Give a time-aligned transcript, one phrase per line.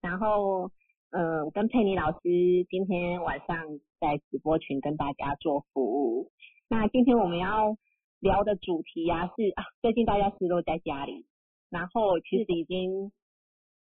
[0.00, 0.70] 然后，
[1.10, 2.20] 呃，我跟佩妮老师
[2.70, 3.56] 今天晚上
[4.00, 6.30] 在直播群跟大家做服务。
[6.68, 7.76] 那今天我们要
[8.20, 11.26] 聊的主题呀、是啊，最近大家是都在家里，
[11.70, 13.12] 然后其实已经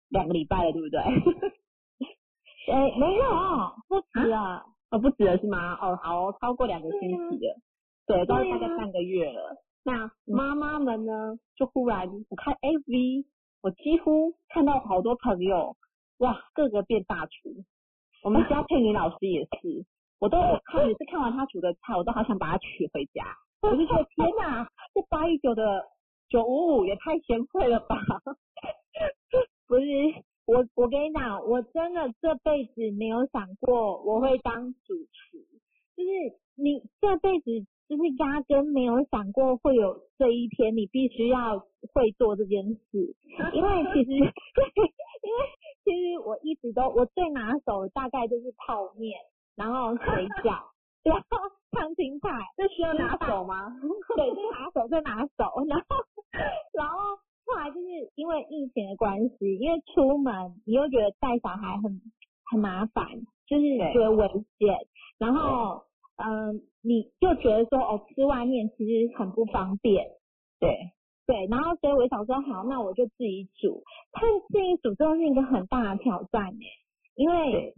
[0.08, 1.00] 两个礼拜了，对不对？
[2.72, 5.74] 哎，没有，不止啊，哦，不止了是吗？
[5.80, 7.60] 哦，好哦，超过两个星期了，
[8.06, 9.56] 对，都大概半个月了。
[9.84, 13.24] 那妈妈们呢，就忽然我看 AV，
[13.62, 15.76] 我几乎看到好多朋友，
[16.18, 17.64] 哇，个个变大厨。
[18.24, 19.86] 我们家佩妮老师也是，
[20.18, 23.24] 我都看每次看完他煮的菜，我都好想把他娶回家。
[23.60, 25.84] 我就觉得天哪，这八一九的
[26.28, 27.96] 九五五也太贤惠了吧！
[29.68, 29.84] 不是，
[30.44, 35.38] 我我跟你讲，我真的这辈子没有想过我会当主厨，
[35.96, 36.10] 就是
[36.56, 41.58] 你这辈子就是压根没有想过会有这一天，你必须要
[41.92, 43.14] 会做这件事，
[43.52, 44.10] 因为其实
[45.22, 45.40] 因为
[45.84, 49.18] 其实我一直都我最拿手的大概就是泡面，
[49.56, 50.62] 然后水饺，
[51.02, 51.38] 然后
[51.72, 53.76] 烫青菜，这需要拿手吗？
[54.16, 55.52] 对，最拿手，最拿手。
[55.68, 55.96] 然后，
[56.72, 56.98] 然后
[57.44, 62.00] 后来就是因为疫情的关系，因为出门你又觉得带小孩很
[62.50, 63.06] 很麻烦，
[63.46, 64.78] 就是对觉得危险。
[65.18, 65.82] 然后，
[66.24, 70.06] 嗯，你就觉得说哦，吃外面其实很不方便。
[70.60, 70.92] 对，
[71.26, 73.82] 对，然后所以我想说，好，那我就自己煮。
[74.12, 76.66] 但自己煮真的是一个很大的挑战耶，
[77.16, 77.74] 因为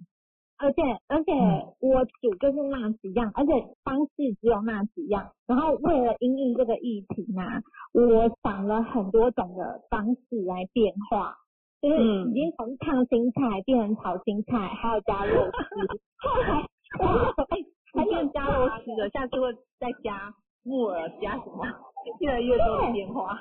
[0.56, 5.32] 而且而且嗯我煮就是那几样，而且方式只有那几样。
[5.46, 11.34] 然后为了因应这个疫情啊，我想了很多种的方式来变化，
[11.80, 15.86] 就是嗯已经从烫青菜变成炒青菜，还有加肉丝。
[16.20, 16.66] 后来
[17.00, 17.58] 我有哎，
[17.94, 21.64] 还还有变加肉丝的，下次会再加木耳，加什么？
[22.20, 23.40] 越来越多的变化。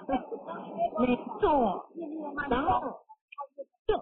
[1.00, 1.86] 没错，
[2.50, 2.80] 然后
[3.86, 4.02] 就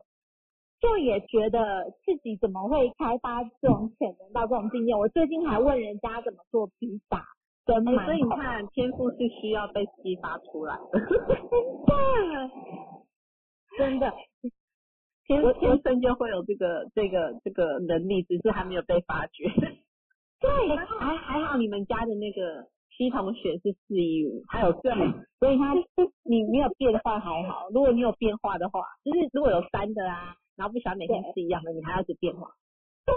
[0.80, 4.93] 就也觉得自己怎么会开发这种潜能到这种境界。
[4.93, 7.26] 我最近还问人家怎么做披萨
[7.65, 10.99] 跟哎馒头，所以你看，天赋是需要被激发出来的，
[13.80, 14.14] 真的
[15.26, 19.49] 天我天生就会有这个这个这个能力，只是还没有被发掘。
[20.41, 25.73] 对，还还好你们家的那个 C 同学是四一五，还有对四，所以他
[26.23, 27.69] 你没有变化还好。
[27.69, 32.49] 如果你有变化的话，就是如果有三的啊，然后不喜欢每天吃一样的，你还要去变化。
[33.05, 33.15] 对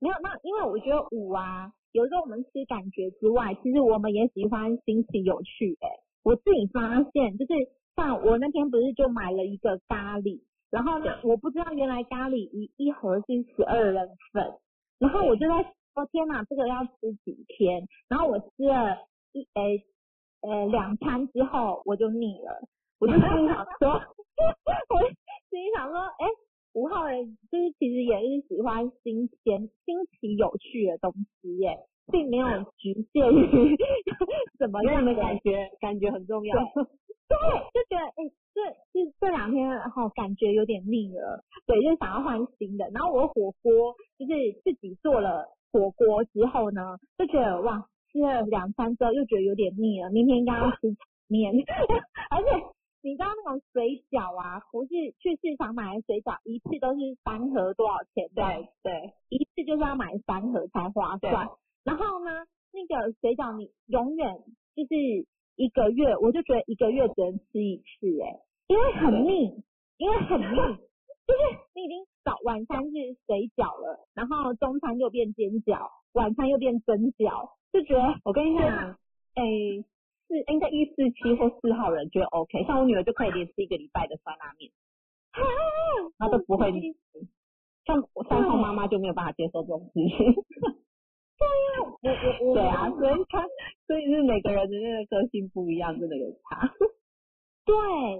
[0.00, 5.88] 没有那因为我觉得五啊，有时候我们吃感觉之外，其实我们也喜欢新奇有趣、欸。
[6.22, 7.52] 我自己发现，就是
[7.96, 10.40] 像我那天不是就买了一个咖喱，
[10.70, 13.24] 然后呢，我不知道原来咖喱一一盒是
[13.56, 14.52] 十二人份，
[14.98, 17.86] 然后我就在说天哪，这个要吃几天？
[18.08, 18.98] 然后我吃了
[19.32, 19.84] 一诶
[20.42, 22.60] 呃两餐之后我就腻了，
[22.98, 23.92] 我就心里想说，
[24.90, 25.00] 我
[25.48, 26.26] 心里想说，哎、
[26.74, 31.78] 五号人就是其实也是喜欢新鲜、新奇、有趣的东西耶，
[32.10, 33.76] 并没有局限于
[34.58, 36.56] 怎么样的感觉感觉很重要。
[37.26, 37.38] 对，
[37.72, 38.60] 就觉得哎、这
[38.92, 42.84] 这这两天哈、感觉有点腻了，对，就想要换新的。
[42.92, 44.32] 然后我火锅就是
[44.62, 51.52] 自己做了火锅之后呢，就觉得哇，吃了两餐之后又觉得有点腻了，明天应该要吃炒面，
[52.30, 52.64] 而且。
[53.06, 54.88] 你知道那种水饺啊，不是
[55.20, 58.30] 去市场买的水饺，一次都是三盒多少钱？
[58.34, 61.50] 对对，一次就是要买三盒才划算。
[61.84, 62.30] 然后呢，
[62.72, 64.38] 那个水饺你永远
[64.74, 64.96] 就是
[65.56, 69.62] 一个月，我就觉得一个月只能吃一次、哎，因为很腻，
[69.98, 71.40] 因为很腻，就是
[71.74, 72.90] 你已经早晚餐是
[73.26, 78.96] 水饺了，然后中餐又变煎饺，晚餐又变蒸饺，就觉得我跟你讲，
[79.34, 79.44] 哎、
[80.28, 84.72] 是应该一四七或四号人觉得 OK，像我女儿就可以连吃一个礼拜的酸辣面，
[86.18, 86.96] 她都不会腻。
[87.84, 90.34] 像我三号妈妈就没有办法接受这种事情。
[92.00, 93.44] 我我我对啊，所以她
[93.86, 96.72] 所以是每个人的那个个性不一样，真的有差。
[97.66, 97.74] 对，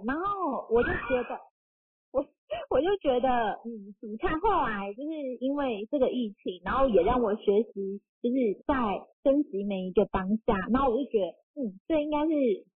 [0.07, 1.41] 然后我就觉得，
[2.71, 5.11] 我 我就觉得，嗯，主菜后来就是
[5.41, 8.37] 因为这个疫情，然后也让我学习，就是
[8.67, 8.75] 在
[9.23, 12.33] 珍惜每一个当下，然后我就觉得，嗯，这应该是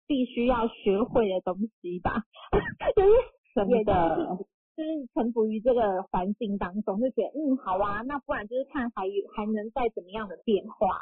[0.08, 2.24] 必须要学会的东西吧，
[2.96, 3.10] 就是
[3.56, 4.46] 真也就的是
[4.76, 11.00] 就是臣服于这个环境当中，就觉得，嗯，好啊，那不然就是看还有还能再怎么样的变化，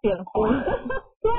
[0.00, 0.48] 变化。
[1.20, 1.30] 对。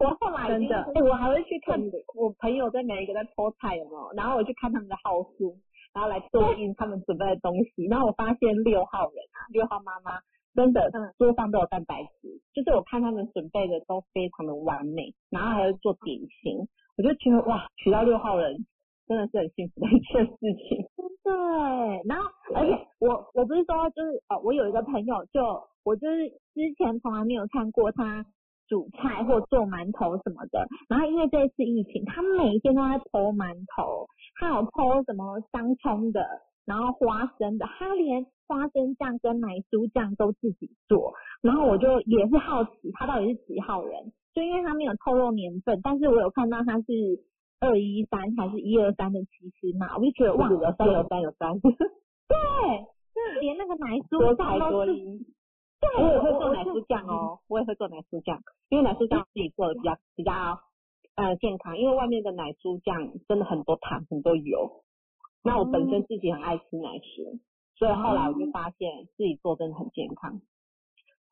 [0.00, 1.78] 我后来真的，哎哎、我还会去看
[2.16, 5.54] 我朋友在每一个在偷菜有没有，然后我去看他们的号数，
[5.92, 10.20] 然后来对应他们准备的东西，然后我发现六号人啊，六号妈妈
[10.54, 11.12] 真的嗯。
[11.18, 16.66] 桌上都有蛋白质，就是我看他们准备的都非常的完美，然后还有做点心，
[16.96, 18.66] 我就觉得哇，娶到六号人
[19.06, 20.86] 真的是很幸福的一件事情。
[21.22, 25.42] 真的哎，然后而且我我不是说就是哦，我有一个朋友就
[25.84, 28.24] 我就是之前从来没有看过他
[28.70, 34.06] 煮菜或做馒头什么的，然后因为这次疫情，他每天都在剖馒头，
[34.38, 36.24] 还有剖什么香葱的，
[36.64, 41.12] 然后花生的，他连花生酱跟奶酥酱都自己做，
[41.42, 46.86] 然后我就也是好奇他到底是几号人，就因为他没有透露年份，但是我有看到他是
[47.58, 52.38] 二一三还是一二三的骑士嘛，我就觉得哇，有三有三有三，对，
[53.12, 55.18] 就连那个奶酥多酱都是，艺。
[55.18, 55.26] 对，
[55.98, 60.60] 我也会做奶酥酱哦， 我也会做奶酥酱，因为奶酥酱自己做的比较比较
[61.16, 64.84] 呃健康，因为外面的奶酥酱真的很多糖很多油，
[65.42, 67.38] 那我本身自己很爱吃奶酥，
[67.76, 70.40] 所以后来我就发现自己做真的很健康。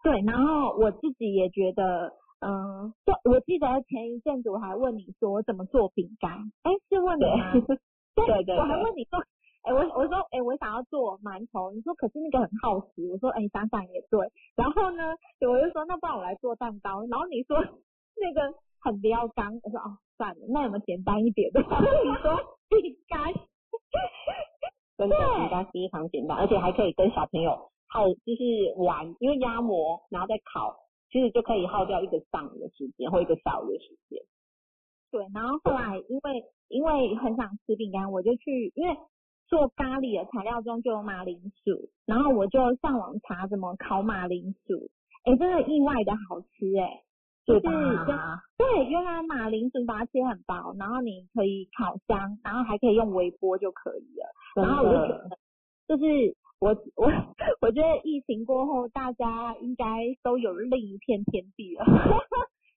[0.03, 7.53] 对，然后我自己也觉得，嗯，对，我记得前一阵子我还问你说我怎么做饼干，哎，是问你吗？
[8.15, 9.19] 对 对我还问你说，
[9.69, 14.27] 哎，我我说，哎，我想要做馒头，你说可是那个很耗时，我说，哎，想想也对，
[14.57, 17.61] 然后呢，对我就说那不然我来做蛋糕，然后你说
[18.17, 21.61] 那个很撩干，我说哦算了，那有没有简单一点的？
[21.61, 22.35] 你说
[22.71, 23.21] 饼干，
[24.97, 30.75] 真的对饼干非常简单，而且还可以跟小朋友耗，就是玩，因为压模然后再烤，
[31.13, 34.19] 其实就可以耗掉一个上午的时间或一个下午的时间。
[35.11, 38.97] 对，然后后来因为因为很想吃饼干，我就去因为
[39.49, 44.91] 做咖喱的材料中就有马铃薯，然后我就上网查怎么烤马铃薯，
[45.25, 47.03] 哎，真的意外的好吃哎，
[47.47, 54.63] 就是对，原来马铃薯把它切很薄，然后你可以烤箱，然后还可以用微波就可以了。
[54.63, 55.39] 然后我就觉，得，
[55.89, 57.11] 就是我我
[57.63, 59.85] 我觉得疫情过后，大家应该
[60.23, 61.85] 都有另一片天地了。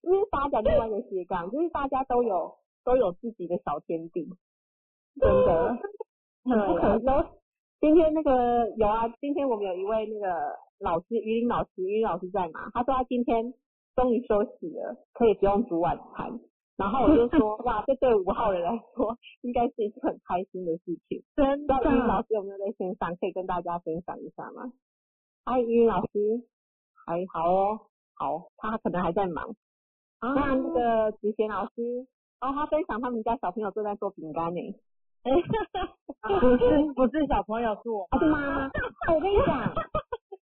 [0.04, 4.26] 因为发展另外一个斜杠，就是大家都有都有自己的小天地，
[5.20, 5.78] 真的。
[6.44, 7.28] 很不可能。
[7.80, 12.70] 今天那个有啊，今天我们有一位那个老师，于林老师，于林老师在吗？
[12.74, 13.54] 他说他今天
[13.96, 16.40] 终于休息了，可以不用煮晚餐。
[16.78, 21.24] 然后我就说， 哇，这对五号人来说，应该是一件很开心的事情。
[21.36, 24.72] 真的于林老师有没有在线上，可以跟大家分享一下吗？
[25.46, 26.44] 嗨，于林老师，
[27.06, 27.80] 还好哦，
[28.14, 29.56] 好，他可能还在忙。
[30.20, 32.08] 啊那那个子贤老师，
[32.42, 34.76] 哦，他分享他们家小朋友正在做饼干呢。
[36.42, 38.70] 不是不是小朋友是我啊，是妈妈。
[39.14, 39.74] 我跟你讲，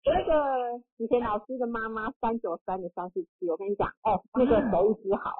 [0.06, 5.32] 那个以前老师的妈妈三九三的三四七，我跟你讲，哦，那个手艺之好，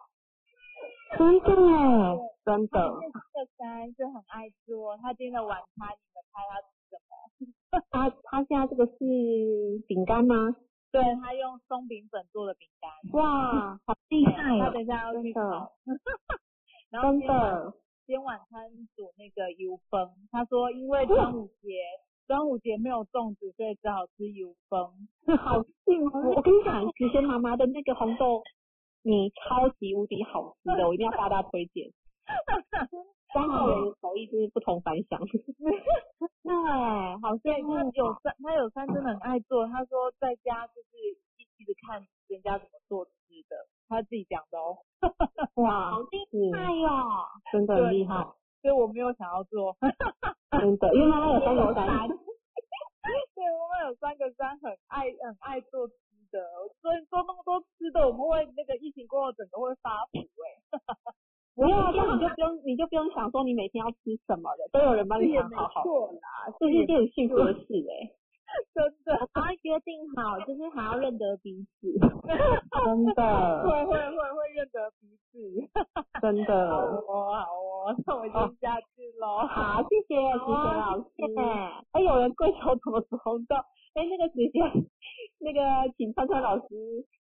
[1.19, 3.01] 真的哎，真的。
[3.33, 7.83] 这三是很爱做，他今天的晚餐你们猜他吃什么？
[7.91, 8.99] 他他现在这个是
[9.89, 10.55] 饼干吗？
[10.93, 12.89] 对他用松饼粉做的饼干，
[13.21, 14.67] 哇，好厉害哦！
[14.67, 17.73] 他等一下要去真的
[18.07, 21.81] 今天晚餐煮那个油崩，他说因为端午节
[22.27, 24.93] 端午节没有粽子，所以只好吃油崩。
[25.39, 26.19] 好幸福！
[26.37, 28.43] 我跟你讲，子贤妈妈的那个红豆
[29.03, 31.91] 米超级无敌好吃的，我一定要大大推荐。
[33.33, 35.19] 三号人的手艺就是不同凡响。
[35.25, 36.53] 对，
[37.23, 37.75] 好对羡慕。
[37.75, 39.67] 他有三，他有三真的很爱做。
[39.67, 40.89] 他说在家就是
[41.59, 43.11] 一一直看人家怎么做吃
[43.49, 43.57] 的，
[43.89, 44.77] 他自己讲的哦。
[45.63, 46.19] 哇，好厉
[46.53, 46.89] 害哟！
[47.53, 48.23] 真的很厉害，
[48.61, 49.75] 所以我没有想要做。
[50.53, 52.09] 真的，因为妈妈有三个三，
[53.35, 55.95] 对，我们有三个三很爱很爱做吃
[56.31, 56.39] 的，
[56.83, 60.79] 所以做那么多吃的，我们会那个疫情过后整个会发福哎、
[61.55, 63.97] 不要，这样你就不用，你就不用想说你每天要吃
[64.27, 68.11] 什么的，都有人帮你想好好，错啦，这是一件很幸福的事哎、
[68.75, 69.29] 真的。
[69.35, 71.93] 然后约定好，就是还要认得彼此。
[72.85, 75.33] 真的，会会会会认得彼此。
[76.21, 76.55] 真好的。
[77.07, 79.47] 哦好哦，那我先下去喽。
[79.47, 81.05] 好，谢谢子贤老师。
[81.93, 83.57] 哎，有人跪求怎么煮红豆？
[83.95, 84.61] 哎，那个子贤，
[85.39, 86.67] 那个请川川老师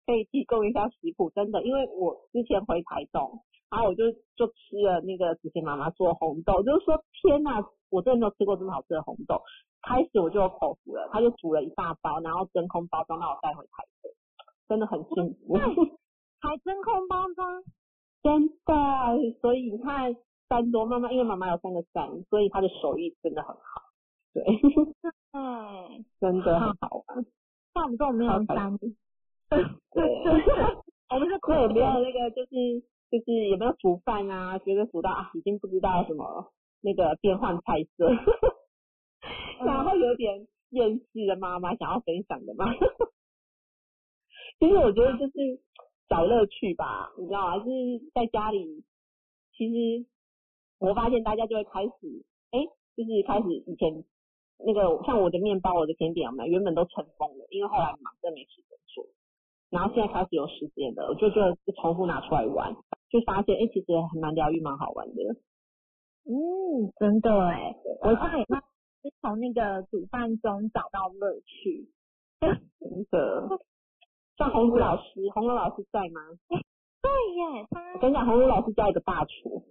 [0.07, 9.43] 可以提供一下食谱，真的，因为我之前回台东，然后我就就吃了那个子贤妈妈做红豆，就是说天呐，我真的没有吃过这么好吃的红豆。
[9.83, 14.11] 开始我就有口福了，他就煮了一大包，然后真空包装让我带回台北，
[14.69, 15.57] 真的很幸福。
[16.41, 17.63] 还真空包装，
[18.23, 18.75] 真的，
[19.41, 20.17] 所以你看
[20.49, 23.83] 三多妈妈，因为妈妈有三个三，所以她的手艺真的很好，
[24.35, 24.43] 对，
[25.33, 27.25] 嗯， 真的很好玩。
[27.75, 28.77] 像我们这种没有三，
[29.49, 29.61] 对，
[31.11, 32.51] 我们是那有没有那个就是
[33.11, 34.59] 就是有没有煮饭啊？
[34.59, 38.09] 觉得煮到啊已经不知道什么那个变换菜色，
[39.65, 42.67] 然后有点厌世的妈妈想要分享的吗？
[44.59, 45.61] 其实我觉得就是
[46.09, 47.65] 找乐趣吧，你知道吗？
[47.65, 48.85] 就是在家里，
[49.57, 50.07] 其实
[50.79, 52.61] 我发现大家就会开始，哎，
[52.97, 54.05] 就是开始以前
[54.65, 56.53] 那个像我的面包、我的甜点有没有？
[56.53, 59.05] 原本都尘封了，因为后来忙，真没时间做。
[59.71, 62.77] 然后现在开始有时间了，我就觉得重复拿出来玩，
[63.11, 65.23] 就发现哎、其实还蛮疗愈、蛮好玩的。
[66.25, 68.63] 嗯，真的哎，我现在也慢慢
[69.03, 71.91] 是从那个煮饭中找到乐趣。
[72.41, 73.59] 真的。
[74.37, 76.21] 像红茹老师，红茹老师在吗？
[77.03, 79.65] 对耶，他我跟你讲，红茹老师叫一个大厨，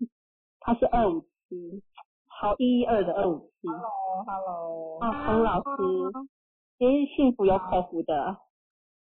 [0.60, 1.82] 他是二五七，
[2.28, 3.68] 好一一二的二五七。
[3.68, 5.68] Hello，Hello，啊，红茹老师，
[6.78, 8.38] 也是幸福有口福的。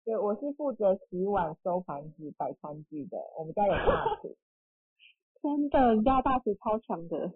[0.06, 3.18] 对，我是负责洗碗、收盘子、摆餐具的。
[3.38, 4.36] 我们家有大厨。
[5.42, 7.34] 真的，你家大厨超强的，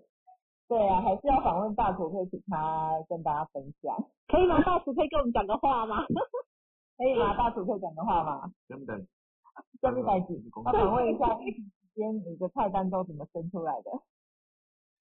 [0.67, 3.95] 对啊，还是要访问大厨，可以请他跟大家分享。
[4.27, 4.61] 可以吗？
[4.63, 6.03] 大厨可以跟我们讲个话吗？
[6.97, 7.35] 可以吗？
[7.37, 8.51] 大厨可以讲个话吗？
[8.67, 8.97] 真的，
[9.81, 13.91] 下面来请公要访问一下疫情期间你的菜单都怎么生出来的？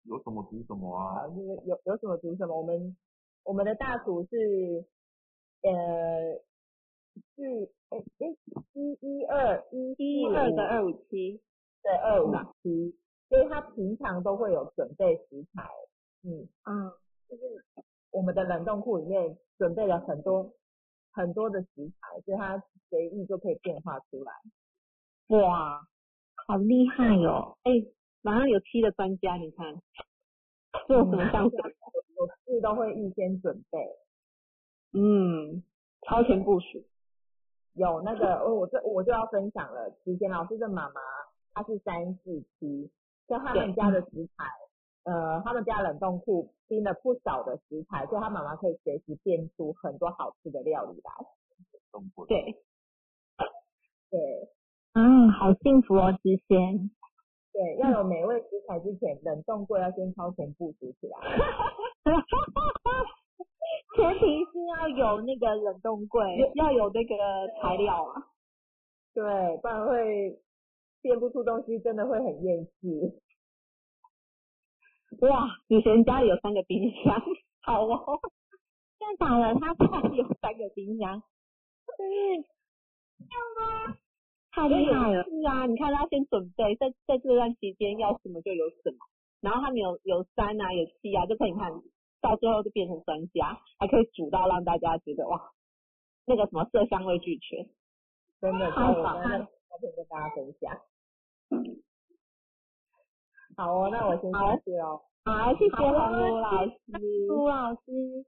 [0.04, 1.28] 有什么煮什么啊，啊？
[1.30, 2.56] 就是有有什么煮什么？
[2.58, 2.98] 我们
[3.46, 4.86] 我们的大厨是
[5.64, 5.72] 呃
[7.36, 8.28] 是哎哎
[8.74, 11.42] 一一二一一二的二五七，
[11.82, 12.98] 对二五七，
[13.30, 15.70] 所以他平常都会有准备食材，
[16.24, 16.92] 嗯，嗯，
[17.28, 17.66] 就是
[18.12, 20.54] 我们的冷冻库里面准备了很多
[21.12, 24.34] 很多的食材，所以他随意就可以变化出来。
[25.38, 25.86] 哇，
[26.48, 27.58] 好厉害哦。
[27.64, 27.72] 哎、
[28.22, 29.76] 马上有七的专家，你看，
[30.88, 31.64] 做什么像什么？
[32.18, 33.78] 我事都会预先准备，
[34.94, 35.62] 嗯，
[36.02, 36.84] 超前部署。
[37.74, 41.02] 有那个我我这我就要分享了，齐贤老师的妈妈
[41.54, 42.90] 她是三四七，
[43.28, 44.46] 所以他们家的食材，
[45.04, 51.12] 呃，他们家冷冻库冰了不少的食材，所以他妈妈可以随时变出很多好吃的料理来。
[52.28, 52.56] 对，
[54.10, 54.20] 对
[54.94, 56.90] 嗯，好幸福哦，之前。
[57.52, 61.18] 对，要有美味食材之前，冷冻柜要先超前部署起来。
[63.96, 66.52] 前提是要有那个冷冻柜。
[66.54, 67.16] 要有那个
[67.60, 68.28] 材料啊。
[69.14, 70.40] 对，不然会
[71.02, 73.22] 变不出东西，真的会很厌世。
[75.22, 77.22] 哇，以前家里有三个冰箱，
[77.62, 78.20] 好哦。
[79.00, 79.56] 真的假的？
[79.60, 81.22] 他家里有三个冰箱，
[81.98, 82.48] 真是
[84.52, 85.24] 太厉害了。
[85.24, 88.98] 是啊，你看他先准备，在在这段期间要什么就有什么，
[89.40, 91.72] 然后他们有有三啊，有七啊，就可以看
[92.22, 95.54] 到最后就变成专家，还可以煮到让大家觉得哇，
[96.26, 97.70] 那个什么色香味俱全。
[98.42, 99.02] 真的，太所
[99.38, 100.80] 以我棒了们照片跟大家分享。
[103.56, 105.02] 好哦，那我先好下去喽。
[105.26, 106.72] 好，谢谢红茹老师。
[107.28, 108.26] 朱老师，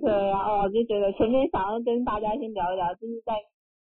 [0.00, 3.34] 对啊，我，就觉得前面想要跟大家先聊一聊，就是在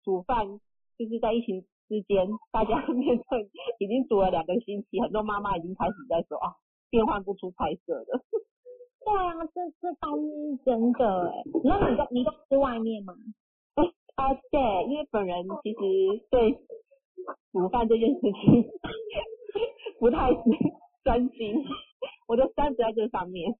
[0.02, 0.60] 煮饭，
[0.98, 3.48] 就是在疫情之间，大家 面对
[3.78, 6.54] 已经煮了两个星期，很多妈妈已经开始在说啊，
[6.90, 8.20] 变换不出菜色了。
[9.04, 11.42] 对啊，这这倒是真的哎。
[11.62, 13.14] 那你都你都吃外面吗？
[14.16, 15.78] 啊，对，因为本人其实
[16.30, 16.52] 对
[17.52, 18.70] 煮饭这件事情
[19.98, 20.30] 不太
[21.02, 21.64] 专心，
[22.28, 23.52] 我就专注在这上面。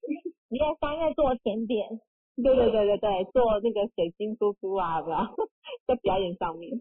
[0.49, 1.89] 你在三月做甜点，
[2.37, 5.49] 对对对对对，做那个水晶酥酥啊，有没有
[5.87, 6.81] 在表演上面。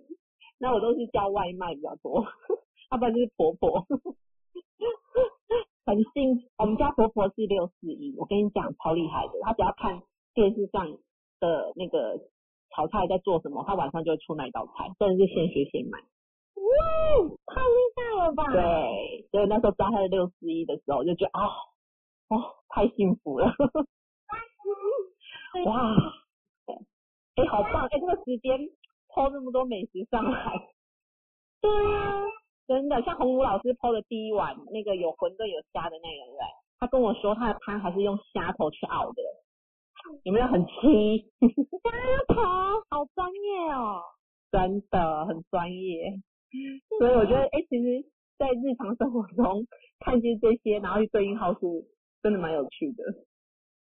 [0.60, 2.26] 那我都是叫外卖比较多，
[2.92, 3.86] 要不然就是婆婆。
[5.86, 10.02] 很幸，我们家婆婆是六四一，我跟你讲超厉害的，她只要看
[10.34, 10.98] 电视上
[11.40, 12.20] 的那个
[12.76, 16.00] 炒菜在做什么，他晚上就会出那一道菜，真的是现学现卖。
[16.00, 18.52] 哇，太厉害了吧？
[18.52, 21.50] 对，所以那时候知道她是六四一的时候，我就觉得哦，
[22.30, 23.54] 哦，太幸福了。
[25.66, 25.96] 哇，
[26.66, 26.76] 对，
[27.36, 27.86] 哎、好棒！
[27.86, 28.60] 哎、这个时间
[29.10, 30.68] 抛那么多美食上来，
[31.62, 32.24] 对啊，
[32.68, 36.46] 真的，像洪武老师抛的第一碗那个有馄饨有虾的那个，对不对？
[36.80, 39.22] 他跟我说他的汤还是用虾头去熬的，
[40.24, 41.32] 有没有很气？
[41.84, 42.42] 虾头，
[42.90, 44.02] 好专业哦。
[44.52, 46.22] 真的很专业，
[47.00, 48.06] 所以我觉得，哎、其实，
[48.38, 49.66] 在日常生活中
[50.00, 51.88] 看见这些，然后去对应号数，
[52.22, 53.04] 真的蛮有趣的，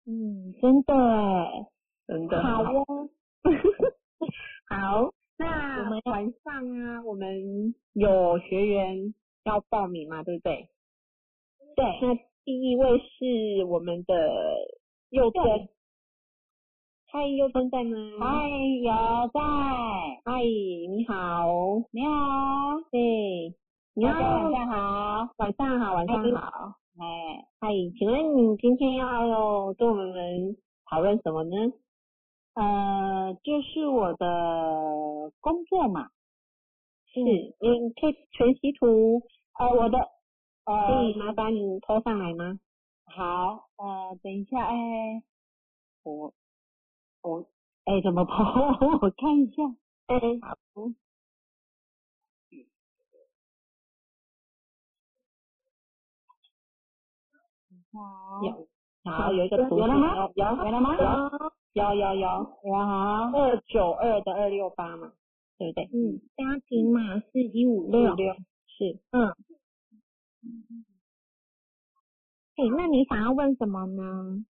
[0.07, 1.67] 嗯，真的哎。
[2.07, 2.41] 真的。
[2.43, 3.11] 好哦。
[4.71, 9.13] 好，那我们晚上啊，我们有学员
[9.45, 10.69] 要报名嘛，对不对？
[11.75, 14.15] 对，那第一位是我们的
[15.11, 15.43] 幼珍，
[17.15, 17.97] 嗨，佑珍在吗？
[18.19, 18.49] 嗨，
[18.83, 18.91] 有
[19.33, 19.41] 在，
[20.25, 21.47] 嗨，你好，
[21.93, 23.55] 你好，对，
[23.95, 25.29] 你好，晚上好。
[25.37, 30.57] 晚上好，晚上好，哎，嗨，请问你今天要跟我们
[30.91, 31.57] 讨论什么呢？
[32.55, 36.09] 呃，就是我的工作嘛，
[37.13, 37.55] 是，你
[37.95, 39.23] 可以全息图，
[39.61, 39.99] 呃，我的，
[40.65, 42.59] 可呃，以麻烦你拖上来吗？
[43.07, 45.23] 好，呃，等一下，哎，
[46.03, 46.35] 我
[47.25, 47.45] 我
[47.85, 48.79] 哎怎么跑？
[49.01, 49.63] 我看一下，
[50.07, 50.19] 哎，
[58.43, 58.69] 有
[59.11, 60.15] 好有一个图有了吗？
[60.35, 60.97] 有有了吗？
[61.73, 62.29] 有有有有
[62.63, 65.13] 好，二九二的二六八嘛，
[65.59, 65.85] 对不对？
[65.93, 69.29] 嗯，家庭码是一五六，六是嗯。
[72.57, 74.45] 哎，那你想要问什么呢？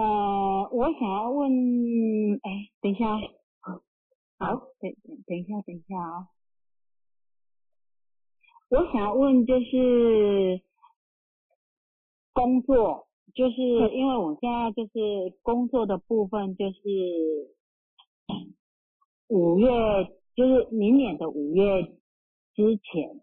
[0.00, 1.52] 呃，我想要问，
[2.42, 3.18] 哎，等一下，
[4.38, 6.28] 好，等等等一下，等一下啊、
[8.70, 10.62] 我想要问就是
[12.32, 13.60] 工作，就是
[13.92, 16.78] 因为我现在就是工作的部分，就是
[19.28, 19.68] 五月，
[20.34, 21.82] 就是明年的五月
[22.54, 23.20] 之前，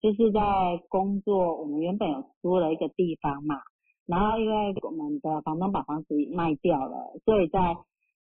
[0.00, 0.40] 就是在
[0.88, 3.56] 工作，我们原本有租了一个地方嘛，
[4.06, 7.76] 然后因为我们的房东把房子卖掉了，所以在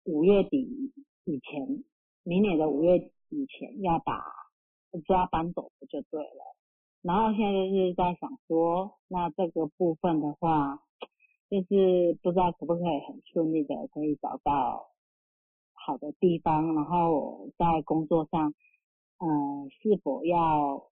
[0.04, 0.92] 五月底
[1.24, 1.84] 以前，
[2.24, 4.22] 明年的五月以前要把
[5.06, 6.54] 家搬走就对了。
[7.00, 10.78] 然后现在就是在想说，那这个部分的话，
[11.48, 14.90] 就是不知道可不可以很顺利的可以找到
[15.72, 18.54] 好的地方，然后在工作上，
[19.18, 20.90] 呃，是否要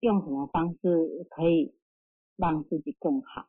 [0.00, 1.74] 用什么方式可以
[2.36, 3.46] 让自己更好？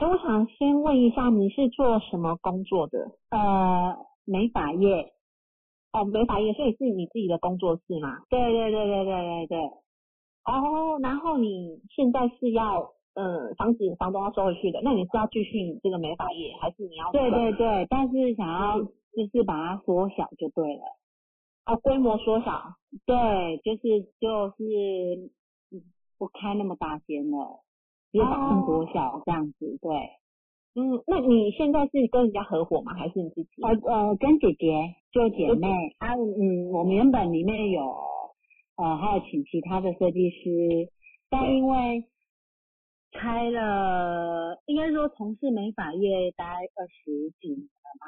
[0.00, 3.12] 哎，我想先问一下，你是做什么工作的？
[3.28, 5.12] 呃，美发业，
[5.92, 8.22] 哦，美发业，所以是你自己的工作室吗？
[8.30, 9.58] 对对对对对对对，
[10.46, 20.82] 哦，然后你现在是要呃房子房东要收回去的，那你是要继续你这个美发业，还是你要对对对，但是想要就是把它缩小就对了。
[21.66, 22.72] 哦规模缩小？
[23.04, 25.30] 对，就是就是
[25.70, 25.82] 嗯
[26.16, 27.60] 不开那么大间了，
[28.12, 29.78] 就是把更多小这样子。
[29.80, 29.90] 对，
[30.74, 32.94] 嗯，那你现在是跟人家合伙吗？
[32.94, 33.62] 还是你自己？
[33.62, 35.68] 呃呃，跟姐姐就姐妹
[35.98, 37.82] 啊，嗯，我们原本里面有
[38.76, 40.88] 呃还有请其他的设计师，
[41.28, 42.04] 但因为
[43.12, 48.06] 开了，应该说从事美发业大概二十几年了嘛。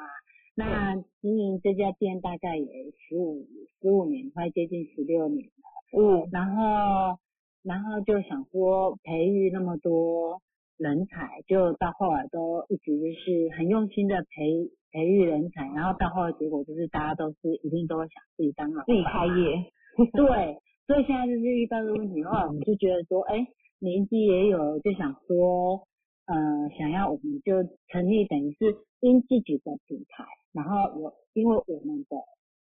[0.55, 3.47] 那经营这家店大概也十五
[3.81, 5.99] 十五年，快接近十六年了。
[5.99, 7.17] 嗯，然后
[7.63, 10.41] 然后就想说培育那么多
[10.77, 19.71] 人才，就到后来都一直就是很用心的培培育人才，然后到后来结果就是大家都是一定都会想自己当老自己开业。
[20.11, 23.47] 对，所以现在就是遇到这个问题的话，我们就觉得说，哎，
[23.79, 25.87] 年纪也有，就想说，
[26.25, 26.35] 呃，
[26.77, 32.17] 想要我们就成立等于是因自己的品牌，然后我因为我们的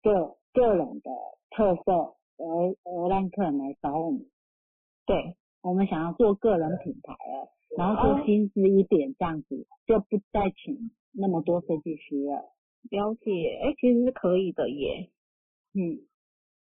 [0.04, 1.12] 个个人的
[1.56, 1.92] 特色，
[2.38, 4.26] 而而让客人来找我们。
[5.06, 12.52] 对，我们想要做个人品牌了，然后做精致一点这样子，就不再请那么多设计师了。
[12.90, 15.10] 了解，哎，其实是可以的耶。
[15.74, 16.00] 嗯，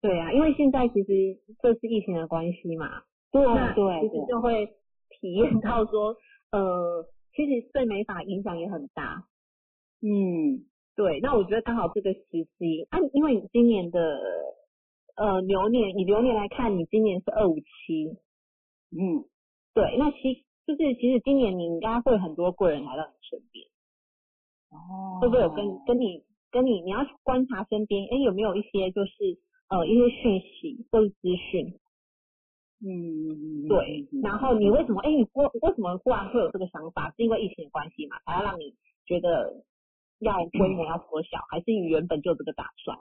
[0.01, 4.67] 对啊，因为现在其实这是疫情的关系嘛，对那对其实就会
[5.11, 6.17] 体验到说，
[6.53, 9.25] 呃，其实对美发影响也很大。
[10.03, 14.21] 嗯，对，那我觉得刚好这个时机，啊，因为你今年的
[15.17, 18.19] 呃流年，以流年来看，你今年是二五七，
[18.91, 19.25] 嗯，
[19.75, 23.67] 对，那其就是其实今年你应该会很多贵人来到你身边，
[24.71, 25.21] 哦。
[25.21, 29.13] 会不会有跟跟你跟你你要去观察身边，哎有没有一些就是
[29.69, 31.79] 呃一些讯息或者资讯，
[32.81, 37.11] 嗯，对，然后你为什么哎你忽为什么忽然会有这个想法？
[37.17, 38.75] 是因为疫情的关系嘛，才要让你
[39.07, 39.65] 觉得
[40.21, 42.99] 要 规模要缩小，还是你原本就有这个打算？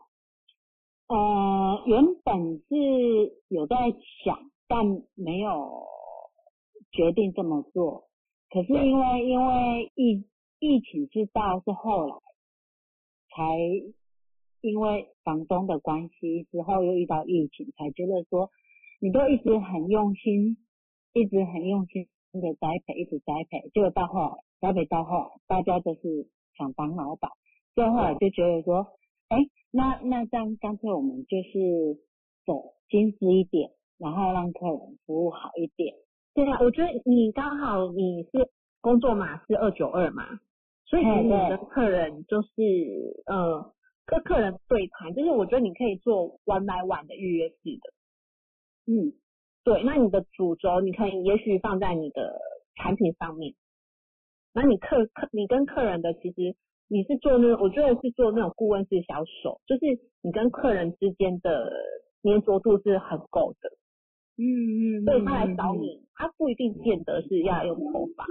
[1.07, 2.75] 呃，原本是
[3.49, 3.75] 有在
[4.23, 4.85] 想，但
[5.15, 5.83] 没有
[6.91, 8.07] 决定这么做。
[8.49, 10.25] 可是因为因为疫
[10.59, 12.15] 疫情是到是后来
[13.29, 13.57] 才
[14.61, 18.49] 因为房东的关系之后又遇到疫情，才觉得说
[19.01, 20.57] 你都一直很用心，
[21.13, 27.29] 一直很用心的栽培，一直栽培，结果到后来栽培到后来，大家都是想当老板，
[27.75, 28.87] 最后来就觉得说，
[29.33, 29.39] 哎，
[29.71, 31.99] 那那这样干脆我们就是
[32.45, 35.95] 走精致一点，然后让客人服务好一点。
[36.35, 38.49] 对啊，我觉得你刚好你是
[38.81, 40.39] 工作码是二九二嘛，
[40.85, 43.73] 所以你哎对跟客人就是呃
[44.05, 47.93] 跟客人对谈，就是我觉得你可以做 one by one 的预约制的。
[48.85, 49.13] 嗯，
[49.63, 52.39] 对，那你的主轴你可以也许放在你的
[52.75, 53.53] 产品上面，
[54.53, 56.55] 那你客客你跟客人的其实
[56.93, 59.82] 你是做那种我觉得是做那种顾问式销售，就是
[60.21, 61.71] 你跟客人之间的
[62.21, 63.69] 粘着度是很够的。
[64.38, 68.27] 嗯嗯所以他来找你，他不一定见得是要用头发，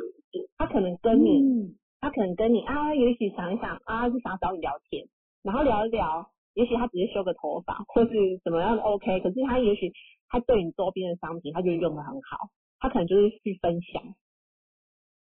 [0.57, 5.07] 他可能跟你嗯他可能跟你啊，也许想一想啊，就想找你聊天，
[5.43, 8.11] 然后聊一聊，也许他只是修个头发或是
[8.45, 9.93] 怎么样的 OK，可是他也许
[10.29, 12.47] 他对你周边的商品，他就用的很好，
[12.79, 14.03] 他可能就是去分享。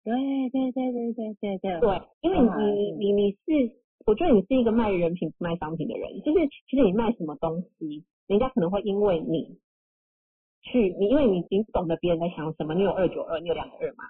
[0.03, 0.15] 对
[0.51, 9.59] 对对对对对对，对，因为你你你是，我觉得你是一个卖人品不卖商品的人，就是其实你卖什么东西，人家可能会因为你
[10.63, 14.05] 去你，因为你你懂得别人在想什么，你有二九二，你有两个二嘛，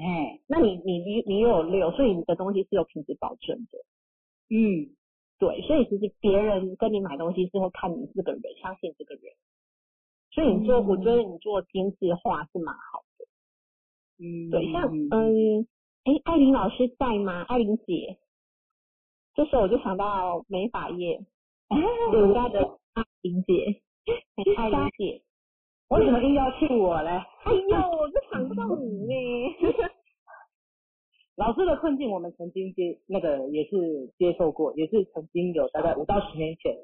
[0.00, 3.78] 哎，那你你你你又有六，所以你的东西是有品质保证的。
[4.48, 4.94] 嗯，
[5.40, 9.24] 对，所以其实别人跟你买东西是会看你这个人，相信这个人。
[10.30, 13.05] 所以你做，我觉得你做精致化是蛮好的。
[14.18, 15.66] 嗯，对，像嗯，
[16.04, 17.42] 哎，艾琳老师在吗？
[17.48, 18.18] 艾琳姐，
[19.34, 21.20] 这时候我就想到美发业，
[22.12, 22.60] 我家的
[22.94, 23.82] 艾琳姐，
[24.56, 25.22] 艾琳姐，
[25.88, 27.10] 为什么硬要去我嘞？
[27.10, 29.14] 哎呦，我就想不到 你呢。
[31.36, 36.74] 老师的困境，我们曾经接那个也是接受过，也是曾经有大概五到十年前，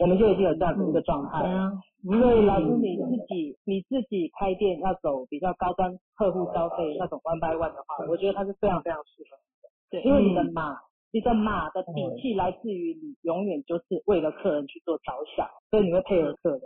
[0.00, 1.38] 我们就已经有这样子一个状态。
[1.44, 1.72] 啊，
[2.04, 9.68] 所以老师你自己你自己开店要走比较高端客户消费那种 one by one 的话，我觉得它是非常非常适合你的。
[9.90, 10.76] 对，因为你的马，
[11.12, 15.04] 你的马的底气来自于你永远就是为了客人去做着
[15.36, 16.60] 想，所以你会配合客人。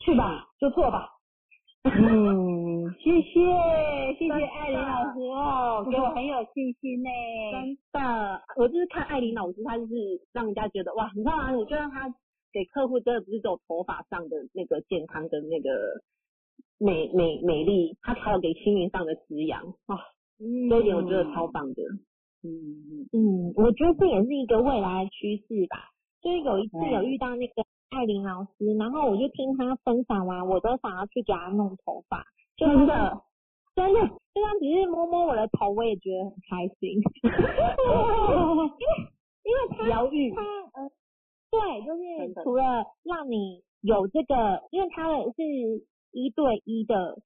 [0.00, 1.10] 去吧，就做吧。
[1.84, 3.40] 嗯， 谢谢
[4.18, 7.08] 谢谢艾琳老师哦，给我很有信心呢。
[7.52, 9.94] 真的，我就是看艾琳老师，她就是
[10.32, 11.52] 让人家觉得哇，你知道吗？
[11.52, 12.08] 我觉得她
[12.52, 15.70] 给客户真的不是只有头发上的那个健康跟那个
[16.78, 19.98] 美美美丽，他还有给心灵上的滋养啊，
[20.38, 21.82] 这一点我觉得超棒的。
[22.42, 25.90] 嗯嗯，我觉得这也是一个未来的趋势吧。
[26.22, 32.24] 就是有一次有遇到那个艾琳老师，然后我就听她分享完，我都想要去给她弄头发，
[32.56, 33.22] 就真的，
[33.74, 37.00] 真的，就算只是摸摸我的头，我也觉得很开心。
[38.80, 38.92] 因为
[39.44, 40.42] 因为他疗愈他
[40.74, 40.90] 呃，
[41.50, 45.42] 对，就是除了让你有这个，因为他的是
[46.12, 47.18] 一对一的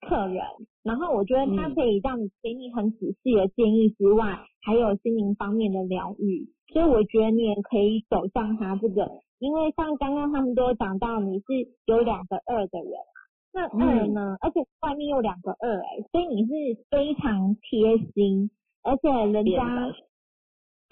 [0.00, 0.44] 客人，
[0.82, 1.74] 然后我觉得他嗯。
[1.74, 11.44] 可以让你给你很仔细的建议之外，还有心灵方面的疗愈，所以我觉得你也可以走向他这个，因为像刚刚他们都有讲到你是
[11.86, 13.20] 有两个二的人嘛，
[13.52, 16.52] 那二呢，而且外面有两个二哎、所以你是
[16.90, 18.50] 非常贴心，
[18.82, 19.94] 而且人家着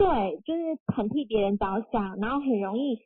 [0.00, 2.96] 对，就是很替别人着想，然后很容易，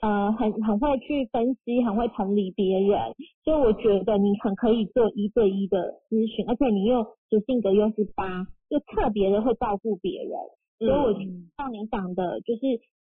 [0.00, 10.38] 呃，很很会去分析，很会同理别人，所以我觉得你很可以做一对一的咨询，而且你又主性格又是八，就特别的会照顾别人，
[10.78, 11.12] 所以我
[11.56, 12.60] 像你讲的，就是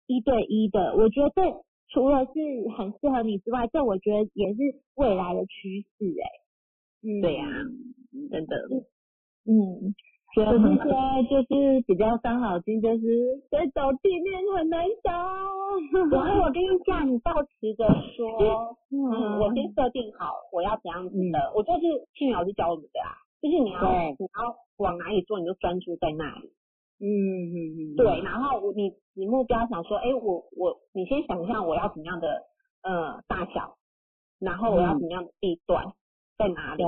[0.08, 1.42] 一对一的，我觉得这
[1.90, 2.32] 除了是
[2.76, 4.58] 很适合你之外，这我觉得也是
[4.96, 6.26] 未来的趋势哎、
[7.06, 7.20] 嗯。
[7.22, 7.46] 对呀、
[8.32, 8.56] 真的，
[9.46, 9.94] 嗯，
[10.34, 15.10] 可是现在就是比较伤脑筋，就是在找地面很难找。
[16.10, 17.86] 然后我跟你讲，你保持着
[18.16, 21.80] 说， 嗯，嗯我先设定好我要怎样子的，我就是
[22.14, 23.80] 庆宇老师教我们的啊，就是你要
[24.18, 26.52] 你要往哪里做，你就专注在那里。
[27.00, 32.42] 嗯嗯嗯，对，然后我你你目标想说，哎，我我你先想象我要怎么样的
[32.82, 33.76] 呃大小，
[34.40, 35.84] 然后我要怎么样的地段、
[36.36, 36.84] 在哪里。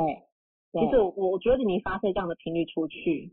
[0.73, 3.33] 对，其实我我觉得你发射这样的频率出去，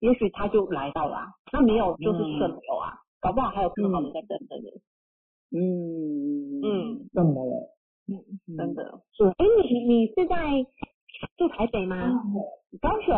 [0.00, 4.70] 也许他就来到了啊、那没有就是顺流啊，搞不好还有更好的在等着你。
[5.50, 7.74] 嗯嗯，怎么了？
[8.56, 9.02] 真的。
[9.36, 10.66] 哎，你你是在
[11.36, 12.22] 住台北吗？
[12.80, 13.14] 高雄。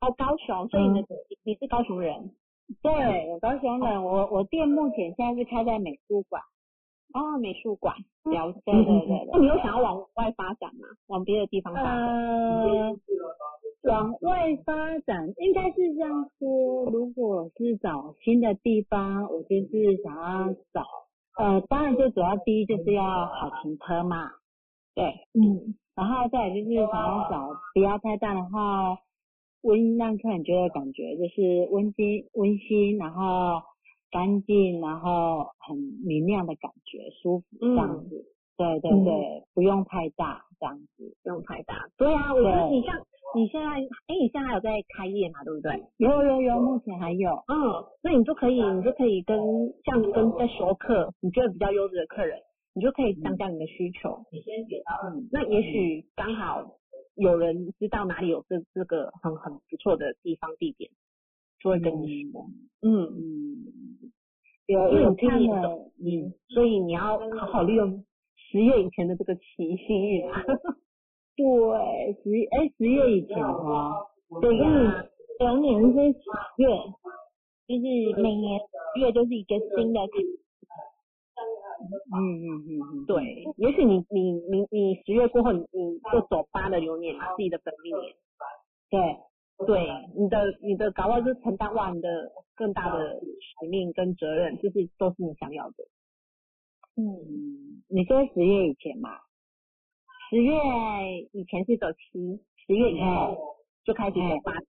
[0.00, 2.34] 哦，高雄，所以你的、你是高雄人。
[2.82, 6.42] 对，我高雄人，我我店目前现在是开在美术馆。
[7.14, 8.60] 哦，美术馆，了解。
[8.64, 10.86] 对对对那你有想要往外发展吗？
[11.08, 11.92] 往别的地方发展？
[12.06, 12.96] 呃，
[13.84, 20.84] 往外发展应该是这样说，如果是找新的地方，我就是想要找，
[21.38, 24.30] 呃，当然最主要第一就是要好停车嘛，
[24.94, 25.04] 对，
[25.34, 28.98] 嗯，然后再来就是想要找不要太大的话，
[29.62, 33.62] 温让客人觉得感觉就是温馨温馨，然后
[34.12, 38.26] 干净，然后很明亮的感觉，舒服这样子。
[38.56, 41.16] 对对对，不用太大这样子。
[41.24, 41.88] 不用太大。
[41.96, 42.94] 对啊，我觉得你像
[43.34, 45.42] 你现在，哎，你现在还有在开业嘛？
[45.42, 45.82] 对不对？
[45.96, 47.32] 有有有，目前还有。
[47.48, 47.56] 嗯，
[48.02, 49.36] 那你就可以，你就可以跟
[49.84, 52.38] 像跟在熟客，你觉得比较优质的客人，
[52.74, 54.22] 你就可以降价你的需求。
[54.30, 56.62] 你先给到，嗯，那也许刚好
[57.16, 60.90] 有人知道哪里有这这个很很不错的地方地点，
[61.62, 62.46] 就会跟你说。
[62.82, 64.10] 嗯，嗯，
[64.66, 68.04] 有因为我看了，看了，嗯，所以你要好好利用
[68.36, 70.42] 十月以前的这个奇幸运啊。
[71.36, 71.46] 对，
[72.22, 74.06] 十哎十月以前哦，
[74.40, 75.06] 对呀、
[75.38, 76.20] 流年是十
[76.58, 76.68] 月，
[77.68, 78.60] 就是每年
[78.96, 80.00] 月就是一个新的。
[82.14, 88.14] 嗯嗯嗯嗯，对，也许你你你你十月过后，你你就走八的流年嘛，自己的本命年。
[88.90, 89.00] 对，
[89.66, 95.76] 对，你的你的搞不好就承担哇，你的更大的使命跟责任，就是都是你想要的。
[96.96, 99.10] 嗯，你说十月以前嘛，
[100.30, 100.52] 十月
[101.32, 104.66] 以前是走七，十月以后就开始走八十，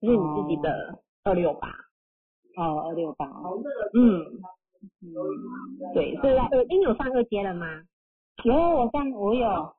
[0.00, 1.68] 就是你自己的二六八。
[2.56, 3.24] 哦，二六八，
[3.94, 4.18] 嗯，
[5.00, 7.84] 嗯，对，所以呃，你有上二阶了吗？
[8.42, 9.72] 有我上我有我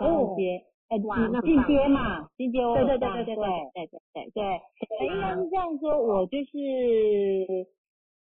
[0.00, 0.64] 二阶，
[0.98, 4.60] 进很棒阶嘛，进阶我对对对对对对对对对
[4.98, 7.66] 对应该是这样说，我就是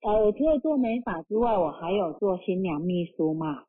[0.01, 3.63] 呃，除了做美发之外，我还有做新娘秘书嘛。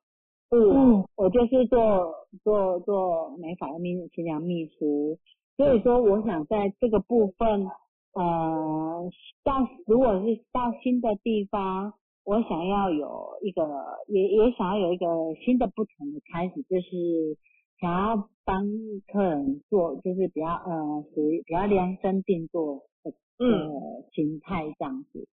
[0.53, 5.17] 嗯，我就是做做做美发的秘新娘秘书，
[5.57, 7.69] 所以说我想在这个部分，
[8.15, 9.11] 呃，
[9.45, 11.93] 到如果是到新的地方，
[12.25, 13.63] 我想要有一个
[14.09, 15.07] 也也想要有一个
[15.45, 17.39] 新的不同的开始，就是
[17.81, 18.67] 想要帮
[19.07, 25.29] 客人做，就是比较呃属于比较量身定做的嗯，呃形态这样子。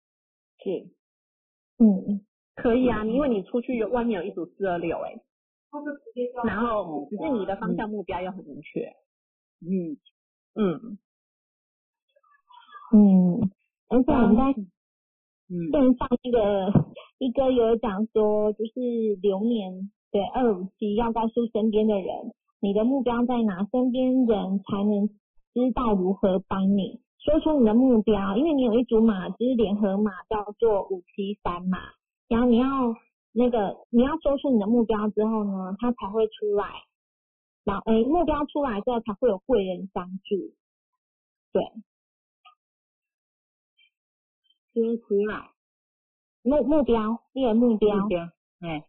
[0.64, 0.88] 是，
[1.80, 2.22] 嗯，
[2.56, 5.20] 可以啊，因为你出去有外面有一组四二六哎，
[6.46, 8.94] 然后只是你的方向目标要很明确。
[9.62, 9.98] 嗯。
[10.60, 10.98] 嗯，
[12.94, 13.52] 嗯，
[13.90, 14.62] 而且我们在
[15.50, 15.72] 嗯。
[15.72, 25.08] 线上那个一哥有讲说，就是流年对二五七要告诉身边的人，你的目标在哪，身边人才能
[25.54, 27.02] 知道如何帮你。
[27.20, 31.78] 说出你的目标，因为你有一组码，就是联合码叫做五七三嘛，
[32.28, 32.68] 然后你要
[33.34, 36.66] 那个你要说出你的目标之后呢，它才会出来，
[37.66, 40.36] 然后诶目标出来之后才会有贵人相助，
[41.52, 41.64] 对，
[44.74, 45.50] 说出来。
[46.44, 48.22] 目目标，你的目标，目标，
[48.62, 48.86] 哎，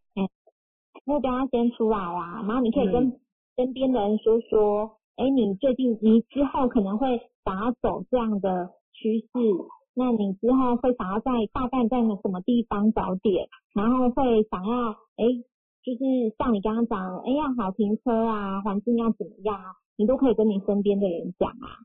[1.04, 3.18] 目标要先出来啊，然后你可以跟
[3.58, 9.28] 身边的人说说，哎、你最近你之后可能会想要走这样的趋势，
[9.94, 15.26] 那你之后会想要在大概在什么地方找点，然后会想要，哎、
[15.82, 15.98] 就是
[16.38, 21.82] 像你刚刚讲，哎、要好停车啊，环境要怎么样啊，你都可以跟你身边的人讲啊，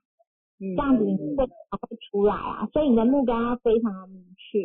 [0.60, 4.60] 嗯这样子你会才会出来啊，所以你的目标要非常的明确。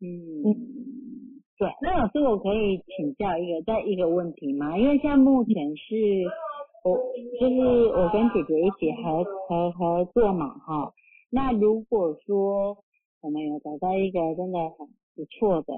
[0.00, 1.68] 嗯，对。
[1.82, 4.78] 那老师，我可以请教一个再一个问题吗？
[4.78, 6.24] 因为现在目前是
[6.84, 6.96] 我
[7.40, 10.92] 就是我跟姐姐一起合合合作嘛，哈。
[11.30, 12.78] 那如果说
[13.20, 15.74] 我们有找到一个真的很不错的，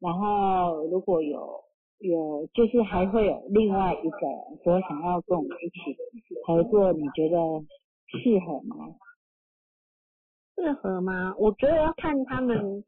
[0.00, 1.62] 然后如果有
[1.98, 5.96] 有就是还会有另外一个人说想要跟我们一起
[6.44, 7.38] 合作，你觉得
[8.08, 8.94] 适合吗？
[10.56, 11.34] 适合吗？
[11.38, 12.84] 我觉得要看他们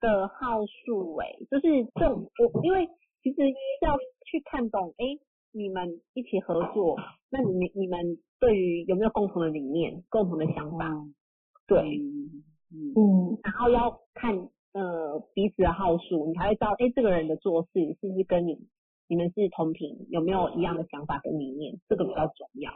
[0.00, 2.86] 的号数诶、就是这我因为
[3.22, 3.42] 其实
[3.82, 5.20] 要去看懂诶、
[5.52, 6.96] 你们一起合作，
[7.30, 10.88] 那你们你们对于有没有共同的理念、共同的想法？
[10.88, 11.14] 嗯，
[11.66, 14.36] 对，嗯嗯嗯然后要看
[14.72, 17.68] 呃彼此的号数，你才会知道诶、这个人的做事
[18.00, 18.68] 是不是跟你
[19.08, 22.72] 你们是同频，有没有一样的想法跟理念，这个比较重要。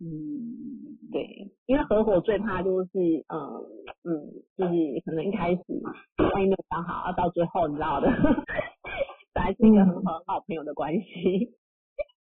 [0.00, 2.90] 嗯，对，因为合伙最怕就是，
[3.28, 3.38] 嗯
[4.04, 5.92] 嗯，就是可能一开始嘛
[6.32, 8.08] 万一没有想好，要到最后你知道的，
[9.34, 11.50] 本来是一个很好很好朋友的关系，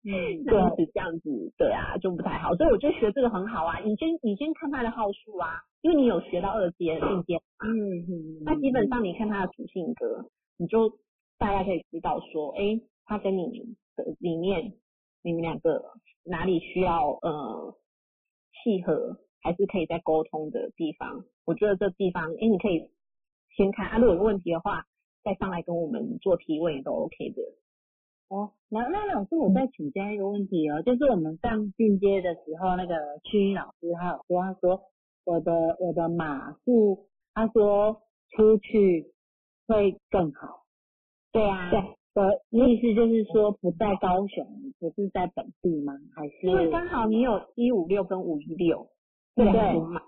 [0.04, 2.54] 嗯， 那因此这样子，对啊，就不太好。
[2.54, 10.90] 所以我觉得学这个很好啊，你先你先看他的号数啊，因为你有学到二阶进阶嘛，嗯嗯，那基本上你看他的主性格，你就
[11.38, 14.74] 大概可以知道说，哎，他跟你的里面，
[15.22, 15.82] 你们两个
[16.24, 17.76] 哪里需要呃
[18.52, 21.24] 契合，还是可以再沟通的地方。
[21.44, 22.90] 我觉得这地方，哎，你可以
[23.56, 24.86] 先看啊，如果有问题的话，
[25.22, 27.42] 再上来跟我们做提问也都 OK 的。
[28.28, 34.82] 哦，那那老师，我再请教一个问题哦，就是我们上进阶的时候，那个曲英老师他有说，他说
[35.24, 39.12] 我的我的码数，他说出去
[39.66, 40.64] 会更好。
[41.32, 41.80] 对啊，对
[42.14, 44.46] 的意思就是说不在高雄，
[44.78, 45.92] 不是在本地吗？
[46.14, 48.88] 还是因为刚好你有一五六跟五一六
[49.34, 50.00] 这两组码，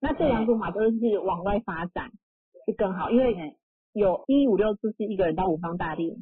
[0.00, 2.10] 那这两组码都是往外发展
[2.66, 3.56] 是更好，因为
[3.92, 6.14] 有一五六就是一个人到五方大地，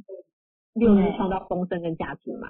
[0.73, 2.49] 六是创造丰盛跟价值嘛。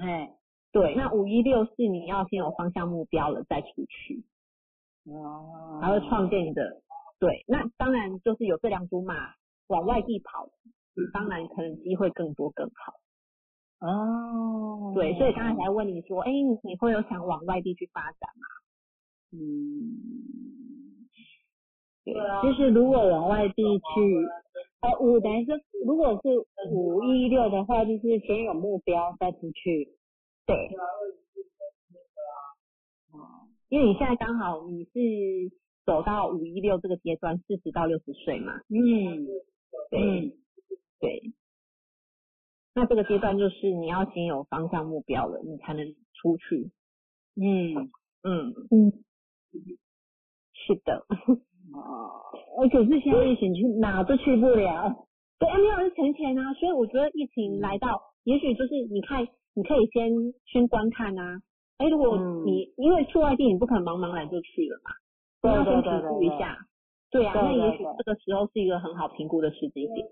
[0.00, 0.32] 哎
[0.72, 4.24] 对，那五一六是你要先有方向目标了再出去，
[5.04, 6.82] 哦，还会创建你的
[7.18, 7.44] 对。
[7.46, 9.14] 那当然就是有这两组码
[9.68, 10.48] 往外地跑，
[11.12, 12.94] 当然可能机会更多更好。
[13.78, 18.46] 哦，对，所以刚才才问你说，哎，你你会有想往外地去发展吗？
[19.32, 19.38] 嗯，
[22.04, 24.26] 对，就是如果往外地去，
[24.80, 29.94] 呃，五等于是如果是五一六的话，就是先有目标再出去。
[30.46, 30.56] 对，
[33.12, 34.90] 哦，因为你现在刚好你是
[35.84, 39.26] 走到五一六这个阶段，四十到六十岁嘛，嗯，
[39.90, 40.32] 对、嗯
[41.00, 41.32] 对。
[42.74, 46.70] 那这个阶段就是你要先有方向目标了，你才能出去。
[47.34, 47.90] 嗯，
[48.22, 48.92] 嗯，嗯，
[50.52, 51.06] 是的。
[51.74, 52.22] 哦，
[52.58, 55.06] 呃可是现在疫情去哪都去不了。
[55.38, 60.10] 对，没有人存钱啊，所以我觉得疫情来到，也许就是你看，你可以先
[60.46, 61.40] 先观看啊。
[61.78, 64.90] 哎，如果嗯你、因为去外地，你不可能茫茫然就去了嘛，
[65.42, 66.58] 对你要先评估一下。
[67.10, 70.06] 对啊，那也许对这个时候是一个很好评估的时机点。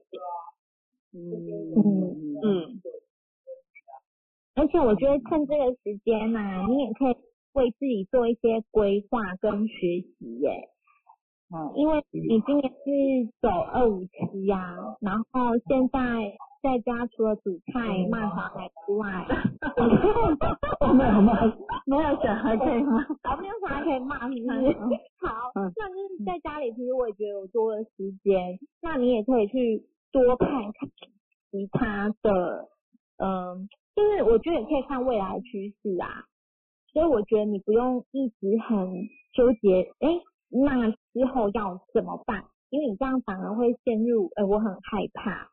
[1.14, 2.80] 嗯嗯，
[4.56, 7.16] 而且我觉得趁这个时间嘛、你也可以
[7.52, 10.50] 为自己做一些规划跟学习耶。
[11.54, 19.24] 嗯因为你今年是走二五七呀，然后现在在家除了煮菜、骂小孩之外，
[20.80, 21.44] 我没有骂，
[21.86, 23.02] 没有小孩可以骂。
[23.22, 24.98] 好，没有小孩可以骂，是不是？
[25.20, 30.72] 好，嗯那就是在家里，其实我也觉得有多了时间，那你也可以去多看看
[31.50, 32.68] 其他的，
[33.18, 36.22] 嗯，就是我觉得也可以看未来趋势啊。
[36.92, 38.88] 所以我觉得你不用一直很
[39.32, 40.08] 纠结，哎，
[40.48, 42.44] 那之后要怎么办？
[42.70, 45.48] 因为你这样反而会陷入，哎，我很害怕。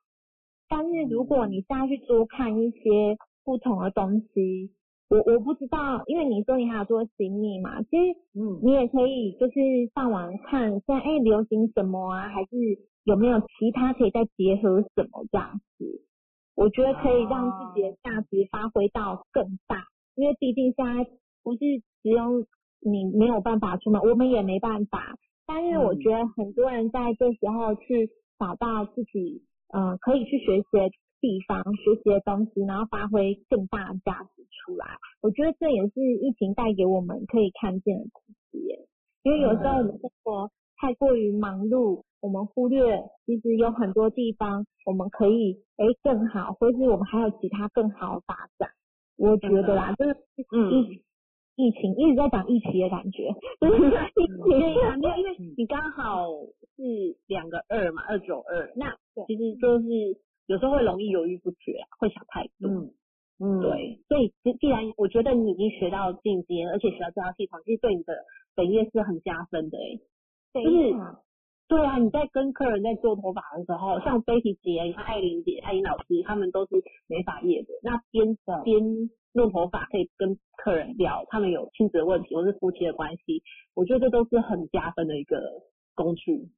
[0.69, 4.71] 但是如果你现在去多看一些不同的东西，
[5.09, 9.53] 我我不知道，因为你说你还有做行李嘛，其实嗯你也可以就是
[9.95, 12.49] 上网看现在哎流行什么啊，还是
[13.03, 16.05] 有没有其他可以再结合什么这样子，
[16.55, 19.85] 我觉得可以让自己的价值发挥到更大，
[20.15, 21.09] 因为毕竟现在
[21.43, 21.59] 不是
[22.03, 22.45] 只有
[22.79, 25.15] 你没有办法出门，我们也没办法，
[25.47, 30.89] 但是我觉得很多人在这时候去找到自己嗯、呃可以去学习的
[31.21, 34.85] 地方、学习的东西，然后发挥更大的价值出来。
[35.21, 38.59] 我觉得这也是疫情带给我们可以看见的东西。
[39.23, 40.49] 因为有时候我们生活
[40.81, 48.67] 太过于忙碌，我们忽略其实有很多地方我们可以诶更好，或是我们还有其他更好的发展。
[49.15, 50.71] 我觉得啦，真的是嗯。
[50.73, 51.03] 疫
[51.57, 53.29] 疫情一直在讲疫情的感觉，
[53.61, 56.25] 就是疫情对啊，没有，因为你刚好
[56.75, 56.81] 是
[57.27, 58.89] 两个二嘛，二九二，那
[59.27, 59.85] 其实就是
[60.47, 62.67] 有时候会容易犹豫不决啊，会想太多。
[62.71, 62.89] 嗯
[63.43, 68.13] 嗯，对，所以既既然我觉得你已经学到进阶，而且学到这套系统，其实对你的
[68.55, 70.03] 本业是很加分的诶、非
[70.53, 70.93] 就是
[71.67, 83.41] 对啊，你在跟客人在做头发的时候，像 Betty 姐、你看艾琳姐、艾琳老师，他们都是美发业的，那边边弄头发可以跟客人聊，他们有亲子的问题或是夫妻的关系，
[83.73, 85.39] 我觉得这都是很加分的一个
[85.95, 86.49] 工具。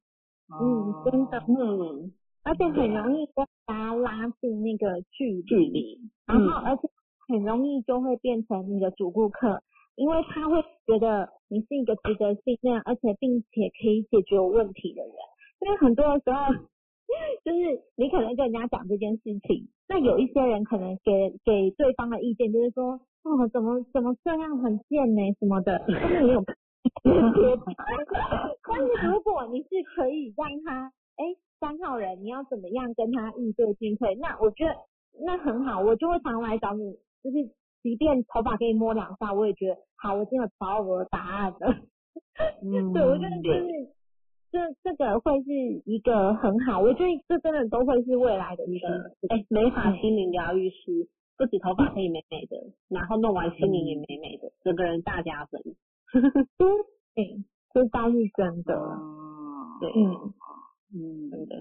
[0.50, 6.82] 嗯真的嗯，而且很容易跟大家拉近那个距离，距离，然后嗯而且
[7.28, 9.62] 很容易就会变成你的主顾客，
[9.96, 15.12] 因为他会觉得你是一个值得信任，而且并且可以解决我问题的人。
[15.60, 16.52] 因为很多的时候，
[17.44, 26.44] 就是你可能跟人家讲这件事情，那有一些人可能给给对方的意见就是说，哦，怎么怎么这样很贱呢什么的，但是没有
[27.04, 31.24] 但是如果你是可以让他，哎，
[31.60, 34.74] 三号人你要怎么样跟他应对进退，那我觉得
[35.24, 37.36] 那很好，我就会常来找你，就是
[37.84, 41.76] 即便头发给你摸两下，我也觉得好，我今天有找到我的答案了。
[42.62, 43.68] 嗯 对，我觉得就是
[44.50, 45.52] 这这个会是
[45.84, 48.88] 一个很好，我觉得这真的都会是未来的一个，
[49.28, 52.56] 哎、美发心灵疗愈师，不止头发可以美美的，
[52.88, 55.60] 然后弄完心灵也美美的，整个人大加分。
[56.56, 57.44] 对，
[57.74, 60.32] 这倒是真的，哦，对，嗯，
[60.94, 61.56] 嗯，真的。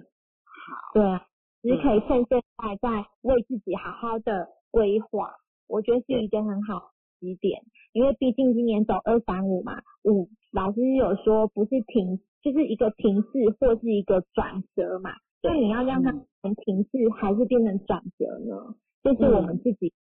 [0.46, 0.94] 好。
[0.94, 1.28] 对啊，
[1.62, 5.34] 只可以趁现在在为自己好好的规划，
[5.68, 15.12] 我觉得是一个很好的起点，因为毕竟今年走二三五嘛，五老师有说不是停，就是一个停滞或是一个转折嘛，
[15.42, 16.26] 所以你要让它嗯。
[16.42, 18.76] 从停滞还是变成转折呢？
[19.02, 19.94] 这是我们自己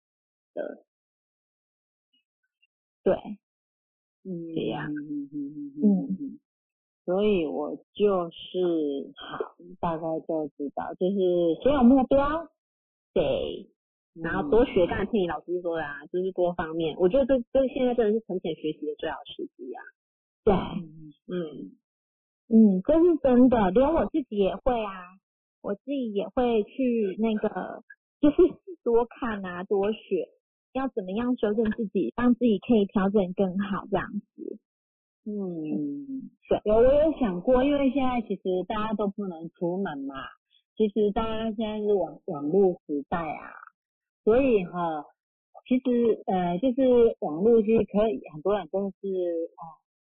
[0.55, 0.83] 的，
[3.03, 3.13] 对，
[4.23, 6.39] 嗯，对呀嗯嗯嗯嗯嗯，
[7.05, 12.49] 所以我就是好，大概就知道，就是先有目标，
[13.13, 13.69] 对，
[14.15, 19.81] 然后嗯多学，刚才听你老师说的啊，就是多方面，我觉得这这现在真的是沉潜学习的最好时机啊。
[20.43, 20.53] 对，
[21.27, 21.71] 嗯，
[22.49, 25.19] 嗯，这是真的，连我自己也会啊，
[25.61, 27.83] 我自己也会去那个，
[28.19, 28.37] 就是
[28.83, 30.27] 多看啊，多学，
[30.73, 34.57] 要怎么样修正自己，让自己可以调整更好这样子。
[35.23, 40.15] 嗯，对有我有想过，因为现在其实大家都不能出门嘛，
[40.75, 43.53] 其实大家现在是网网络时代啊，
[44.23, 45.05] 所以哈，
[45.67, 49.07] 其实呃就是网络其实可以很多人都是
[49.55, 49.63] 啊，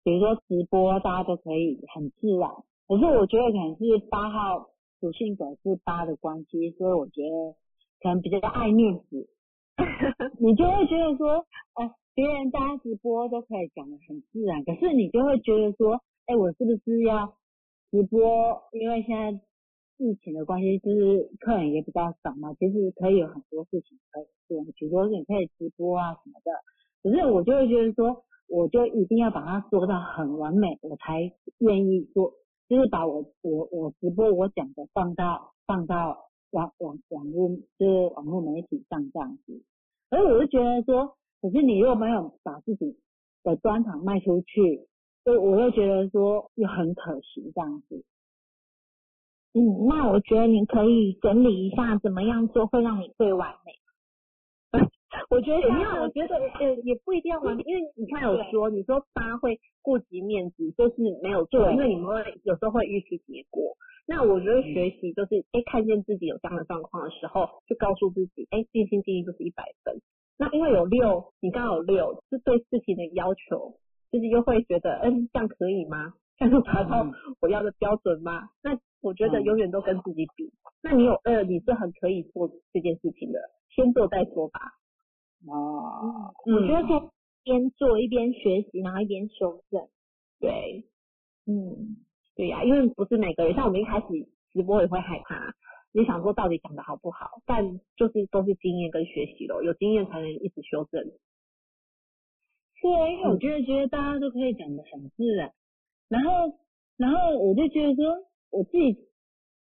[0.05, 2.51] 比如说直播大家都可以很自然，
[2.89, 7.55] 可是我觉得可能是八号属性格是八的关系，所以我觉得
[8.01, 9.29] 可能比较爱面子，
[10.41, 17.35] 你就会觉得说，哦，别人大家直播都可以讲的很自然，可是你就会觉得说，哎，我是不是要
[17.91, 18.63] 直播？
[18.73, 19.41] 因为现在
[20.03, 26.53] 疫情的关系，就是客人也比较少嘛，其实可以有很多事情可以做，比如说你可以直播啊什么的。
[27.03, 32.33] 可是我就会觉得说，我就一定要把它做到很完美，我才愿意做，
[32.69, 37.49] 就是把我我我直播我讲的放到放到网网网络
[37.79, 39.63] 就是网络媒体上这样子。
[40.11, 41.17] 所以我就觉得说。
[41.43, 42.97] 可是你又没有把自己
[43.43, 44.87] 的专场卖出去，
[45.25, 48.05] 所以我又觉得说又很可惜这样子。
[49.55, 53.73] 嗯，那我觉得你可以整理一下怎么样做会让你最完美。
[55.29, 63.77] 我觉得没有，我觉得呃也不一定要完美，因为你看有说你说八会顾及面子，就是没有做，因为你们会有时候会预期结果。
[64.07, 70.01] 那我觉得学习就是哎看见自己有这样的状况的时候，就告诉自己哎尽心尽力就是一百分。
[70.39, 73.77] 那因为有六，你刚好有六，是对事情的要求，
[74.11, 76.15] 就是又会觉得，嗯，这样可以吗？
[76.39, 77.07] 这样达到
[77.41, 78.49] 我要的标准吗？
[78.63, 80.51] 那我觉得永远都跟自己比。
[80.83, 83.39] 那你有二，你是很可以做这件事情的，
[83.69, 84.61] 先做再说吧。
[85.47, 87.11] 哦，我觉得可以
[87.43, 89.89] 边做一边学习，然后一边修正。
[90.41, 90.85] 对，
[91.47, 91.99] 嗯，
[92.37, 94.07] 对呀，因为不是每个人，像我们一开始
[94.53, 95.53] 直播也会害怕。
[95.93, 97.43] 你想说到底讲的好不好？
[97.45, 101.03] 但就是都是经验跟学习咯，有经验才能一直修正。
[102.81, 105.53] 对，因为我觉得觉得大家都可以讲的很自然，
[106.09, 106.59] 然后
[106.97, 108.05] 然后我就觉得说，
[108.53, 108.97] 我自己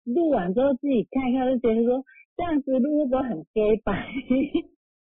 [0.03, 2.03] 录完之后自己看一看，就觉得说
[2.37, 4.05] 这样子录会不会很 gay 白？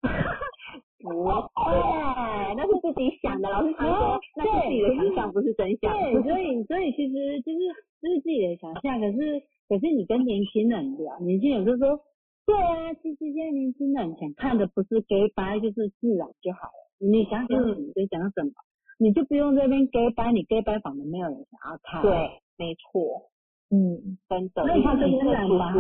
[1.03, 3.49] 不会，那是自己想的。
[3.49, 5.91] 老师说，那是自己的想象，不是真相。
[5.93, 7.59] 对，所以所以其实就是
[8.01, 9.43] 就是自己的想象，可是。
[9.69, 11.99] 可是你跟年轻人聊，年轻人就说，
[12.43, 16.89] 对啊，其实现在年轻人想看的不是 gay 白，就是自然就好了。
[16.97, 18.51] 你想讲什么就讲什么，
[18.97, 22.01] 你就不用这边 gay 白，你 gay 白反正没有人想要看。
[22.01, 23.29] 对，没错。
[23.71, 24.63] 嗯，真的。
[24.65, 25.73] 那他就自然吧，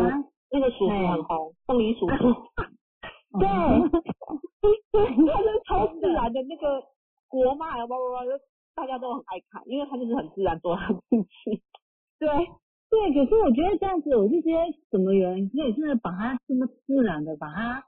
[0.51, 2.35] 那个叔叔很红，凤梨叔叔。
[3.39, 3.47] 对，
[5.27, 6.83] 他是超自然的那个
[7.27, 8.31] 国骂，叭叭叭，就
[8.75, 11.61] 大家都很爱看，因为他就是很自然做他自己。
[12.19, 12.29] 对。
[12.91, 17.83] 对，可是我觉得这样子，我就觉得怎么有人可以真的把它这么自然的把它，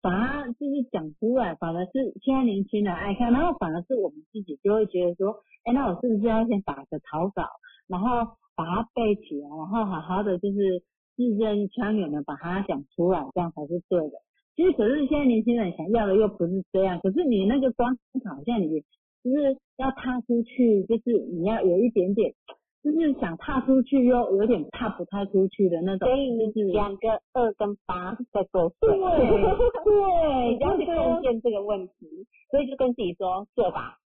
[0.00, 7.48] 把它就是讲出来，反而是现在年轻人爱看，然后反而是我们自己就会觉得说，哎，那我是不是要先打个草稿，
[7.88, 10.80] 然后把它背起来，然后好好的就是
[11.16, 14.18] 字正腔圆的把它讲出来，这样才是对的。
[14.54, 18.80] 其实可是现在年轻人想要的又不是这样，可是你那个光好像你
[19.24, 22.34] 就是要踏出去，就是你要有一点点。
[22.82, 28.98] 就是想踏出去又有点踏不太出去的那种，所以就是两个二跟八在作对对，
[30.58, 33.98] 你要去看见这个问题，所以就跟自己说做吧。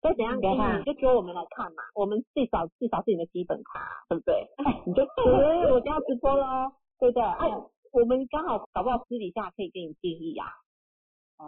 [0.00, 4.48] 再怎样给，你就揪我们来看嘛，我们至少至少是你的基本卡，对不对？
[4.86, 7.22] 你就对，我就要直播喽，对不对？
[7.22, 7.50] 哎，
[7.92, 10.46] 我们刚好搞不好私底下可以给你建议啊，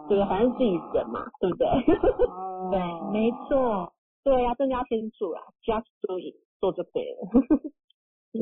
[0.07, 0.25] 对不对？
[0.29, 1.67] 反正自己人嘛，对不对？
[2.71, 3.91] 对，没错。
[4.23, 7.27] 对呀，真的要先做啊，just do it，做就对了。
[8.33, 8.39] 嗯，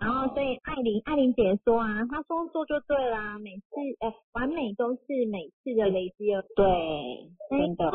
[0.00, 3.64] 然后所以艾琳艾琳姐说啊，她说做就对啦，每次
[4.00, 7.88] 呃完美都是每次的累积而对，真的，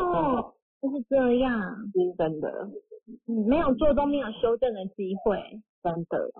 [0.80, 1.60] 就是这样，
[1.92, 2.48] 是真的，
[3.26, 5.38] 嗯，没有做都没有修正的机会，
[5.82, 6.30] 真的，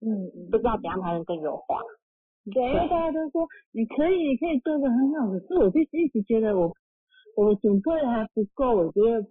[0.00, 1.80] 嗯，不知道怎样才能更优化。
[2.52, 6.72] 对，因为大家都说你可以，你可以做的很好，可是我就一直觉得我
[7.36, 9.26] 我准备还不够，我觉得。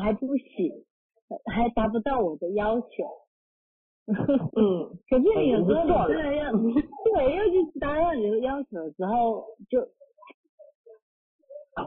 [0.00, 0.84] 还不行，
[1.52, 2.86] 还达不到我的要求。
[4.06, 9.80] 嗯，可是你有时候你这样，对，又去达到你的要求的时候，就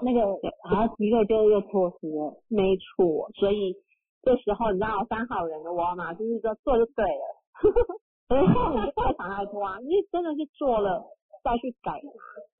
[0.02, 0.26] 那个
[0.64, 2.34] 好机会就又错失了。
[2.48, 3.76] 没错，所以
[4.22, 7.24] 这时候你知道三号人的我嘛，就是说做就对了。
[8.30, 11.04] 然后你就不会想太多啊，因为真的是做了
[11.44, 12.00] 再去改，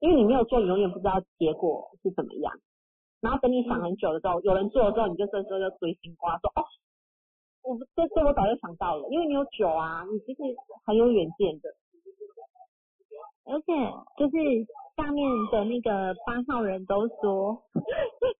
[0.00, 2.52] 因为你没有做，你永远不知道结果是怎么样。
[3.20, 6.62] 然后等你想很久的时候，有人做了之后，你就这时候就追星瓜说哦，
[7.62, 10.42] 我这这我早就想到了，因为你有酒啊，你其实
[10.84, 11.70] 很有远见的。
[13.44, 13.72] 而且
[14.16, 14.36] 就是
[14.96, 17.58] 下面的那个八号人都说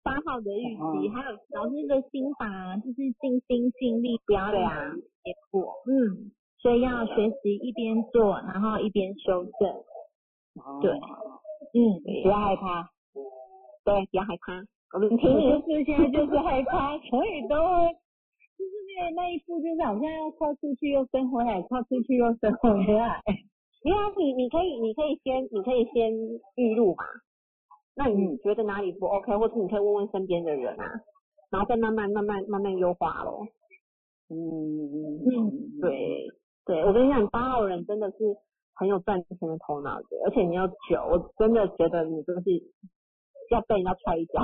[0.03, 4.93] 八号的预期，还有老师的心法就是尽心尽力，不要对啊。
[5.25, 5.75] 结果。
[5.87, 9.53] 嗯，所以要学习一边做，然后一边修正。
[10.81, 10.93] 对。
[11.75, 11.79] 嗯，
[12.23, 12.91] 不要害怕，
[13.85, 17.89] 对，不要害怕，我们听我你就是现在就是害怕， 所以都会
[18.59, 23.23] 就是那个那一步，就是好像要跨出去又升回来，跨出去又升回来。
[23.83, 26.13] 因为你你可以你可以先你可以先
[26.57, 27.05] 预录嘛，
[27.97, 30.85] 那你觉得哪里不 OK，或者你可以问问身边的人啊，
[31.51, 33.47] 然后再慢慢慢慢慢慢优化咯。
[34.31, 36.29] 嗯嗯嗯对
[36.65, 38.17] 对，我跟你讲，八号人真的是
[38.75, 42.51] 很有赚钱的头脑的，而且你要久，我真的觉得你真的是
[43.51, 44.41] 要被人家踹一脚。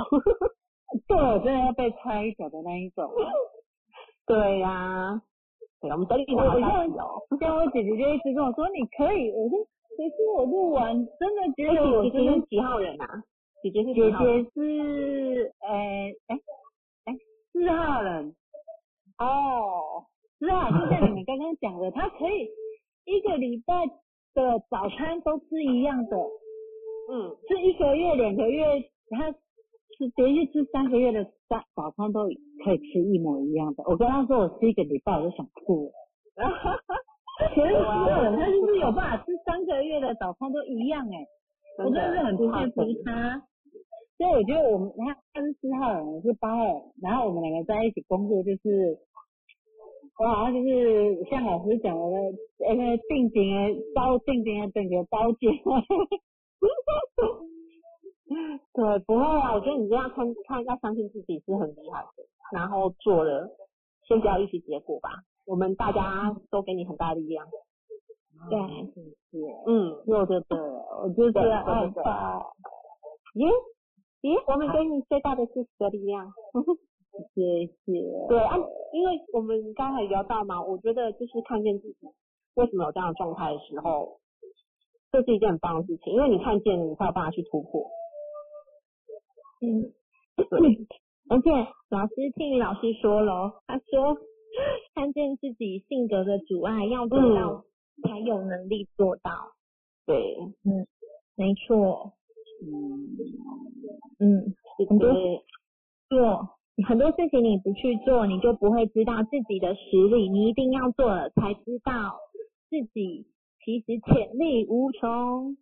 [1.07, 3.09] 对，我真的要被踹一脚的那一种。
[4.27, 5.21] 对呀、
[5.81, 6.85] 对，我们等你我我好
[7.29, 9.57] 就像我姐姐就一直跟我说你可以，我说
[9.95, 13.23] 可是我录完真的觉得我是几号人啊？
[13.63, 14.45] 姐姐是姐几号人？
[14.45, 16.39] 姐是哎哎
[17.05, 17.15] 哎
[17.51, 18.35] 四号人
[19.17, 20.05] 哦，
[20.39, 22.49] 四号就像你们刚刚讲的，他可以
[23.05, 23.85] 一个礼拜
[24.33, 26.17] 的早餐都吃一样的，
[27.11, 28.63] 嗯，是一个月两个月，
[29.09, 29.33] 她
[29.99, 32.23] 是连续吃三个月的早早餐都
[32.63, 33.83] 可以吃一模一样的。
[33.85, 35.91] 我跟他说我吃一个礼拜我就想吐了。
[37.53, 41.27] 可是四号人他就是有办法吃三个月的早餐都一样哎、
[41.79, 43.43] 我真的是很佩服他。
[44.17, 48.97] 所以我觉得我们他他是四号人，我是八号人，然后我们两个在一起工作，就是
[50.17, 52.03] 我好像就是像老师讲的，
[52.59, 55.51] 那个，定情的包定情的整个包间。
[58.73, 62.23] 对，不会啊，我觉得你这样看看要相信自己是很厉害的，
[62.53, 63.49] 然后做了，
[64.07, 65.09] 先不要预期结果吧，
[65.45, 67.47] 我们大家都给你很大力量。
[68.49, 68.57] 对，
[69.67, 72.39] 嗯，对对对，我就是对对害对怕。
[73.33, 73.47] 耶
[74.21, 76.31] 耶，我们给你最大的支持的力量。
[77.35, 78.27] 谢谢。
[78.29, 78.55] 对啊，
[78.93, 81.97] 因为我们刚才聊到嘛，我觉得就是看见自己
[82.55, 84.19] 为什么有这样的状态的时候，
[85.11, 87.89] 这是一件很棒的事情，因为你看见了，你才有办法去突破。
[89.61, 89.91] 嗯，
[91.29, 91.49] 而且
[91.89, 94.17] 老师听雨老师说了，他说
[94.95, 97.65] 看见自己性格的阻碍，要做到
[98.03, 99.31] 才有能力做到。
[100.05, 100.35] 对，
[100.65, 100.87] 嗯
[101.35, 102.13] 没错，
[102.63, 103.17] 嗯，
[104.19, 104.55] 嗯，
[104.87, 105.13] 很多
[106.09, 106.49] 做
[106.87, 110.29] 很多事情你不去做，你就不会知道自己的实力。
[110.29, 112.17] 你一定要做了，才知道
[112.69, 113.27] 自己
[113.63, 115.57] 其实潜力无穷。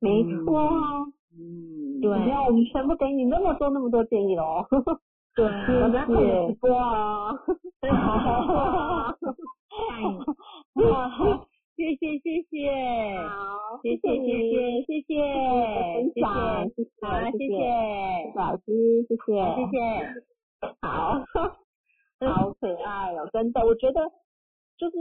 [0.00, 0.70] 没错。
[1.36, 4.64] 嗯，对你看，我们全部给你那么多那么多建议喽。
[5.34, 5.44] 对，
[5.82, 7.34] 我们要看你的直播啊。
[11.76, 12.70] 谢谢 谢谢，
[13.26, 15.10] 好，谢谢谢谢谢谢
[15.94, 16.24] 分谢享，
[16.70, 17.52] 谢，谢谢，好谢谢，
[18.36, 19.26] 老师，谢谢，
[19.56, 19.76] 谢谢。
[20.80, 21.18] 好，
[22.20, 24.00] 好可爱哦，真的，我觉得
[24.78, 24.96] 就是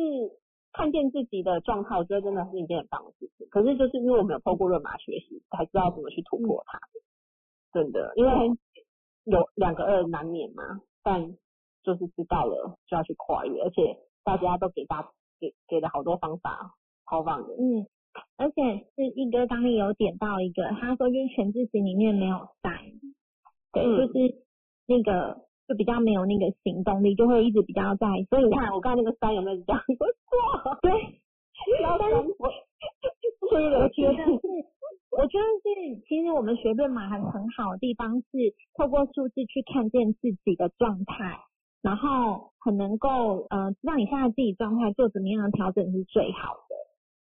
[0.73, 3.47] 看见自己的状态，我觉得真的是一件很棒的事情。
[3.49, 6.79] 可是就是因为我没有透过热马学习，才知道怎么去突破它。
[7.71, 8.31] 真的，因为
[9.25, 11.37] 有两个二难免嘛，但
[11.83, 16.75] 就是知道了就要去跨越，而且大家都给大给给了好多方法，
[17.09, 17.53] 超棒的。
[17.55, 17.85] 嗯，
[18.37, 22.71] 而且是一哥刚刚有点到一个，他说就是全自习里面没有带，
[23.71, 24.43] 对，嗯就是
[24.85, 29.79] 那个就比较没有那个行动力，就会一直比较在，所以你看我刚才那个三有没有讲？
[29.97, 30.91] 不错，对，
[31.81, 32.49] 但是我
[33.49, 34.41] 所以我觉得是，
[35.11, 38.27] 我觉得是，其实我们学论马很很好的地方是
[38.75, 41.39] 透过数字去看见自己的状态，
[41.81, 46.75] 然后很能够呃知道你现在自己状态做怎么样的调整是最好的。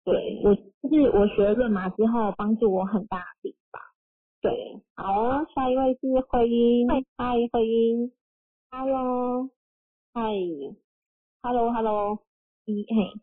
[0.05, 3.83] 对我就是我学了论马之后，帮助我很大的地方。
[4.41, 8.13] 对，好，下一位是慧英，嗨，慧英
[8.71, 9.51] ，Hello，
[10.13, 10.23] 嗨
[11.43, 12.23] ，Hello，Hello，
[12.67, 13.21] 咦嘿，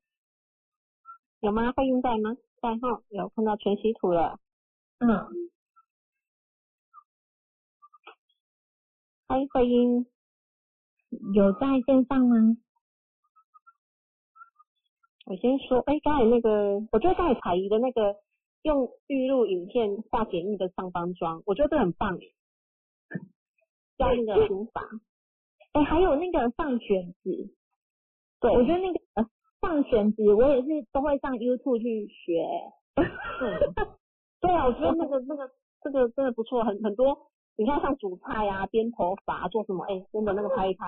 [1.42, 1.72] 有吗？
[1.74, 2.36] 慧英在吗？
[2.62, 4.40] 在哈，有看到全息图了，
[5.00, 5.08] 嗯，
[9.28, 10.06] 嗨，慧英，
[11.34, 12.58] 有在线上吗？
[15.26, 18.18] 我先说，哎，刚才那个，我觉得刚才彩仪的那个
[18.64, 22.34] 用预录影片画简易的上方妆，我觉得这很棒耶，
[23.98, 24.82] 教那个书法，
[25.74, 27.54] 哎，还有那个上卷子，
[28.40, 29.26] 对，我觉得那个呃
[29.62, 32.48] 上卷子我也是都会上 YouTube 去学。
[34.40, 35.52] 对啊，我觉得那个那个
[35.82, 40.86] 这个真的不错，很很多，你看像煮菜啊、编头发、做什么，哎，真的那个拍一拍，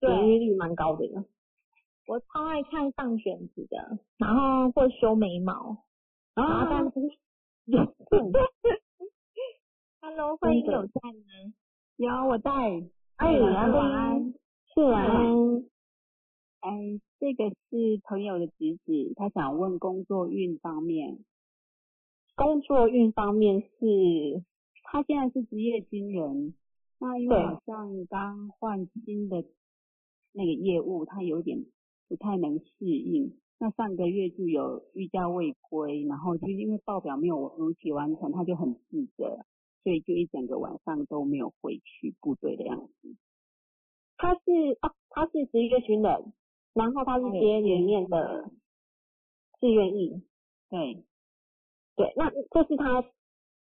[0.00, 0.10] 对。
[0.10, 1.04] 点击率蛮高的。
[2.06, 5.78] 我超爱看上卷子的，然后或修眉毛，
[6.34, 6.90] 然后但是
[10.02, 11.52] Hello，欢迎有在吗？
[11.96, 12.50] 有我在，
[13.22, 14.34] 哎，晚安晚安，
[14.74, 15.64] 是晚安。
[16.58, 21.20] 哎，这个是朋友的侄子，他想问工作运方面。
[22.34, 24.42] 工作运方面是，
[24.82, 26.54] 他现在是职业军人，
[26.98, 29.44] 那因为好像刚换新的
[30.32, 31.64] 那个业务，他有点
[32.08, 33.38] 不太能适应。
[33.60, 39.46] 那上个月就有寓教未归，然后就因为报表没有如期完成，他就很自责，
[39.82, 43.16] 所以就一整个晚上都没有回去部队的样子。
[44.16, 44.40] 他是
[44.80, 46.32] 啊，他是十一个军人，
[46.74, 48.50] 然后他是接里面的
[49.60, 50.22] 志愿役。
[50.68, 51.04] 对，
[51.96, 53.04] 对，那这是他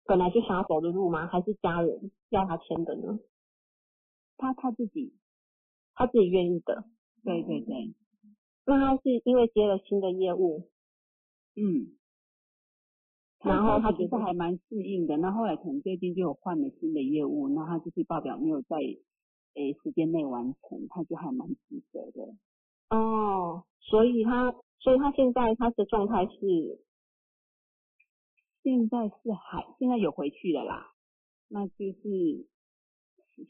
[0.06, 1.28] 本来就想要走的路吗？
[1.28, 3.20] 还是家人要他签的呢？
[4.38, 5.14] 他他自己，
[5.94, 6.86] 他自己愿意的。
[7.24, 7.94] 对对对，
[8.66, 10.70] 那他是因为接了新的业务，
[11.56, 11.98] 嗯。
[13.46, 18.78] 然后他其实还蛮适应的，那后来可能最近就有换了新的业务，那他就是报表没有在
[19.54, 22.36] 诶时间内完成，他就还蛮自责的。
[22.90, 26.80] 哦，所以他，所以他现在他的状态是，
[28.64, 30.94] 现在是还现在有回去了啦，
[31.48, 32.48] 那就是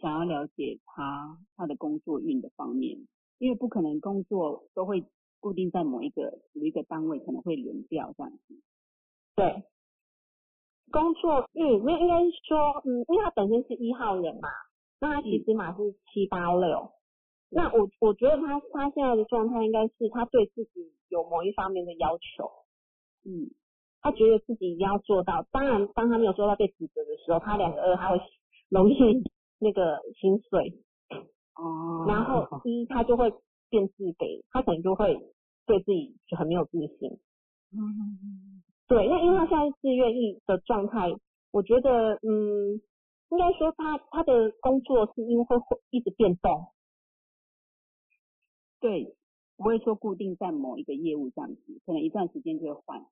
[0.02, 5.06] 想要了解他他的工作运的方面，因为不可能工作都会
[5.40, 8.62] 固定在某一个某一个单位，可能会轮调这样子。
[9.36, 9.64] 对，
[10.92, 14.50] 工作运，没有应该是说，嗯，因为他本身是一号人嘛，
[15.02, 16.92] 那他其实码是七八六，
[17.50, 22.50] 那我我觉得他他现在的状态应该是他对自己有某一方面的要求，
[23.26, 23.52] 嗯，
[24.02, 28.22] 他觉得自己一定要做到，当然当他没有做到被指责的时候，他两个二他会
[28.70, 28.96] 容易
[29.60, 30.80] 那个心碎，
[31.56, 32.06] 哦。
[32.08, 33.34] 然后一他就会
[33.70, 35.20] 变自卑，他可能就会
[35.66, 37.20] 对自己就很没有自信。
[37.74, 38.55] 嗯
[38.88, 41.12] 对，那因为他现在是自愿意的状态，
[41.52, 42.80] 我觉得，嗯，
[43.30, 46.68] 应该说他他的工作是因为会会一直变动，
[48.80, 49.16] 对，
[49.58, 53.06] 不会说固定在某一个业务这样子，可能一段时间就会换。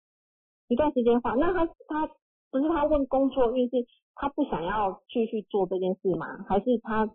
[0.67, 1.37] 一段时间换。
[1.39, 2.07] 那他他
[2.51, 6.45] 不是他问工作运是他不想要继续做这件事吗？
[6.47, 7.09] 还是他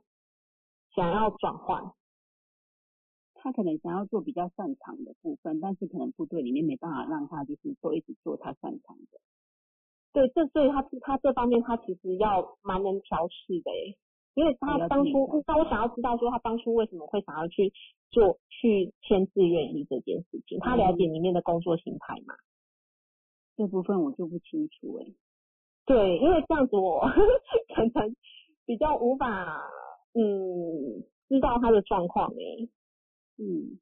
[0.95, 1.93] 想要转换？
[3.41, 9.19] 他可能想要做比较擅长的部分，但是可能部队里面没办法让他就是都一直做他擅长的。
[10.13, 13.97] 对，这所以他他这方面他其实要蛮能调试的诶，
[14.35, 17.73] 因为他当初，那我想要知道说他当初为什么会想要去
[18.11, 22.35] 做去签自愿意这件事情，他了解里面的工作形态吗？
[23.57, 25.07] 这部分我就不清楚哎、
[25.85, 27.01] 对，因为这样子我
[27.75, 28.17] 可能
[28.67, 29.63] 比较无法
[30.15, 32.69] 嗯知道他的状况诶。
[33.39, 33.79] 嗯，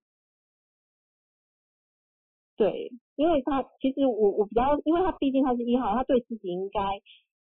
[2.56, 6.80] 对，因为他其实我我比较，因为他毕竟他是一号，他对自己应该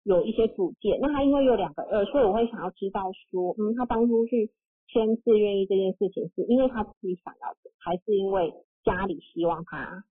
[0.02, 0.98] 有一些主见。
[1.00, 4.50] 那他因为有两个二，所以我会想要知道说，嗯，他当初去
[4.88, 8.52] 签字愿意这件事情，是因为他自己想要的，还是因为
[8.84, 10.04] 家里希望他？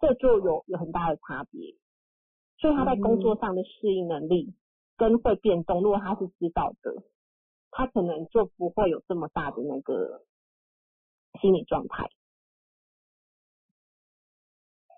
[0.00, 1.74] 这就有有很大的差别。
[2.60, 4.52] 所以他在工作上的适应能力
[4.96, 7.04] 跟会变动，如果他是知道的，
[7.70, 10.22] 他可能就不会有这么大的那个
[11.40, 12.08] 心理状态。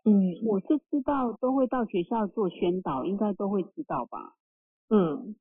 [0.04, 4.34] 嗯，我是知道都会到学校做宣导，应该都会知道吧？
[4.88, 5.36] 嗯，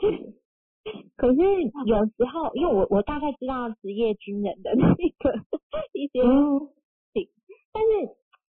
[1.16, 1.40] 可是
[1.84, 5.34] 有时候，因为我我大概知道职业军人的那个
[5.92, 6.20] 一些
[7.72, 7.88] 但是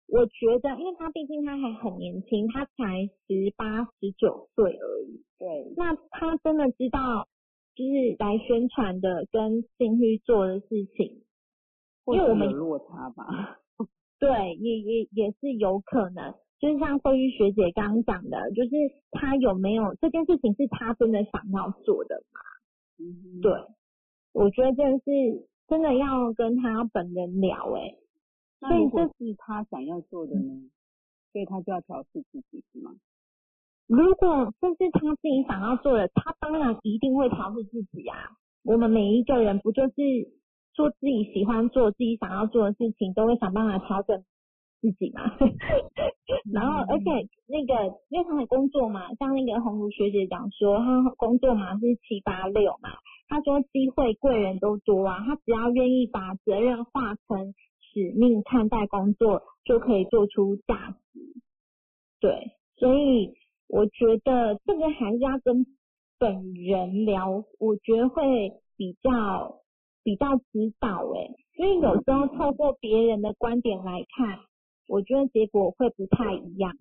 [0.07, 7.29] 我觉得，因为他毕竟他还很年轻，他才十八十九岁而已，对，那他真的知道
[7.79, 11.22] 就是来宣传的跟进去做的事情，
[12.05, 13.61] 或因为我们落差吧。
[14.18, 18.70] 对，也也也是有可能，就是像慧玉学姐刚刚讲的，就是
[19.12, 22.41] 他有没有这件事情是他真的想要做的嘛？
[22.99, 23.53] 嗯，对，
[24.33, 27.95] 我觉得真的是真的要跟他本人聊哎、
[28.59, 30.68] 所以这是他想要做的呢？
[31.31, 32.91] 所以他就要调试自己是吗？
[33.89, 38.16] 如果这是他自己想要做的，他当然一定会调试自己啊。
[38.64, 39.93] 我们每一个人不就是
[40.74, 44.22] 做自己喜欢做、自己想要做的事情，都会想办法调整
[44.82, 45.22] 自己嘛。
[46.53, 47.05] 然后，而且
[47.47, 52.91] 那个，因为他的工作嘛，像那个红茹学姐讲说，他工作嘛是七八六嘛，
[53.26, 61.20] 他说机会贵人都多啊，他只要愿意把责任化成使命看待工作，就可以做出价值。
[62.20, 63.32] 对，所以
[63.68, 65.66] 我觉得这个还是要跟
[66.18, 69.60] 本人聊，我觉得会比较
[70.02, 74.38] 比较指导诶、因为有时候透过别人的观点来看，
[74.88, 76.72] 我觉得结果会不太一样。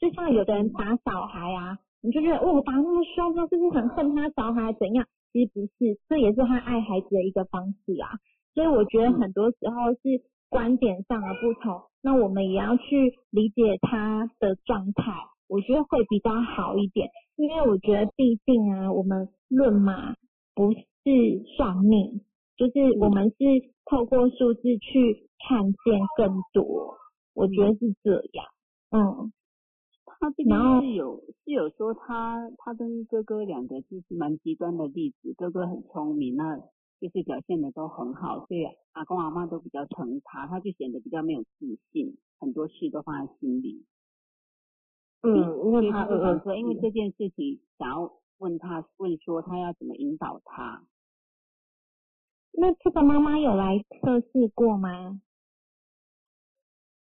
[0.00, 5.06] 就像有的人打小孩啊，你就觉得哦，打那么凶，他是不是很恨他小孩怎样？
[5.32, 8.10] 其实不是，这也是他爱孩子的一个方式啊。
[8.54, 15.12] 所以我觉得很多时候是观点上的不同，那我们也要去理解他的状态，
[15.48, 17.08] 我觉得会比较好一点。
[17.36, 20.14] 因为我觉得毕竟啊，我们论马
[20.54, 22.22] 不是算命，
[22.56, 23.36] 就是我们是
[23.84, 26.96] 透过数字去看见更多，
[27.34, 28.46] 我觉得是这样。
[28.90, 29.30] 嗯，
[30.06, 36.56] 他这边是有是有说他他跟哥哥两个就是蛮极端的例子，哥哥很聪明，那
[37.00, 43.84] 就是表现的都很好，所以阿公阿妈都比较疼他，他就显得比较没有自信，很多事都放在心里。
[45.22, 50.82] 嗯，因为他他二二说，因为这件事情想要问他问说他要怎么引导他。
[52.52, 55.20] 那这个妈妈有来测试过吗？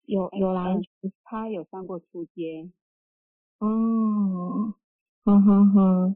[0.05, 2.67] 有有来嗯他有上过初阶，
[3.59, 4.73] 哦，
[5.23, 6.15] 哼哼哼，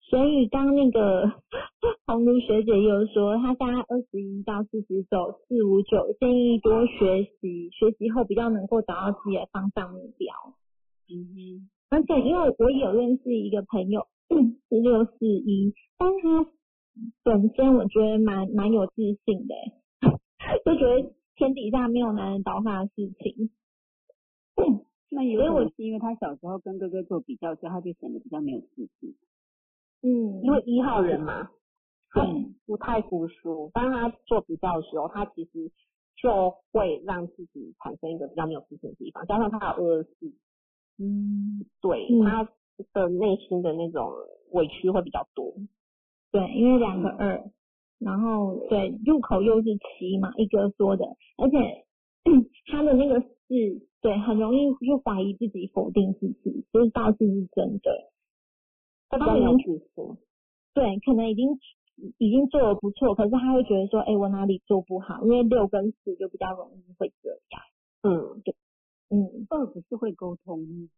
[0.00, 1.30] 所以刚那个
[2.06, 10.34] 红炉学姐又说，她现在二十一到四十九，四五九，建议多学习，学习后比较能够找到自己的方向目标。
[11.10, 14.06] 嗯哼，而且因为我有认识一个朋友
[14.68, 16.46] 是六四一，但他
[17.22, 18.94] 本身我觉得蛮蛮有自
[19.24, 19.72] 信的欸，
[20.64, 23.50] 就觉得天底下没有男人倒他的事情。
[25.10, 29.14] 那以我可能是因为他小时候跟哥哥做比较，所以他就显得比较没有自信。
[30.02, 31.48] 嗯，因为一号人嘛，
[32.10, 35.70] 他 对不太服输，当他做比较的时候，他其实
[36.20, 40.32] 就会让自己产生一个比较没有自信的地方，加上他有二二四，
[40.98, 42.44] 嗯，对、嗯他
[42.92, 44.10] 的内心的那种
[44.52, 45.54] 委屈会比较多。
[46.30, 47.42] 对，因为两个二，
[47.98, 51.04] 然后对入口又是七嘛，一哥说的，
[51.36, 51.56] 而且
[52.70, 53.26] 他的那个四，
[54.00, 58.10] 对，很容易就怀疑自己，否定自己，就是道是是真的。
[59.08, 60.16] 他比较没有自信，
[60.74, 61.58] 对，可能已经
[62.18, 65.22] 已经做的不错，可是他会觉得说，哎、我哪里做不好？
[65.24, 67.62] 因为六跟四就比较容易会这样。
[68.02, 68.42] 嗯
[69.10, 70.88] 嗯，二不是会沟通吗？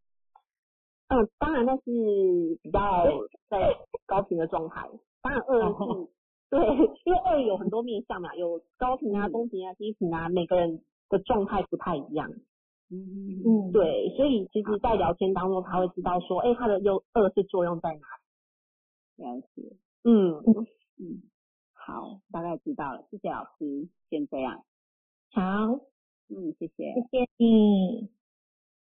[1.08, 3.06] 嗯，当然那是比较
[3.48, 4.88] 在高频的状态，
[5.22, 6.08] 当然二是。
[6.50, 6.58] 对，
[7.04, 12.28] 因为二有很多面向嘛，有高频啊、中频啊、低频啊，每个人的状态不太一样。
[12.92, 19.24] 嗯嗯对，所以其实，在聊天当中，他会知道说，哎，他的优二是作用在哪里。
[19.24, 19.76] 了解。
[20.02, 20.42] 嗯，
[20.98, 21.22] 嗯，
[21.72, 24.64] 好，大概知道了，谢谢老师，先这样。
[25.30, 25.78] 好，
[26.32, 26.94] 嗯，谢谢。
[26.94, 28.08] 谢谢你。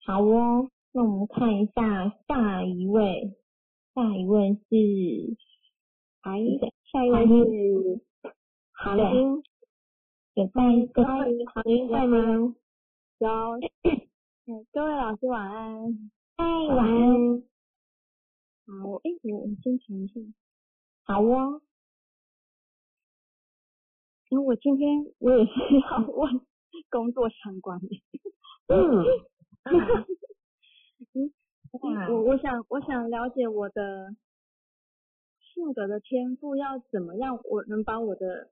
[0.06, 3.36] 好哦，那我们看一下下一位，
[3.96, 5.36] 下一位是，
[6.22, 6.40] 还
[6.92, 8.02] 下一位是
[8.72, 9.44] 韩英，
[10.54, 12.56] 韩英在吗？
[13.18, 13.28] 有，
[14.46, 16.12] 嗯，各位老师晚安。
[16.38, 17.42] 嗨，晚安。
[18.68, 18.74] 好，
[19.04, 20.20] 哎，我我先停一下。
[21.04, 21.62] 好哦，
[24.30, 25.52] 因为我今天我也是
[25.90, 26.40] 要问
[26.90, 27.88] 工作相关的。
[28.68, 29.06] 嗯，
[31.82, 34.16] 哇我我想我想了解我的
[35.54, 38.50] 性格的天赋要怎么样，我能把我的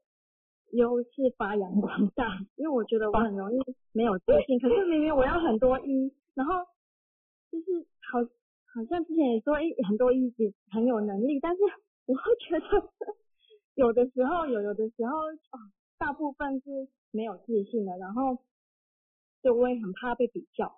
[0.72, 2.40] 优势发扬光大。
[2.56, 3.58] 因为我觉得我很容易
[3.94, 6.54] 没有自信，可是明明我要很多一，然后
[7.52, 8.20] 就是好
[8.74, 11.62] 好像之前也说，哎，很多一子很有能力，但是
[12.06, 12.66] 我会觉得
[13.76, 15.18] 有的时候有有的时候
[15.52, 15.60] 啊，
[16.00, 18.40] 大部分是没有自信的，然后
[19.44, 20.74] 就我也很怕被比较。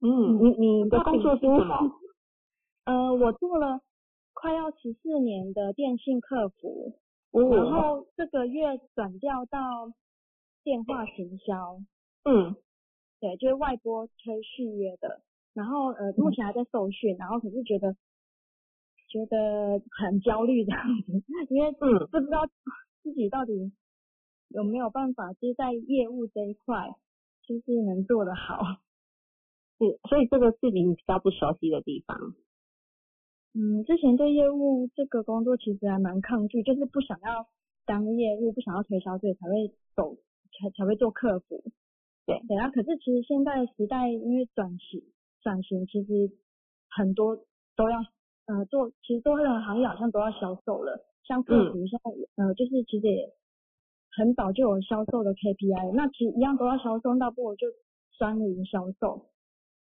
[0.00, 2.00] 嗯，你你的工作是什么？
[2.84, 3.80] 呃，我做了
[4.34, 6.98] 快要十四年的电信客服，
[7.32, 9.90] 哦然后这个月转调到
[10.62, 11.80] 电话行销，
[12.24, 12.54] 嗯
[13.18, 15.22] 对，就是外拨推续约的。
[15.54, 17.96] 然后呃，目前还在受训，然后可是觉得
[19.08, 22.46] 觉得很焦虑这样子，因为嗯不知道
[23.02, 23.72] 自己到底
[24.56, 26.96] 有没有办法，就是在业务这一块，
[27.46, 28.80] 就是能做得好。
[29.76, 32.16] 是，所以这个是你比较不熟悉的地方。
[33.52, 37.46] 嗯，之前对业务这个工作其实还蛮抗拒，就是不想要
[37.84, 40.16] 当业务，不想要推销，所以才会走，
[40.58, 41.62] 才才会做客服。
[42.24, 45.02] 对对啊，可是其实现在的时代，因为转型
[45.42, 46.32] 转型，其实
[46.88, 47.36] 很多
[47.76, 47.98] 都要
[48.46, 52.00] 呃做，其实多个行业好像都要销售了，像客服，像
[52.36, 53.30] 呃就是其实也
[54.16, 57.66] 很早就有销售的 KPI，那其实一样都要销售，那不如就
[58.18, 59.26] 专营销售，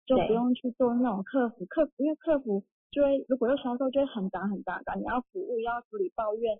[0.06, 6.58] 就不用去做那种客服，客服因为客服就会如果要销售就会很杂很杂的，你要服务，要处理抱怨，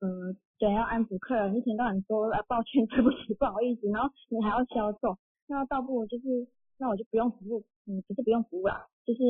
[0.00, 6.46] 嗯，对，要安抚客人，一天到晚说啊抱歉，对不起， 不好意思，然后你还要销售，那倒不如就是
[6.78, 9.20] 那我就不用服务，嗯，不是不用服务啦，就是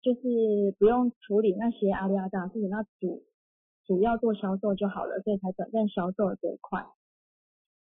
[0.00, 3.22] 就是不用处理那些阿里阿扎的事情，那主
[3.90, 6.86] 主要做销售就好了，所以才转战销售这一块。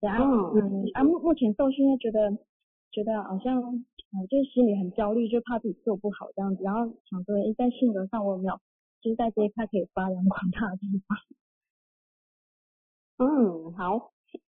[0.01, 2.31] 对啊，嗯啊，目目前受训又觉得
[2.91, 8.59] 觉得好像嗯，就是心里很焦虑，就怕自己做不好这样子，然后想说，哎，在性格上我有没有
[9.03, 11.19] 就是在这一块可以发扬光大的地方？
[13.29, 14.13] 嗯，好，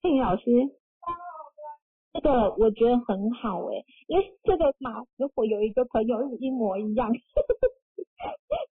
[0.04, 0.44] 佩宇老师，
[2.14, 7.12] 这个我觉得很好哎、因为这个嘛，如果有一个朋友是一模一样，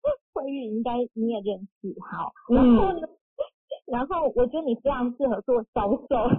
[0.45, 3.07] 慧玉应该你也认识，好，然后呢，
[3.91, 6.29] 然后我觉得你非常适合做销售，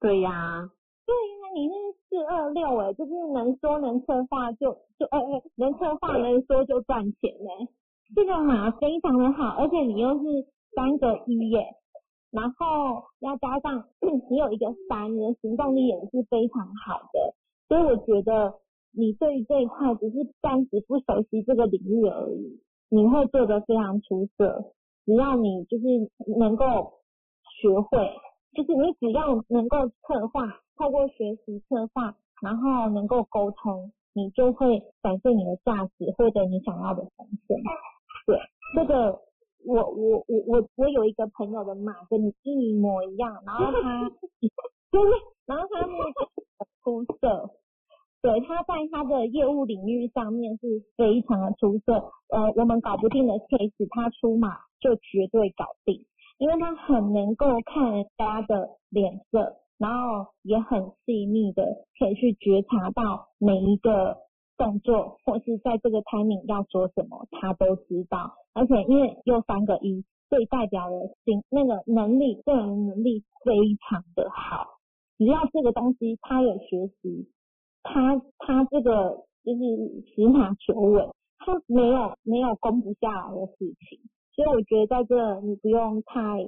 [0.00, 0.68] 对呀，
[1.06, 1.74] 对呀、你那
[2.08, 7.50] 四二六哎，就是能说能策划就就呃呃能策划能说就赚钱呢、
[8.14, 11.64] 这个嘛非常的好，而且你又是三个一耶，
[12.30, 13.88] 然后要加上
[14.30, 17.34] 你有一个三，你的行动力也是非常好的，
[17.68, 18.54] 所以我觉得
[18.94, 22.60] 你对于这一块只是暂时不熟悉这个领域而已，
[22.94, 24.74] 你会做得非常出色，
[25.06, 25.84] 只要你就是
[26.38, 27.00] 能够
[27.58, 28.06] 学会，
[28.52, 37.56] 就是你只要能够策划，透过学习策划，然后能够沟通，你就会展现你的价值，获得你想要的呈现。
[38.26, 38.38] 对，
[38.76, 39.18] 这个
[39.64, 44.10] 我我我我我有一个朋友的马跟你一模一样，然后他
[44.92, 45.10] 就是，
[45.46, 46.28] 然后他那个
[46.58, 47.50] 很出色。
[48.22, 51.94] 对，他在他的业务领域上面是非常的出色。
[52.28, 56.06] 呃，我们搞不定的 case，他出马就绝对搞定，
[56.38, 61.66] 因为他很能够看人家的脸色，然后也很细腻的
[61.98, 64.16] 可以去觉察到每一个
[64.56, 68.34] 动作，或是在这个 timing 要说什么，他都知道。
[68.54, 74.78] 而且因为又三个一，所以代表了心那个能力，个人能力非常的好。
[75.18, 77.28] 只要这个东西他有学习，
[77.82, 81.08] 他他这个就是十拿九稳，
[81.38, 83.98] 他没有没有攻不下来的事情。
[84.34, 86.46] 所以我觉得在这你不用太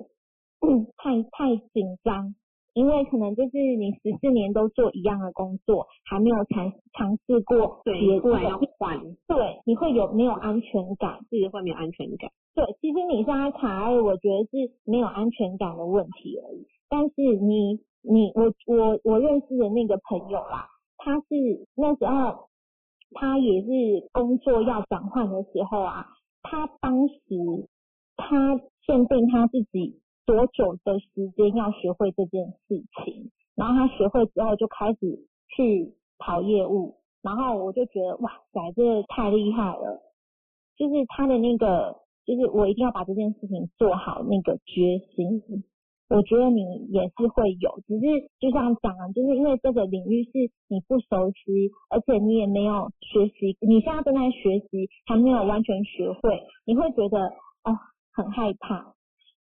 [0.97, 2.35] 太太紧张，
[2.72, 11.18] 因为可能就是你十四年都做一样的工作，还没有尝尝试过别对，的要换，对，你会有没有安全感？
[11.28, 12.30] 自己会没有安全感。
[12.55, 16.66] 对，其实你现在卡在，我觉得是没有安全感的问题而已。
[16.89, 20.68] 但是你你我我我认识的那个朋友啦，
[21.05, 22.49] 他是那时候
[23.11, 26.07] 他也是工作要转换的时候啊，
[26.43, 27.15] 他当时
[28.17, 40.01] 他限定他自己多久的时间要学会这件事情，然后他学会之后就开始去跑业务，然后我就觉得哇塞，这个太厉害了，
[40.77, 45.43] 就是他的那个，就是我一定要把这件事情做好那个决心。
[46.11, 48.05] 我觉得你也是会有，只是
[48.39, 50.33] 就像讲啊，就是因为这个领域是
[50.69, 57.19] 你不熟悉，而且你也没有学习，你现在正在学习，还没有完全学会，你会觉得
[57.65, 57.73] 哦
[58.13, 58.93] 很害怕，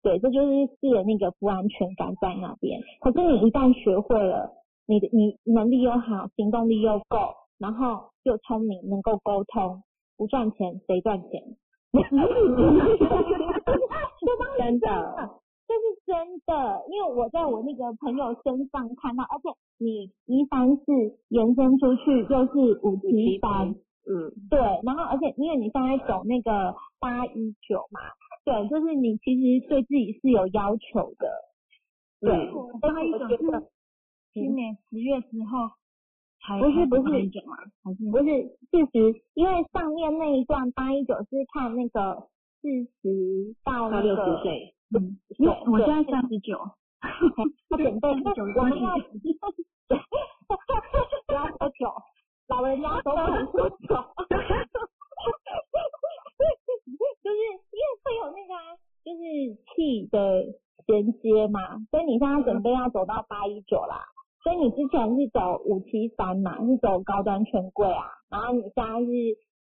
[0.03, 2.81] 对，这就是是的那个不安全感在那边。
[3.01, 4.53] 可是你一旦学会了，
[4.87, 9.83] 你的你能力又好，行动力又够，然后又聪明，能够沟通，
[10.17, 11.43] 不赚钱谁赚钱？
[14.59, 14.89] 真的，
[15.73, 19.49] 这是真的，因为我在我那个朋友身上看到，而且
[19.79, 20.83] 你一三四
[21.29, 28.01] 延伸出去就是五七三，嗯，对，然后而且因为你现在走那个八一九嘛，
[28.45, 31.31] 对，就是你其实对自己是有要求的，
[32.21, 32.53] 对，嗯。
[32.79, 33.71] 所以我觉得
[34.35, 35.71] 今年十月之后
[36.45, 37.03] 才不是不是
[38.11, 42.29] 不是四十，因为上面那一段八一九是看那个
[42.61, 42.69] 四
[43.01, 46.59] 十到六个十岁，嗯，对我现在对三十九，
[47.01, 48.99] 他准备九我们要
[51.27, 51.91] 不要喝酒，
[52.49, 53.77] 老人家都不能喝酒。
[57.23, 59.21] 就是因为会有那个啊，就是
[59.75, 60.45] 气的
[60.87, 64.05] 衔接嘛，所以你现在准备要走到八一九啦。
[64.43, 69.07] 所以你之前是走五七三嘛，是走高端权贵啊，然后你现在是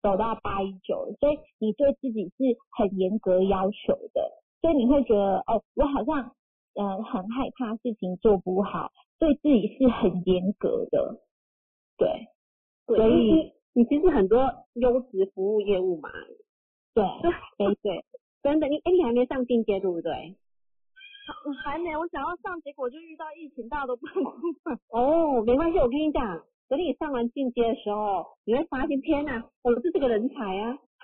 [0.02, 6.36] 走到八一九，所以你对自己是很严格要求的，所以你会觉得哦，我好像
[6.76, 11.22] 呃很害怕事情做不好，对自己是很严格的，
[11.98, 12.28] 对，
[12.88, 16.10] 对所以你其实很多优质服务业务嘛，
[16.94, 17.04] 对，
[17.58, 18.06] 对 对，
[18.44, 20.36] 真的，你哎你还没上进阶对不对？
[21.64, 24.32] 还没，我想要上，结果就遇到疫情，大家都不能出
[24.64, 24.80] 门。
[24.90, 30.80] 哦，没关系，我跟你讲，等你上完进阶的时候，你会发现，天哪，我是这个人才啊！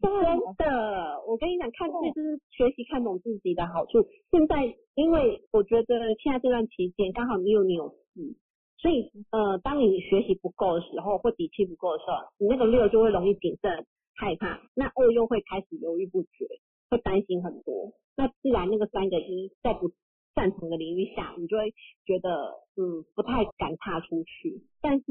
[0.00, 0.08] 真
[0.56, 4.08] 的，我跟你讲，看这就是学习看懂自己的好处。
[4.30, 8.34] 现在，因为我觉得现在这段期间刚好你有牛市，
[8.78, 16.46] 所以呃，当你学习不够的时候，或底气不够的时候，你那个六就会容易谨慎害怕，那二又会开始犹豫不决，
[16.88, 19.90] 会担心很多，那自然那个三个一再不
[20.36, 21.72] 赞同的领域下，你就会
[22.04, 24.62] 觉得嗯不太敢踏出去。
[24.82, 25.04] 但是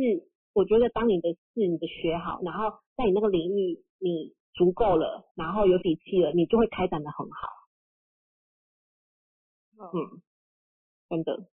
[0.54, 7.50] 我觉得当你的事你的学好，然后在你那个领域你足够了，然后有底气了，你就会开展的很好。
[9.78, 10.22] 嗯，
[11.10, 11.48] 真的，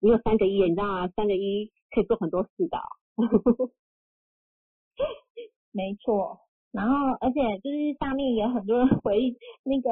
[0.00, 1.08] 你有三个一，你知道吗？
[1.08, 2.78] 三个一可以做很多事的。
[5.72, 6.38] 没错，
[6.70, 9.90] 然后而且就是下面有很多人回忆那个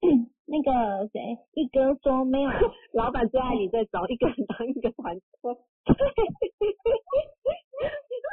[0.46, 2.50] 那个谁一哥说没有，
[2.92, 5.54] 老板最爱你在找一个人当一个团队。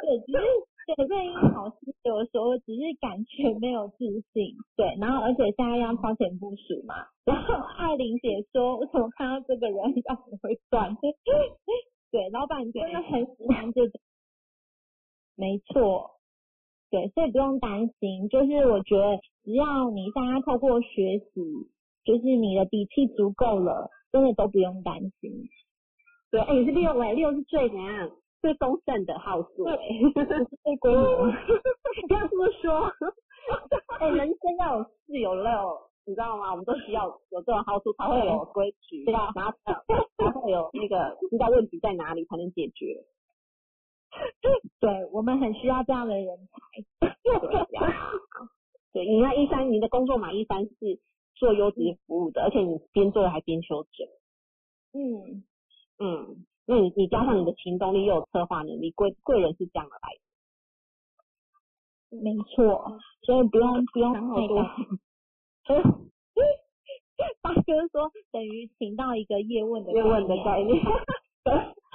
[0.06, 0.38] 对，只是
[0.94, 10.96] 对配音老师有的时候只是感觉没有自信，对，然后而且现在要超前部署嘛，然后艾琳姐说我怎么看到这个人要不会算，
[12.12, 14.00] 对，老板真的很喜欢这种，
[15.34, 16.15] 没错，
[16.90, 21.68] 对，所以不用担心，就是我觉得只要你大家透过学习，
[22.04, 25.48] 就是你的底气足够了，真的都不用担心。
[26.30, 28.10] 对，哎，你是六哎，六是最怎样？
[28.40, 29.76] 最丰盛的号数，对，
[30.62, 31.32] 最规模。
[32.06, 32.92] 不要这么说，
[33.98, 35.50] 哎，人生要有四有六，
[36.04, 36.50] 你知道吗？
[36.52, 43.02] 我们都需要有这种号数才会有规矩，对啊，然后才会有那个知道问题在哪里才能解决。
[44.80, 47.08] 对，我们很需要这样的人才。
[47.22, 47.32] 对
[47.72, 48.10] 呀，
[48.92, 51.00] 对，你看一三，你的工作嘛，一三是
[51.34, 54.06] 做优质服务的，而且你边做还边修正。
[54.92, 55.44] 嗯
[55.98, 56.46] 嗯。
[56.68, 60.12] 那你你加上你的行动力又有策划能力，贵贵人是这样的来
[62.10, 64.68] 的，没错，所以不用不用那个。
[67.40, 70.76] 大哥说等于请到一个叶问的叶问的概念。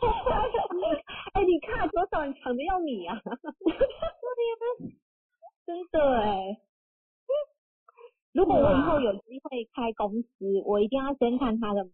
[1.34, 3.22] 哎，你看多少人抢着要你啊！
[5.66, 6.58] 真的哎，
[8.34, 11.92] 如果我以后有机会开公司，我一定要先看他的码。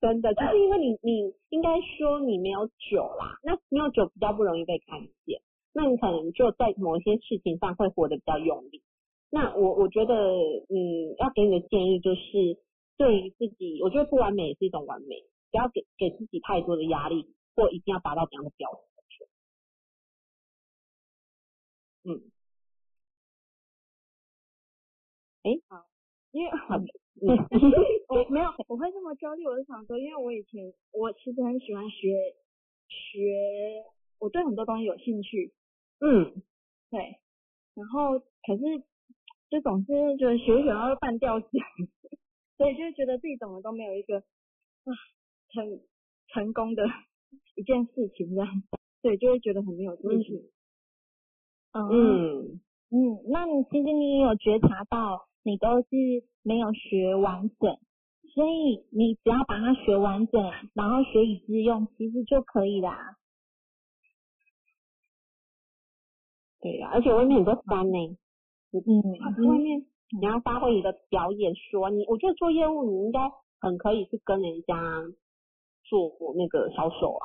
[0.00, 5.40] 真的，就是因为你，你应该说你没有酒啦，那没有酒比较不容易被看见，
[5.74, 8.82] 那你可能就在某一些事情上会活得比较用力。
[9.30, 12.56] 那我我觉得，嗯，要给你的建议就是，
[12.96, 15.16] 对于自己，我觉得不完美也是一种完美，
[15.50, 19.28] 不要给给自己太多的压力，或一定要达到怎样的标准。
[22.04, 22.30] 嗯，
[25.42, 25.86] 哎，好，
[26.30, 26.76] 因为好。
[28.08, 32.14] 我没有，我会这么焦虑，我是想说，因为我以前我其实很喜欢学
[32.86, 33.84] 学，
[34.20, 35.52] 我对很多东西有兴趣，
[35.98, 36.40] 嗯，
[36.90, 37.18] 对，
[37.74, 38.62] 然后可是
[39.50, 41.48] 就总是觉得学学然后半吊子，
[42.56, 44.94] 所以就觉得自己怎么都没有一个啊
[45.54, 45.80] 很
[46.28, 46.84] 成功的
[47.56, 48.62] 一件事情这样，
[49.02, 50.42] 对，就会觉得很没有自信。
[51.72, 52.96] 嗯嗯，
[53.30, 55.26] 那你其实你也有觉察到。
[55.44, 55.86] 你都是
[56.42, 57.78] 没有学完整，
[58.34, 60.42] 所以你只要把它学完整，
[60.74, 63.16] 然后学以致用，其实就可以啦。
[66.60, 68.18] 对呀，而且外面很多山呢，
[68.72, 69.86] 嗯，外面
[70.20, 73.20] 你要发挥你的表演，说你，我觉得做业务你应该
[73.60, 74.74] 很可以去跟人家
[75.88, 77.24] 做过那个销售啊。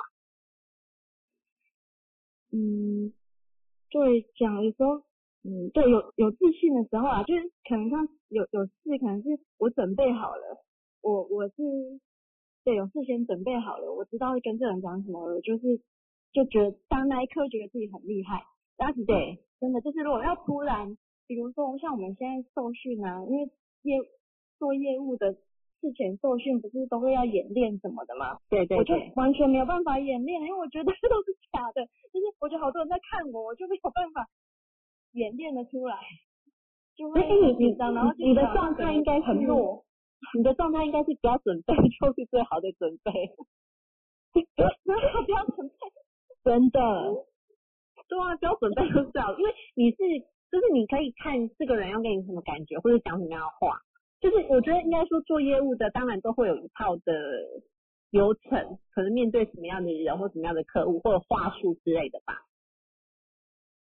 [2.51, 3.13] 嗯，
[3.89, 5.03] 对，讲的时候。
[5.45, 10.63] 嗯，对，有有自信的时候啊，就是可能像有有事，可能是我准备好了，
[11.01, 11.53] 我我是
[12.63, 15.81] 对有事先准备好了，我知道会跟这人讲什么了，就是
[16.31, 18.45] 就觉得当那一刻觉得自己很厉害，
[18.77, 20.97] 但是对，真的就是如果要突然，
[21.27, 23.51] 比如说像我们现在受训啊，因为
[23.81, 23.97] 业
[24.57, 25.35] 做业务的
[25.83, 28.39] 事前受训不是都会要演练什么的吗？
[28.47, 34.25] 对对，我就完全没有办法演练，因为我觉得这 都是假的，就是我觉得好多人在看我，我就没有办法。
[35.15, 35.95] 演练的出来，
[36.95, 39.85] 就会很紧张，然后你的状态应该很弱，
[40.35, 43.11] 你的状态应该是不要准备 就是最好的准备，
[44.33, 44.41] 不
[45.31, 45.75] 要准备，
[46.43, 46.79] 真的，
[48.09, 49.97] 对啊，不要准备就是最好，因为你是
[50.49, 53.77] 就是你可以看这个人要给你什么感觉，或者讲什么样的话，
[54.23, 57.11] 就是我觉得应该说做业务的当然都会有一套的
[58.09, 62.39] 流程，可能面对什么样的人或什么样的客户或者话术之类的吧。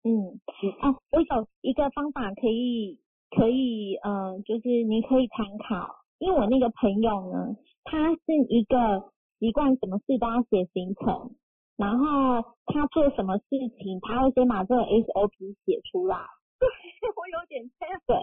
[0.05, 0.39] 嗯，
[0.79, 2.99] 啊，我有一个方法可以，
[3.35, 11.35] 可以，呃，就是你可以参考，因为我那个朋友呢，他是一个习惯什么事都要写行程，
[11.75, 13.43] 然后他做什么事
[13.75, 16.15] 情，他会先把这个 SOP 写出来。
[16.59, 16.67] 对，
[17.11, 17.99] 我有点 这样。
[18.07, 18.15] 对，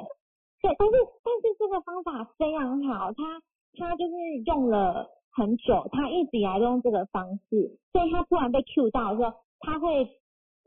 [0.63, 0.95] 对，但是
[1.25, 3.41] 但是这个方法非常好，他
[3.79, 4.15] 他就是
[4.47, 10.09] 用了很久，他一直以来都用这个方式，所以他突然被 Q 到的时候，他会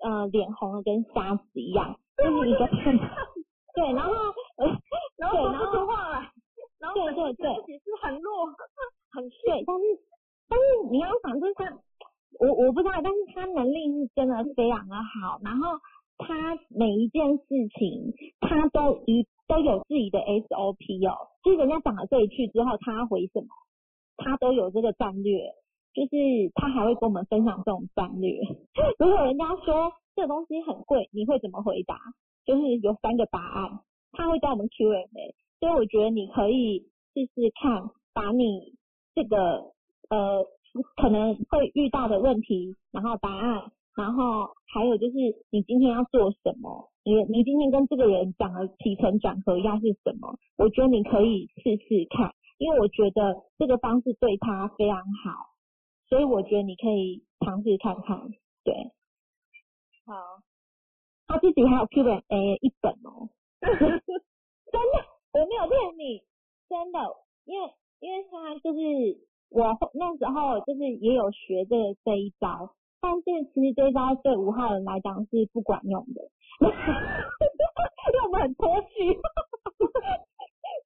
[0.01, 2.97] 呃脸红的跟瞎子一样，就是一个 很
[3.75, 4.13] 对，然后
[4.57, 4.65] 呃
[5.17, 6.31] 然后说话来，
[6.79, 8.47] 然后对对对自己是很弱，
[9.11, 9.83] 很虚，对，但是
[10.49, 11.65] 但是你要想，就是他，
[12.39, 15.77] 我我不知道，但是他能力是真的非常的好，然后
[16.17, 17.45] 他每一件事
[17.77, 23.47] 情他都一都有自己的 SOP 哦，就是人家讲了这一句之后，他回什么，
[24.17, 25.53] 他都有这个战略，
[25.93, 26.15] 就是
[26.55, 28.39] 他还会跟我们分享这种战略。
[28.99, 31.97] 如果人家说这个东西很贵，你会怎么回答？
[32.45, 33.79] 就是有三个答案，
[34.11, 36.79] 他会教我们 Q&A，所以我觉得你可以
[37.13, 38.73] 试试看，把你
[39.15, 39.71] 这个
[40.09, 40.45] 呃
[40.95, 45.15] 可能会遇到的问题，然后答案，然后还有就是
[45.51, 55.53] 你今天要做什么，你你今天跟这个人讲的起承转合要是什么，我觉得你可以试试看，因为我觉得这个方式对他非常好，
[56.07, 58.17] 所以我觉得你可以尝试看看，
[58.63, 58.73] 对，
[60.05, 60.41] 好，
[61.27, 63.29] 他自己还有 Q&A 一本哦，
[63.61, 66.23] 真的，我没有骗你，
[66.67, 66.99] 真的，
[67.45, 67.69] 因为
[67.99, 68.79] 因为他就是
[69.49, 72.73] 我那时候就是也有学这个这一招，
[73.04, 73.24] 但是
[73.54, 76.22] 其实这招对五号人来讲是不管用的，
[76.62, 76.74] 因为
[78.26, 79.20] 我们很脱序，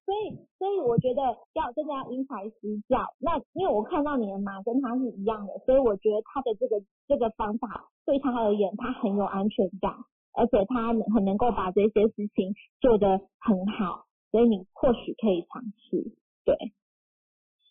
[0.04, 3.06] 所以所以我觉得要真的要因材施教。
[3.20, 9.94] 那因为我看到你的马跟他是一样的，所以我觉得他的这个这个方法对他而言，他很有安全感，
[10.34, 16.16] 而且他很能够把这些事情做得很好，所以你或许可以尝试。
[16.44, 16.56] 对，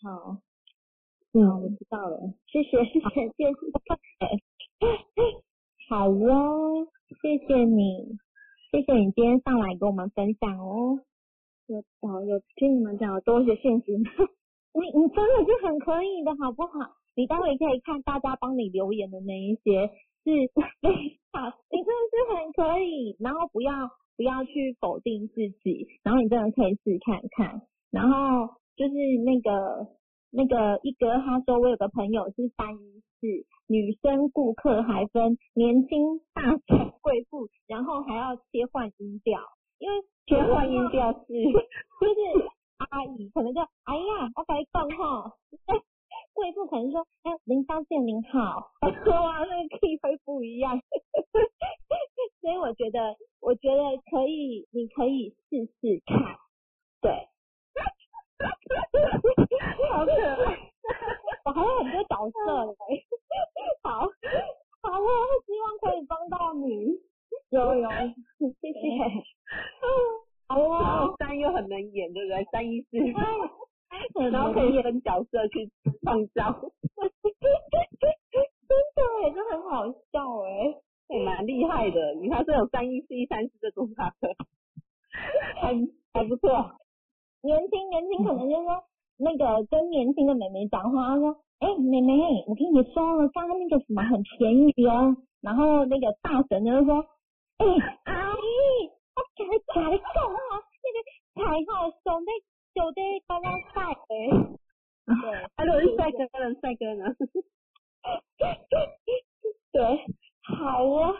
[0.02, 0.38] 好，
[1.38, 2.18] 嗯，我知道了，
[2.48, 3.54] 谢谢谢谢谢谢，
[5.88, 6.88] 好哦，
[7.22, 8.18] 谢谢你，
[8.72, 10.98] 谢谢你今天上来跟我们分享哦。
[11.68, 16.98] 有哦有听你们讲多一些信心，你你真的是很可以的，好不好？
[17.16, 19.86] 你待会可以看大家帮你留言的那一些，
[20.24, 20.32] 是
[20.82, 20.90] 非
[21.32, 23.16] 常，你真的是很可以。
[23.20, 23.72] 然后不要
[24.16, 27.62] 不要去否定自己，然后你真的可以试看看。
[27.92, 29.88] 然后就是那个
[30.38, 33.26] 那个一哥他说我有个朋友是三一四，
[33.66, 39.42] 女生顾客还分年轻、大婶、贵妇，然后还要切换音调，
[39.80, 39.96] 因为
[40.28, 45.32] 切换音调是就是阿姨可能就哎呀，我跟你讲吼，
[46.38, 50.80] 贵妇可能说哎林小姐您好，哇那个 key 会不一样，
[52.42, 53.82] 所以我觉得我觉得
[54.12, 56.38] 可以，你可以试试看，
[57.02, 57.28] 对，
[59.92, 60.58] 好可爱，
[61.46, 63.06] 我还有很多角色嘞，
[63.84, 64.00] 好，
[64.82, 65.08] 好哦，
[65.46, 67.00] 希望可以帮到你，
[67.50, 67.90] 有有，
[68.62, 68.80] 谢谢。
[70.48, 72.44] 好然哦后，三又很能演，对不对？
[72.52, 72.98] 三一四，
[74.14, 75.70] 对，然后可以分角色去
[76.04, 76.52] 创造，
[76.98, 77.10] 真
[78.96, 80.82] 的耶，这很好笑哎。
[81.10, 82.14] 也蛮厉害的。
[82.16, 84.36] 你看这有三一四一三四这种卡的，
[85.62, 85.74] 还
[86.14, 86.50] 还不错。
[87.42, 88.84] 年轻年轻可能就是说
[89.18, 92.14] 那个跟年轻的妹妹讲话，她说，哎、妹妹，
[92.48, 95.16] 我跟你说了，刚刚那个什么很便宜哦。
[95.42, 97.06] 然后那个大神就是说，
[97.58, 97.66] 哎、
[98.06, 100.98] 阿姨，我跟你讲你讲啊，那个
[101.36, 102.32] 菜吼上在
[102.74, 104.08] 就在刚刚晒的。
[105.08, 106.54] 对，他如果是帅哥呢？
[106.60, 107.16] 帅哥呢？
[109.72, 110.06] 对，
[110.44, 111.16] 好啊。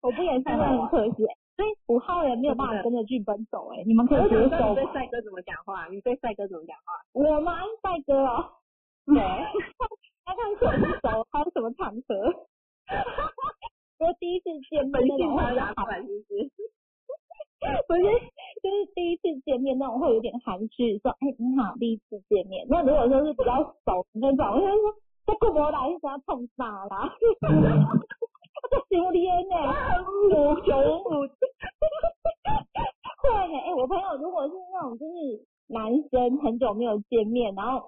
[0.00, 1.26] 我不演 真的很可惜，
[1.56, 4.74] 所以五号人没有办法跟着剧本走哎、你们可以接你受吗？
[4.74, 5.86] 对帅哥怎么讲话？
[5.88, 6.92] 你对帅哥怎么讲话？
[7.12, 7.58] 我吗？
[7.82, 8.44] 帅哥哦，
[9.06, 9.16] 对，
[10.26, 12.14] 要看什么手，还有什么场合。
[14.00, 16.50] 我第一次见面那种会好，拿出来是不是？
[17.86, 18.02] 不是，
[18.62, 22.66] 就是第一次见面那种会有点含蓄，说哎、你好，第一次见面。
[22.68, 24.94] 那如果说是比较熟的那种，我就会说
[25.26, 27.14] 这过不来，是要碰啥啦？
[28.70, 29.54] 这榴莲呢？
[30.30, 31.28] 五九五。
[33.22, 35.12] 对，哎、我朋友如果是那种就是
[35.68, 37.80] 男生很久没有见面，然后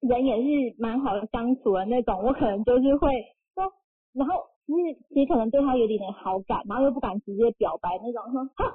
[0.00, 3.10] 人也是蛮好相处的那种，我可能就是会
[3.54, 3.72] 说，
[4.14, 4.34] 然后
[4.66, 8.72] 其实其实可能对他有点点好感，然后又不敢直接表白那种，说哈，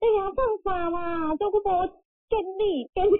[0.00, 1.36] 哎呀，犯法啦？
[1.36, 1.86] 就不跟我
[2.28, 3.10] 建立跟你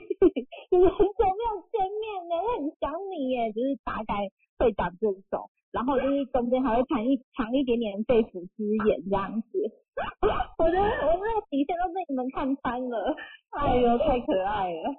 [0.71, 4.29] 就是很久没有见面了，我很想你耶， 就是大概
[4.59, 9.49] 会讲这种，然后就是中间还会藏一藏一点点肺腑之言这样子。
[10.59, 13.15] 我觉得我那个底线都被你们看穿了。
[13.51, 14.95] 哎呦， 太可爱了！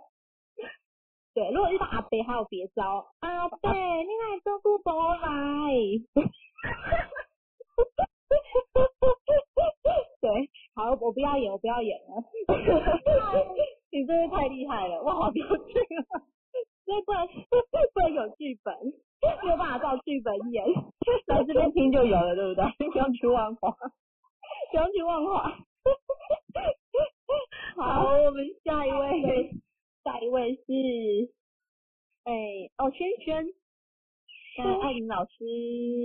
[1.34, 5.74] 对，如果遇到阿北还有别招，阿北你来做顾我来。
[10.22, 12.24] 对，好，我不要演，我不要演了。
[13.96, 15.80] 你真的太厉害了，哇，好有趣
[16.12, 16.20] 啊！
[16.84, 18.76] 所以剧本，
[19.42, 20.66] 没有办法照剧本演。
[21.28, 22.66] 来这边听就有了，对不对？
[22.92, 25.50] 不用去万华，不用去万华。
[27.78, 29.50] 好，我们下一位，
[30.04, 31.32] 下一位是，
[32.26, 32.34] 哎，
[32.78, 33.46] 哦，轩轩，
[34.58, 35.32] 跟艾琳老师，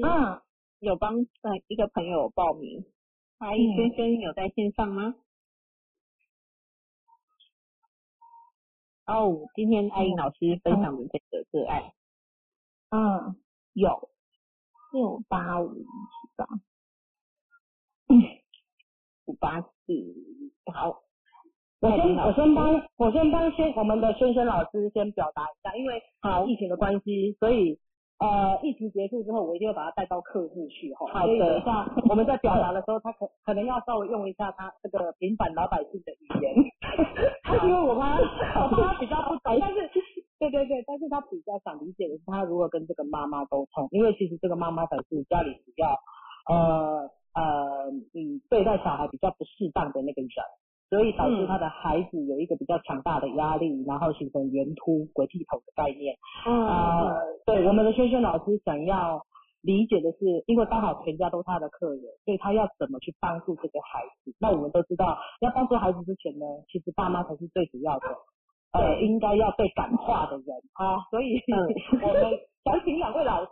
[0.04, 0.40] 嗯，
[0.78, 2.84] 有帮呃一个朋友报名。
[3.40, 5.16] 嗨，轩轩有在线上吗？
[9.10, 11.82] 哦，今天艾英老师分享的这个个案，
[12.90, 13.34] 嗯，
[13.72, 14.08] 有。
[14.92, 15.84] 六八五七
[16.36, 16.46] 八，
[19.26, 19.68] 五八四，
[20.72, 21.02] 好。
[21.80, 26.44] 我先我先帮我先帮先我们的轩轩老师先表达一下，因为好。
[26.46, 27.78] 疫情的关系，所以
[28.20, 31.06] 呃疫情结束之后，我一定会把他带到客户去哈。
[31.12, 36.54] 好的所以等一下我们在表达的时候，他可可能要稍微用一下他这个平凡老百姓的语言，
[37.64, 39.90] 因为我怕我怕他比较不懂，但是
[40.38, 45.96] 对对对，但是他比较想理解的是他如何跟这个妈妈沟通，因为其实这个妈妈才是家里比较
[46.48, 50.30] 呃呃嗯对待小孩比较不适当的那个人。
[50.90, 56.16] 所以导致他的孩子有一个比较强大的压力，然后形成圆秃鬼剃头的概念。
[56.44, 59.24] 嗯，呃，对，我们的轩轩老师想要
[59.62, 64.34] 理解的是，因为刚好全家都是他的客人，所以他要怎么去帮助这个孩子？
[64.40, 68.08] 那我们都知道，要帮助孩子之前呢，其实爸妈才是最主要的，
[68.72, 71.06] 呃，应该要被感化的人啊。
[71.08, 71.40] 所以，
[72.02, 73.50] 我们想请两位老师，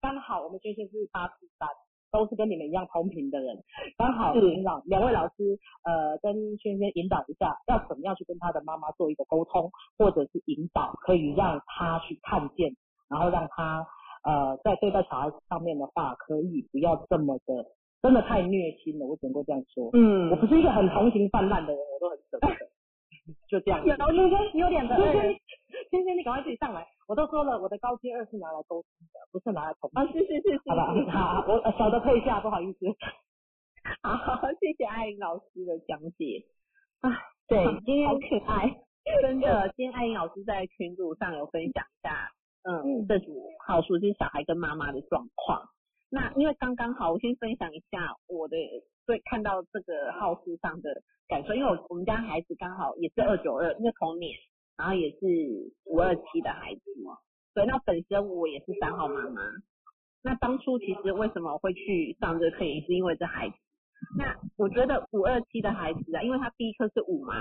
[0.00, 1.68] 刚好我们轩轩是八四三。
[2.10, 3.62] 都是跟你们一样同频的人，
[3.98, 12.74] 刚好引导两位老师，呃，跟轩轩引导一下，要怎么样去跟他的妈妈做一个沟通，或者是引导，可以让他去看见，
[13.08, 13.86] 然后让他
[14.24, 17.66] 呃在对待小孩子上面的话，可以不要这么的，
[18.02, 19.90] 真的太虐心了，我只能够这样说。
[19.92, 20.30] 嗯。
[20.30, 22.65] 我不是一个很同情泛滥的人，我都很舍不得，
[23.48, 23.84] 就这样。
[23.84, 25.40] 有轩轩有点的轩轩，
[25.90, 26.86] 轩轩，你赶快自己上来。
[27.08, 30.02] 我都说了，我的高阶二是拿来沟通的，不是拿来同情。
[30.02, 32.86] 啊，是是是是，好吧，好，我呃小的退下，不好意思。
[34.02, 36.44] 好，谢谢艾琳老师的讲解。
[37.00, 37.10] 啊，
[37.46, 38.74] 对，今天好可爱，
[39.22, 42.32] 真的，今天艾琳老师在群组上有分享一下，
[42.64, 45.68] 嗯，这组好熟悉小孩跟妈妈的状况。
[46.08, 48.56] 那因为刚刚好，我先分享一下我的
[49.06, 54.38] 对看到这个号数上的感受，因为我我们家孩子刚好也是二九二，因为同年，
[54.76, 55.18] 然后也是
[55.84, 57.18] 五二七的孩子嘛，
[57.54, 59.42] 对，那本身我也是三号妈妈。
[60.22, 63.56] 那当初其实为什么会去上这个课，也是因为这孩子。
[64.18, 67.34] 那我觉得五二七的孩子啊，因为他第一颗是五嘛，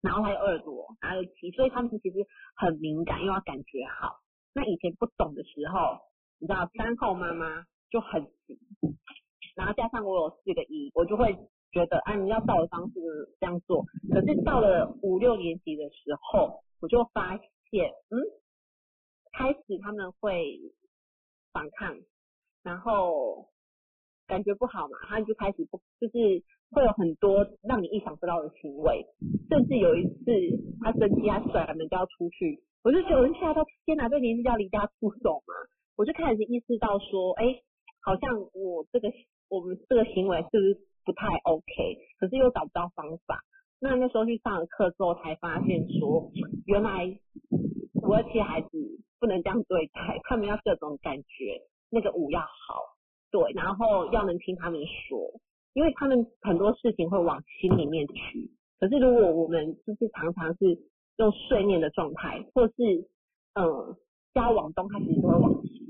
[0.00, 2.26] 然后他有二朵，还有七，所以他们其实
[2.56, 4.20] 很敏感，又要感觉好。
[4.54, 5.98] 那以前不懂的时候，
[6.42, 8.58] 你知道三号妈妈就很急，
[9.54, 11.32] 然后加上我有四个一，我就会
[11.70, 12.94] 觉得啊，你要照的方式
[13.38, 13.84] 这样做。
[14.12, 17.38] 可是到了五六年级的时候，我就发
[17.70, 18.18] 现，嗯，
[19.30, 20.58] 开始他们会
[21.52, 21.96] 反抗，
[22.64, 23.46] 然后
[24.26, 26.42] 感觉不好嘛，他就开始不，就是
[26.72, 29.06] 会有很多让你意想不到的行为，
[29.48, 30.24] 甚至有一次
[30.80, 35.54] 他生气，他甩门就要出去，我就觉得我吓到，天哪，这年纪就要离家出走嘛，
[36.02, 37.62] 我就开始意识到说，哎，
[38.00, 39.08] 好像我这个
[39.48, 41.62] 我们这个行为是不是不太 OK，
[42.18, 43.38] 可是又找不到方法。
[43.78, 46.28] 那那时候去上了课之后，才发现说，
[46.66, 47.06] 原来
[48.02, 48.68] 五二七孩子
[49.20, 52.82] 不能这样对待，他们要各种感觉，那个舞要好，
[53.30, 55.40] 对，然后要能听他们说，
[55.72, 58.50] 因为他们很多事情会往心里面去。
[58.80, 60.76] 可是如果我们就是常常是
[61.18, 62.72] 用睡眠的状态，或是
[63.54, 63.96] 嗯
[64.34, 65.81] 叫他往东，他其实都会往西。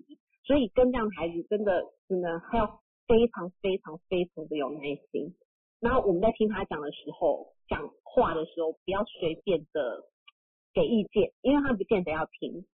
[0.52, 2.66] 所以跟这样的孩子真的真的还要
[3.06, 4.80] 非常非常非常的有耐
[5.10, 5.34] 心。
[5.80, 10.04] 然后我们在听他讲的时候，讲话的时候不要随便的
[10.74, 12.66] 给意见，因为他不见得要听。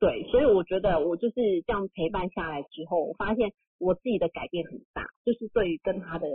[0.00, 6.26] 对，所以我觉得我就是这样陪伴下来之后，我发现我自己的改变很大，就是对于跟他的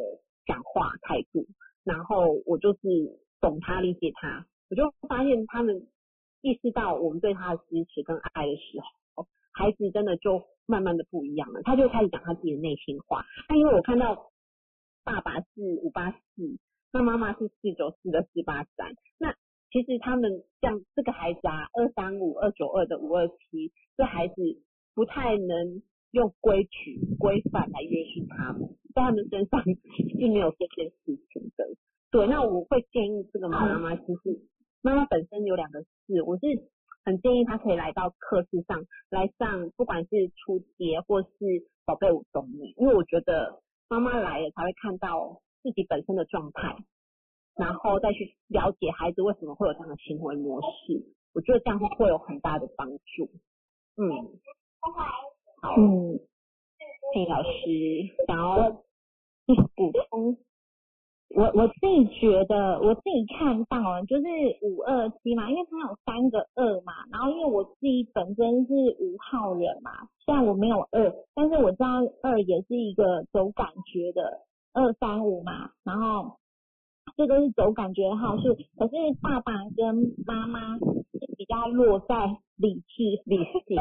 [0.46, 1.46] 讲话态度，
[1.84, 2.80] 然后我就是
[3.42, 5.86] 懂他、理解他，我就发现他们
[6.40, 8.88] 意识到我们对他的支持跟爱的时候，
[9.52, 13.26] 孩子真的就慢慢的不一样了，他就开始讲他自己的内心话。
[13.50, 14.32] 那因为我看到
[15.04, 15.46] 爸爸是
[15.82, 16.58] 五八四，
[16.94, 19.34] 那妈妈是四九四的四八三，那
[19.72, 24.36] 其实他们像这个孩子啊，二三五、二九二的五二七，这孩子
[24.96, 25.82] 不太能
[26.12, 31.68] 用规矩、规范来约束他们，在他们身上 是没有这件事情的。
[32.12, 34.42] 对，那我会建议这个妈妈，其实
[34.82, 36.48] 妈妈本身有两个字，我是
[37.10, 41.30] 很建议他可以来到课室上来上，不管是初阶或是
[41.84, 46.78] 宝贝我懂你，因为我觉得妈妈来了才会看到自己本身的状态。
[47.56, 51.04] 然后再去了解孩子为什么会有这样的行为模式，
[51.34, 53.28] 我觉得这样会有很大的帮助。
[53.98, 54.40] 嗯，
[55.62, 56.20] 好，嗯，
[57.12, 57.50] 佩老师
[58.28, 60.38] 想要补充，
[61.36, 64.26] 我我自己觉得，我自己看到了，就是
[64.64, 69.92] 五二七嘛，因为它有三个二嘛，然后因为我自己本身是五号人嘛，
[70.26, 74.42] 虽然我没有二，但是我知道二也是一个走感觉的
[74.74, 76.38] 二三五嘛，然后
[77.16, 82.26] 这都是走感觉的号数，可是爸爸跟妈妈是比较落在
[82.58, 83.38] 理智、理
[83.68, 83.78] 性、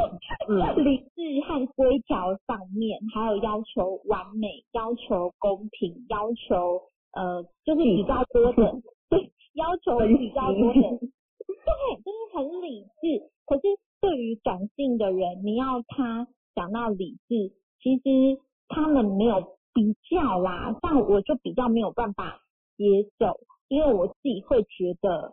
[0.48, 10.80] 嗯理智和规条上面，还有要求完美、要求公平、要求呃，就是比较多的，对，要求比较多的，
[11.48, 13.30] 对，就是很理智。
[13.46, 13.62] 可是
[14.00, 22.40] 对于感性的人，你要他讲到理智，其实他们没有比较啦，但我就比较没有办法
[22.76, 22.84] 接
[23.18, 25.32] 受，因为我自己会觉得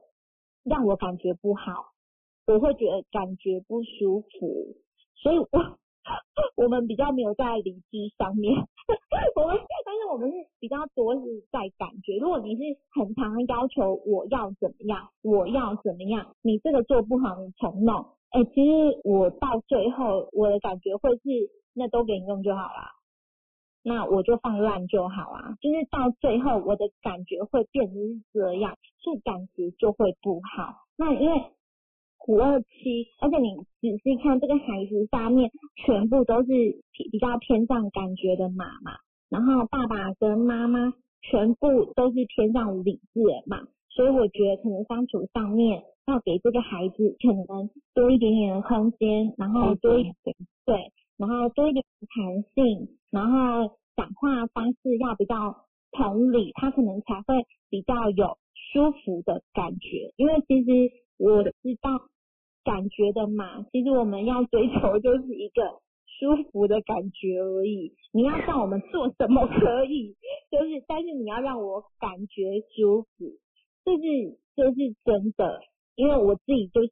[0.64, 1.92] 让我感觉不好，
[2.48, 4.76] 我会觉得感觉不舒服，
[5.16, 5.48] 所以我
[6.56, 8.54] 我们比较没有在理智上面，
[9.36, 11.22] 我们但是我们是比较多是
[11.52, 12.18] 在感觉。
[12.18, 12.62] 如果你是
[12.94, 18.06] 很常要求我要怎么样，我要怎么样，你这个做不好，你重弄。
[18.30, 21.24] 哎、其实我到最后我的感觉会是，
[21.74, 22.92] 那都给你用就好啦。
[23.88, 30.74] 那我就放烂就好啊，就是到最后我的感觉会变成是这样，是感觉就会不好。
[30.98, 31.38] 那因为
[32.28, 35.52] 五二七，而且你仔细看这个孩子下面
[35.86, 36.48] 全部都是
[36.92, 38.98] 比比较偏向感觉的妈妈，
[39.30, 50.16] 然后爸爸跟妈妈全部都是偏向理智的嘛，所以我觉得可能相处上面要给这个孩子可能多一点点的空间，然后多一点
[50.66, 55.56] 对，然后多一点弹性，然后讲话方式要比较
[55.92, 58.38] 同理，他可能才会比较有
[58.74, 60.12] 舒服的感觉。
[60.18, 61.52] 因为其实我知
[61.82, 62.10] 道
[62.64, 67.94] 感觉的嘛，其实我们要追求就是一个舒服的感觉而已。
[68.12, 70.16] 你要让我们做什么可以，
[70.50, 73.38] 就是但是你要让我感觉舒服，
[73.84, 75.62] 这是这是真的。
[75.96, 76.92] 因为我自己就是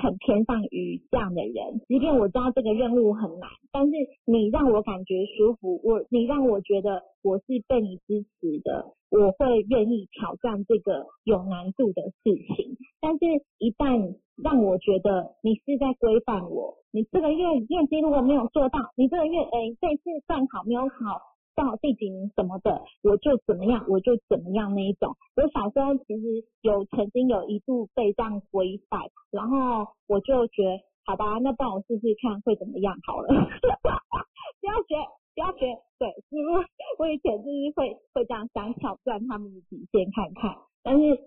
[0.00, 3.92] 很偏向于这样的人，即便我知道这个任务很难，但是
[4.24, 12.76] 你让我感觉舒服，我你让我觉得我是被你支持的，我会愿意挑战这个有难度的事情。
[13.00, 13.24] 但是，
[13.58, 21.20] 一旦让我觉得你是在规范我，你这个月业绩如果没有做到，你这个月哎这次段考没有考
[21.56, 25.16] 到第几名什么的，我就怎么样，我就怎么样那一种。
[25.34, 29.00] 我小时候其实有曾经有一度被这样规范，
[29.30, 33.28] 然后我就觉得，好吧，那帮我试试看会怎么样好了。
[34.60, 34.94] 不要学，
[35.34, 35.66] 不要学，
[35.98, 36.64] 对，因为
[36.98, 41.18] 我以前就是会会这样想挑战他们的底线看看，但是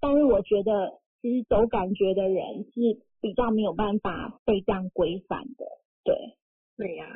[0.00, 5.66] 但是我觉得其实走感觉的人是比较没有办法被这样规范的，
[6.04, 6.37] 对。
[6.78, 7.06] 对呀、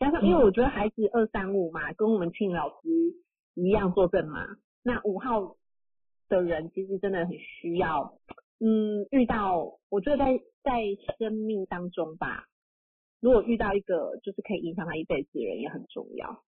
[0.00, 2.88] 加上因为我觉得孩子二三五嘛，跟我们庆老师
[3.54, 4.44] 一样作证嘛。
[4.82, 5.56] 那五号
[6.28, 8.18] 的人其实真的很需要，
[8.58, 10.82] 嗯，遇到我觉得在在
[11.18, 12.46] 生命当中吧，
[13.20, 16.42] 如果遇到一个就是可以影响他一辈子的人也很重要。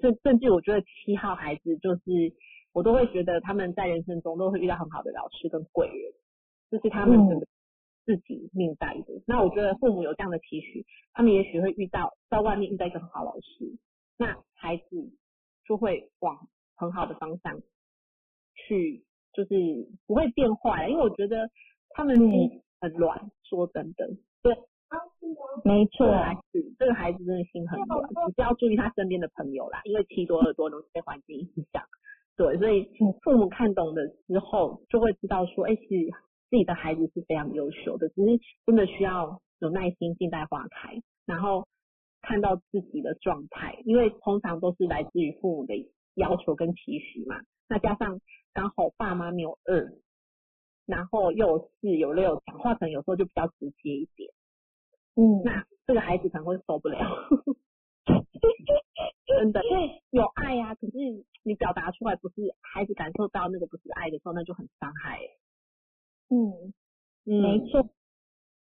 [0.00, 2.02] 甚甚至我觉得七号孩子就是
[2.74, 6.12] 我都会觉得他们在人生中都会遇到很好的老师跟贵人，
[6.70, 7.18] 就是他们
[8.06, 9.20] 自己命带的。
[9.26, 13.76] 那我觉得父母有这样的期许，他们也许会遇到在外面遇到一个很好老师，
[14.16, 15.10] 那孩子
[15.66, 17.60] 就会往很好的方向
[18.54, 19.54] 去，就是
[20.06, 20.88] 不会变坏。
[20.88, 21.50] 因为我觉得
[21.90, 24.08] 他们心很软，说真的，
[24.42, 24.56] 对
[25.64, 31.82] 没错这，个孩子这个孩子真的心很软， 只是要注意他身边的朋友啦，因为七多二多容易被环境影响。
[32.36, 32.86] 对，所以
[33.22, 36.12] 父母看懂了之后，就会知道说，哎、其实
[36.50, 41.66] 自己的孩子是非常优秀的，只是真的需要有耐心，静待花开，然后
[42.22, 45.74] 看到自己的状态，因为通常都是来自于父母的
[46.14, 47.40] 要求跟期许嘛。
[47.68, 48.20] 那加上
[48.52, 49.92] 刚好爸妈没有二，
[50.86, 54.30] 然后又有四有六，讲话可能有时候就比较直接一点，
[55.16, 56.98] 嗯，那这个孩子可能会受不了。
[59.26, 60.92] 真的，因为有爱呀、可是
[61.42, 65.30] 你表达出来不是孩子感受到那个不是爱的时候，那就很伤害、欸。
[66.28, 66.72] 嗯，
[67.24, 67.82] 嗯没错，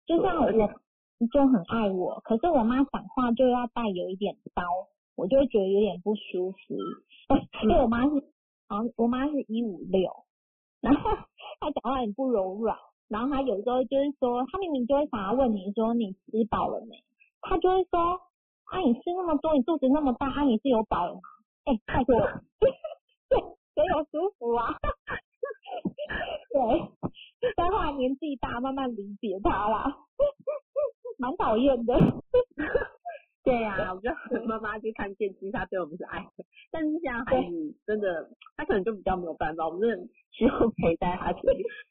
[0.06, 4.62] 就像我就很爱我，可是我妈讲话就要带有一点刀，
[5.14, 6.58] 我就会觉得有点不舒服。
[7.64, 8.10] 因为我妈是，
[8.68, 10.10] 好像我妈是一五六，
[10.80, 11.10] 然后
[11.58, 12.76] 她讲话很不柔软，
[13.08, 17.02] 然后她有时候就是说，她明明就会想要问你说你吃饱了没，
[17.40, 18.20] 她就会说，
[18.64, 21.20] 啊你吃那么多，你肚子那么大，啊你是有饱了吗？
[21.64, 22.14] 哎、拜托，
[22.60, 23.40] 对，
[23.74, 24.76] 谁有舒服啊？
[26.52, 27.52] 对。
[27.56, 29.96] 但后来年纪大，慢慢理解他啦，
[31.18, 31.94] 蛮讨讨厌的。
[33.44, 41.40] 对呀、我觉得妈妈就看见，其实她对我们是爱的，但是现在孩子真的，他可能就比较没有办法，我们真的需要陪在他去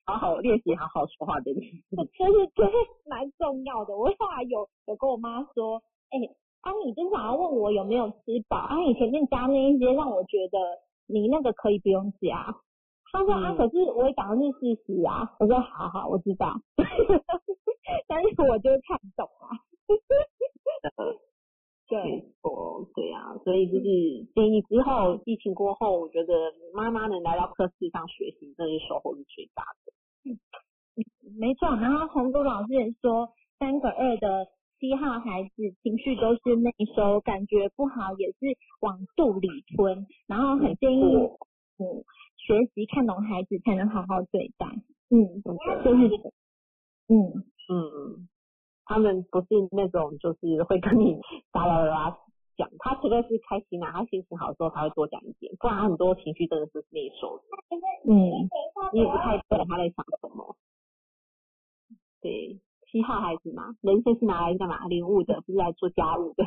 [0.05, 1.95] 好好练习好好说话这件事情。
[1.95, 2.71] 就是就是
[3.07, 3.95] 蛮重要的。
[3.95, 6.19] 我后来有有跟我妈说，哎、
[6.59, 10.59] 啊，你经常要问我有没有吃饱，啊，你前面加那一些让我觉得
[11.07, 12.53] 你那个可以不用加。
[13.15, 15.31] 她说、啊，嗯可是我讲的是事实啊。
[15.39, 16.59] 我说好好，我知道，
[18.07, 19.55] 但是我就看不懂啊。
[21.87, 23.83] 对没，错，对呀、所以就是
[24.33, 26.33] 建议之后疫情过后，我觉得
[26.73, 29.93] 妈妈能来到课室上学习，真的是收获是最大的。
[31.39, 31.69] 没错。
[31.77, 33.29] 然后红都老师也说，
[33.59, 34.47] 三个二的
[34.79, 39.47] 七号孩子情绪都是内收，感觉不好也是往肚里
[39.77, 41.03] 吞，然后很建议
[41.77, 42.03] 嗯
[42.37, 44.67] 学习看懂孩子才能好好对待。
[45.09, 46.31] 嗯，就是
[47.07, 48.27] 嗯嗯，
[48.85, 51.19] 他们不是那种就是会跟你
[51.51, 52.17] 哒啦啦啦
[52.57, 57.43] 讲，他除了是开心啊，他心情好的时候他会多讲一点，不然他很多情绪真的是内收的，
[58.07, 58.49] 嗯，
[58.93, 60.55] 你也不太懂他在想什么。
[62.21, 64.87] 对，七号孩子嘛，人生是拿来干嘛？
[64.87, 66.45] 领悟的，不是来做家务的。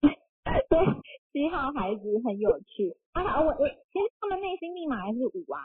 [0.00, 0.78] 对，
[1.32, 3.40] 七号孩子很有趣啊。
[3.40, 5.64] 我我其实他们内心密码还是五啊。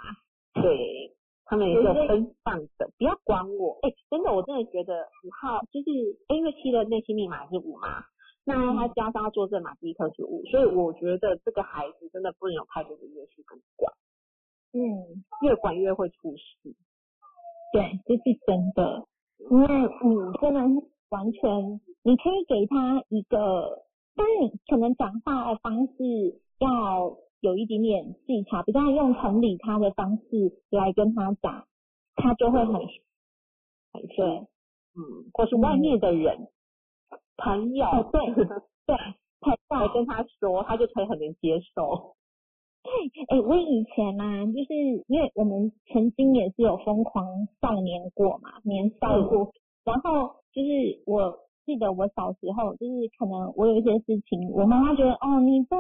[0.54, 1.16] 对，
[1.46, 3.78] 他们也是有分散的，不要管我。
[3.84, 5.92] 哎、真的，我真的觉得五号就是
[6.30, 8.06] 因为七的内心密码是五嘛，
[8.44, 13.94] 那他加上要做正嘛，第一颗是五，所以我觉得这个孩子真的不能有太多的约束跟管，
[14.74, 16.74] 嗯，越管越会出事。
[17.72, 19.06] 对，这是真的，
[19.52, 20.62] 因为五真的
[21.10, 23.86] 完全，你可以给他一个，
[24.18, 31.66] 但是你可能讲话的方式要有一点点技巧，比较用同理他的方式来跟他讲，
[32.16, 32.74] 他就会很
[33.94, 34.26] 很对，
[34.96, 36.48] 嗯，或是外面的人、
[37.38, 38.20] 朋友，哦对。
[38.88, 38.96] 对，
[39.42, 42.16] 太来跟他说，他就可以很能接受。
[42.84, 42.92] 对
[43.28, 44.74] 哎、我以前呢、就是
[45.08, 49.52] 因为我们曾经也是有疯狂少年过嘛，年少过，
[49.84, 51.38] 然后就是我
[51.68, 55.76] 记得我小时候，就是可能我有一些事情，我妈妈觉得哦你这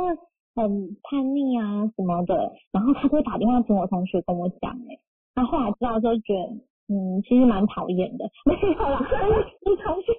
[0.54, 5.00] 很叛逆啊什么的，然后她就会打电话请我同学跟我讲、哎，
[5.34, 9.34] 那后来知道之后觉得，嗯，其实蛮讨厌的， 没有啦，但是
[9.64, 10.12] 你同学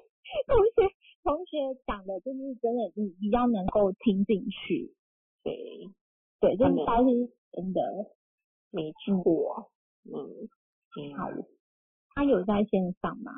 [0.46, 4.94] 同学同学讲的，就是真的你比较能够听进去，
[5.44, 5.52] 对，
[6.40, 7.10] 对，这他们倒是
[7.52, 7.80] 真的。
[8.70, 9.70] 没错。
[10.04, 10.48] 嗯，
[10.94, 11.44] 挺好的，
[12.14, 13.32] 他有在线上吗？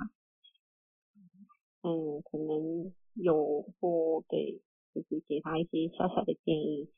[1.83, 4.61] 嗯，可能有或给，
[4.95, 6.89] 就是给他一些小小的建议。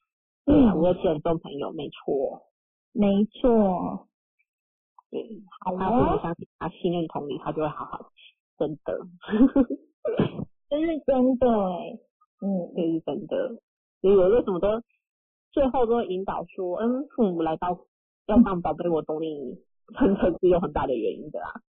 [0.44, 2.42] 嗯我有很多朋友，没错，
[2.92, 4.08] 没错，
[5.10, 8.10] 对，好他如果哦，相信他信任同理，他就会好好，
[8.58, 8.98] 真的，
[10.68, 11.98] 这是真的哎，
[12.40, 13.60] 嗯，这是真的。
[14.00, 14.82] 所以我为什么都
[15.52, 17.86] 最后都会引导说，嗯，父母来到
[18.26, 19.62] 要当宝贝，我懂你，
[20.00, 21.60] 真的是有很大的原因的啊。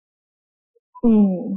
[1.06, 1.52] 嗯，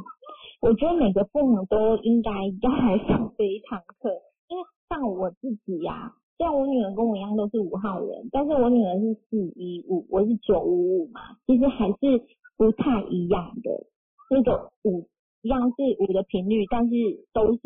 [0.61, 4.10] 我觉得每个父母都应该要来上这一堂课，
[4.48, 12.23] 因为像我自己呀、虽然我女儿跟我一样都是五号人，但是我女儿是四一五，我是九五五嘛，其实还是
[12.57, 13.86] 不太一样的。
[14.30, 15.07] 那个五
[15.41, 16.95] 一样是五的频率，但是
[17.34, 17.60] 都是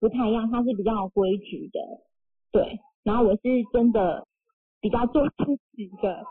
[0.00, 1.80] 不太一样，它是比较规矩的，
[2.52, 2.78] 对。
[3.04, 3.40] 然后我是
[3.70, 4.26] 真的
[4.80, 5.44] 比较做自
[5.76, 6.24] 己的，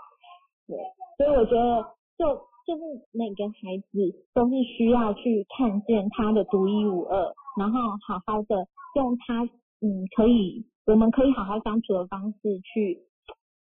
[0.67, 0.75] 对，
[1.17, 1.85] 所以我觉得
[2.17, 2.81] 就就是
[3.11, 9.44] 每个孩子都是需要去看见他的独一无二，然后好好的用他
[9.81, 12.99] 嗯可以我们可以好好相处的方式去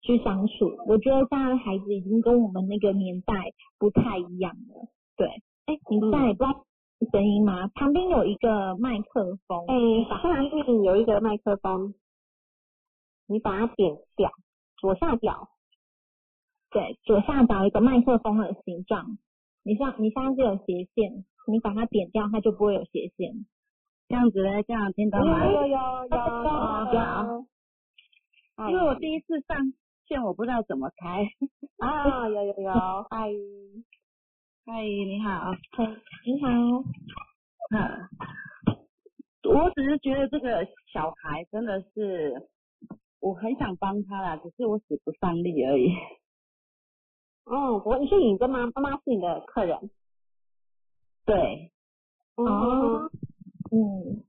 [0.01, 0.71] 去相处。
[0.87, 3.33] 我觉得现在的孩子已经跟我们那个年代
[3.79, 4.87] 不太一样了。
[5.17, 5.27] 对，
[5.65, 6.65] 哎，你现在也不知道
[7.11, 7.67] 声音吗？
[7.73, 9.75] 旁边有一个麦克风，哎、
[10.21, 11.93] 上面有一个麦克风，
[13.27, 14.31] 你把它点掉，
[14.77, 15.49] 左下角，
[16.71, 19.17] 对，左下角一个麦克风的形状，
[19.63, 23.45] 你像你现在是有斜线，你把它点掉，它就不会有斜线。
[24.07, 25.45] 这样子嘞，这样听到吗？
[25.45, 27.45] 有有有有有有，
[28.69, 29.73] 因为我第一次上
[30.07, 31.27] 线，我不知道怎么开。
[31.77, 32.71] 啊，有有有，
[33.09, 33.29] 嗨，
[34.65, 35.51] 嗨，你好。
[36.25, 36.49] 你好，
[37.71, 38.07] 嗯，
[39.43, 42.47] 我只是觉得这个小孩真的是，
[43.19, 45.91] 我很想帮他啦，只是我使不上力而已。
[47.45, 49.89] 哦，不过你是你跟妈妈妈是你的客人，
[51.25, 51.71] 对，
[52.35, 53.09] 哦，
[53.71, 54.23] 嗯，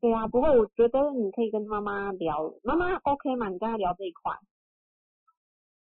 [0.00, 3.48] 对啊，不过我觉得你可以跟妈妈聊，妈妈 OK 吗？
[3.48, 4.32] 你跟她聊这一块，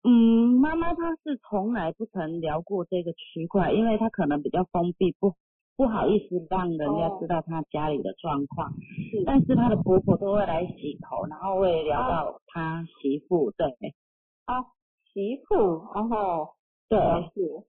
[0.03, 5.33] 嗯，妈妈她是从来不曾聊过这个区块，因为她可能比较封闭，不
[5.77, 8.73] 不好意思让人家知道她家里的状况，
[9.11, 9.23] 是。
[9.25, 13.67] 但是她的婆婆都会来洗头，然后会聊到她媳妇，对。
[15.13, 16.54] 媳妇，然后
[16.89, 16.99] 对。
[16.99, 17.65] 了解，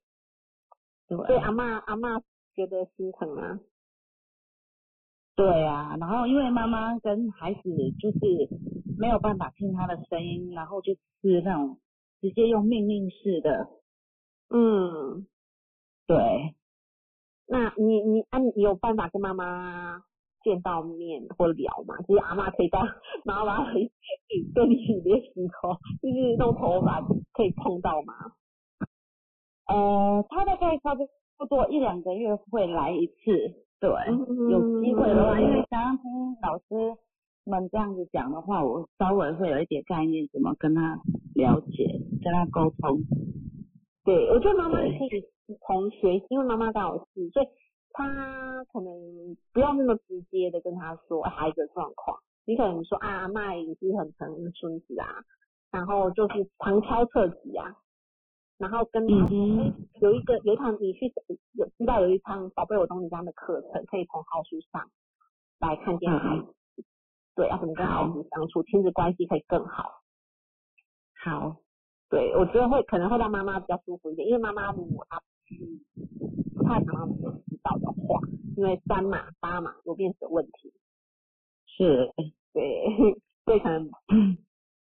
[1.09, 1.17] 对。
[1.17, 2.23] 所以阿嬷阿嬷
[2.55, 3.61] 觉得心疼啊，
[5.37, 7.61] 对啊，然后因为妈妈跟孩子
[8.01, 8.19] 就是
[8.99, 11.79] 没有办法听他的声音，然后就是那种
[12.21, 13.69] 直接用命令式的，
[14.49, 15.27] 嗯，
[16.07, 16.55] 对，
[17.47, 20.03] 那你你啊，你有办法跟妈妈
[20.43, 21.97] 见到面或聊吗？
[22.09, 22.81] 就是阿嬷可以到
[23.25, 23.75] 妈妈来
[24.55, 27.03] 跟你练习头，就是弄头发
[27.35, 28.33] 可以碰到吗？
[29.69, 36.97] 呃，他大概差不多一两个月会来一次，对，嗯有机会的话，因为刚刚听老师
[37.45, 41.01] 们这样子讲的话，我稍微会有一点概念，怎么跟他
[41.35, 43.01] 了解，跟他沟通。
[44.05, 45.25] 对，我觉得妈妈对可以
[45.67, 47.47] 从学，因为妈妈刚好是，所以
[47.93, 48.93] 她可能
[49.53, 52.17] 不要那么直接的跟他说哎孩子的状况，
[52.47, 55.07] 你可能说啊，阿嬷也是很疼孙子啊，
[55.73, 57.75] 然后就是旁敲侧击啊，
[58.59, 61.13] 然后跟他嗯有一个有一堂你去
[61.53, 64.91] 有知道有一堂宝贝我懂你这样的课程，可以从好书上
[65.61, 66.55] 来看见孩子，
[67.35, 70.03] 对，要怎么跟孩子相处，亲子关系可以更好。
[71.23, 71.57] 好，
[72.09, 75.21] 对，我觉得会可能会让妈妈比较舒服一点，因为妈妈如果她
[76.55, 78.21] 不太常让我知道的话，
[78.57, 80.73] 因为三码八码有面子的问题，
[81.67, 82.13] 是，
[82.53, 82.87] 对，
[83.45, 83.91] 所以可能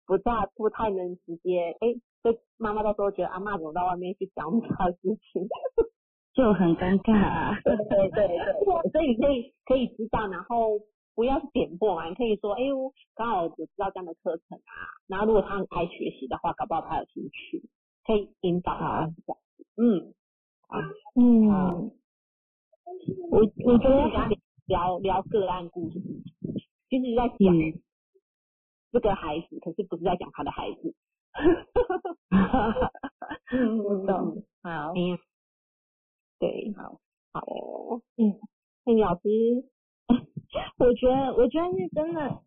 [0.07, 1.89] 不大不太能直接，哎，
[2.25, 5.45] 所以妈妈到时候觉得阿妈怎么到外面去讲她的事情，
[6.33, 7.61] 就很尴尬、啊。
[7.63, 10.81] 对对对 对，所以你可以可以知道，然后
[11.15, 14.73] 不要点破嘛，你可以说，哎，呦刚好我知道这样的课程啊，
[15.07, 17.63] 然后如果他很爱学习的话，搞不好他有兴趣，
[18.07, 20.15] 可以引导他这样子，嗯。
[21.15, 21.47] 嗯，
[23.31, 24.29] 我我觉得跟他
[24.67, 26.01] 聊聊个案故事，
[26.89, 27.79] 就是在讲嗯
[28.91, 30.95] 这个孩子，可是不是在讲他的孩子。
[33.51, 34.43] 嗯， 我懂。
[34.63, 35.19] 好，嗯，
[36.39, 37.01] 对，好，
[37.33, 38.39] 好哦，嗯，
[38.85, 39.21] 那老师，
[40.79, 42.41] 我觉得，我觉得是真的，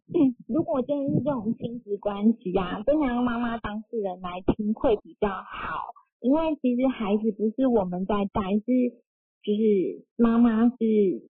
[0.48, 8.64] 如果真的是这种亲子关系啊，真的让妈妈当事人来听会比较好，因为其实孩子不是我们在带，是
[9.44, 10.76] 就是妈妈是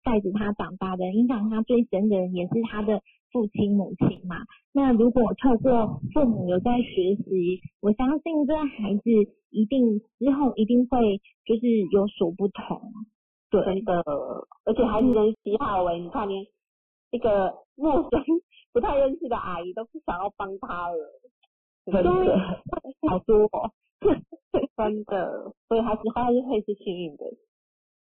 [0.03, 4.36] 带着他长大的，影响他最深的人也是他的父亲母亲嘛。
[4.72, 9.10] 那如果透过父母有在学习，我相信这孩子
[9.50, 12.80] 一定之后一定会就是有所不同。
[13.50, 14.02] 对，真的，
[14.64, 16.46] 而且孩子的喜好哎，你看连
[17.10, 18.22] 一个陌生
[18.72, 20.96] 不太认识的阿姨都不想要帮他了，
[21.84, 22.62] 真的
[23.06, 23.70] 好多哦，
[24.74, 27.26] 真的，所以还是还是会是幸运的，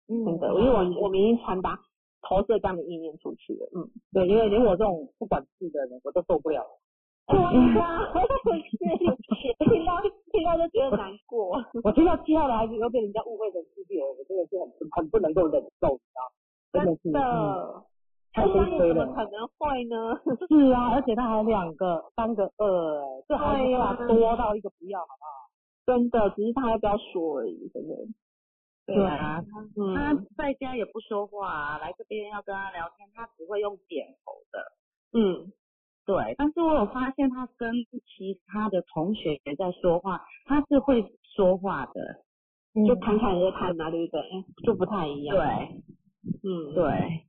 [0.07, 1.77] 嗯真的，因为我我们已经传达
[2.22, 3.89] 投射这样的意念出去了，嗯。
[4.14, 6.65] 对，因为连我这种不管事的人，我都受不了。
[7.31, 8.11] 对呀，
[9.60, 11.56] 听到听到就觉得难过。
[11.84, 16.31] 我听到七号的孩子又被人家误会成自闭儿，我真的是很很不能够忍受，你知道吗？
[16.73, 17.84] 真的是，真嗯，的，
[18.34, 19.06] 太悲催了。
[19.06, 20.19] 怎么可能会呢？
[20.49, 25.30] 是啊，而且他还两个、三个二，哎，这孩子话多到一个不要，好不好？
[25.85, 27.95] 真的，只是他要不要说而已，真的。
[28.93, 34.72] 对啊，他嗯，他在家也不说话啊，来这边要跟他聊天，他只会用点头的。
[35.13, 35.51] 嗯，
[36.05, 37.73] 对，但是我有发现他跟
[38.05, 42.23] 其他的同学也在说话，他是会说话的。
[42.88, 44.22] 就侃侃而谈嘛，对不对？
[44.63, 45.35] 就不太一样。
[45.35, 45.45] 对，
[46.41, 47.27] 嗯，对，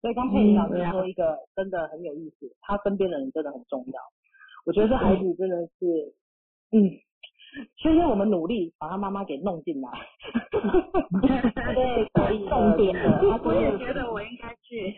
[0.00, 4.00] 所以刚佩妮老师说一个真的很有意思，他身边的人真的很重要。
[4.64, 6.14] 我觉得这孩子真的是，
[6.70, 6.94] 嗯，
[7.76, 9.90] 所以我们努力把他妈妈给弄进来。
[11.74, 12.48] 对，可以。
[12.48, 14.94] 重点的，我也觉得我应该去。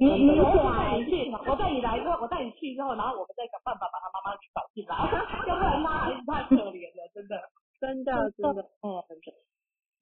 [0.00, 4.96] 你你 我带你去，我带你来之后，我带你去之后，然后我们再想办法把他妈妈给找进来，
[5.46, 7.36] 要不然他孩子太可怜了，真的。
[7.80, 9.32] 真的，真的，嗯，真的。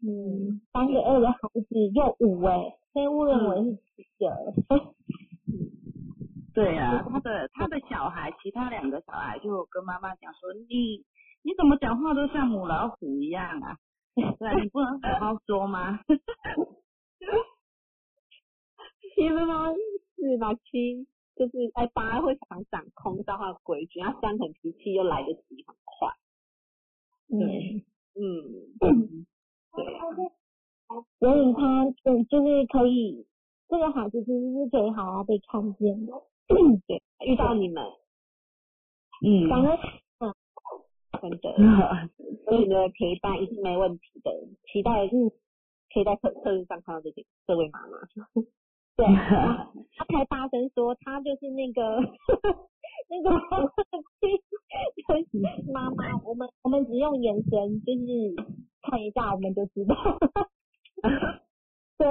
[0.03, 4.25] 嗯，三个二的孩子又五哎、所以误认为是七个。
[6.55, 11.05] 对啊，他的他的小孩，其他两个小孩就跟妈妈讲说，你你
[11.57, 13.77] 怎么讲话都像母老虎一样啊？
[14.39, 15.99] 对啊，你不能好好说吗？
[19.15, 19.75] 其实呢
[20.17, 21.07] 是吧，七
[21.37, 26.09] 就是哎八会常掌控照他的规矩，然后三很脾气又来得及很快。
[27.29, 27.83] 嗯，
[28.15, 28.23] 嗯，
[29.75, 30.01] 对啊，
[31.19, 33.27] 所以他嗯就是可以，
[33.69, 36.13] 这个孩子其实是可以好好被看见的。
[36.47, 36.59] 对，
[37.27, 37.83] 遇到你们
[39.25, 39.79] 嗯，感恩
[41.21, 41.39] 真的，
[42.45, 44.31] 所以你的陪伴一定没问题的，
[44.73, 47.99] 期待可以在课课室上看到这些这位妈妈。
[48.97, 52.01] 对，他才大声说他就是那个
[53.11, 53.31] 那个
[55.73, 58.35] 妈妈，我们我们只用眼神就是
[58.83, 59.95] 看一下我们就知道。
[61.99, 62.09] 对，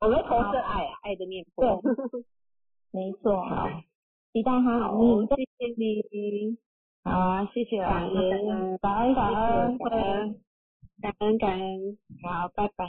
[0.00, 1.80] 我们投射爱啊，爱的念佛。
[2.90, 3.42] 没错，
[4.32, 4.98] 期待他好。
[4.98, 6.58] 你谢谢你，
[7.08, 9.78] 好啊，谢谢老感师，恩感恩感恩，
[11.00, 12.86] 感恩感恩好，拜拜。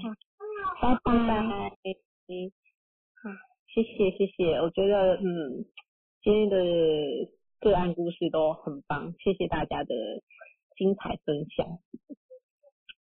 [0.82, 1.44] 拜拜拜。
[1.48, 3.30] 好，
[3.74, 5.64] 谢谢谢谢，我觉得嗯，
[6.22, 6.58] 今天的
[7.62, 9.96] 个案故事都很棒，谢谢大家的
[10.76, 11.66] 精彩分享。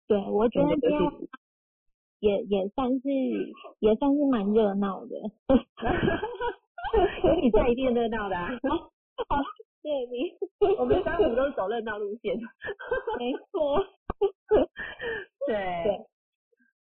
[0.09, 1.15] 对，我觉得真的这样
[2.19, 3.09] 也也算是
[3.79, 5.15] 也算是蛮热闹的。
[7.23, 8.49] 有你在一定热闹的、啊，
[9.87, 10.35] 对你，
[10.79, 12.37] 我们三五都是走热闹路线。
[13.21, 13.79] 没错。
[15.47, 15.55] 对
[15.85, 16.07] 对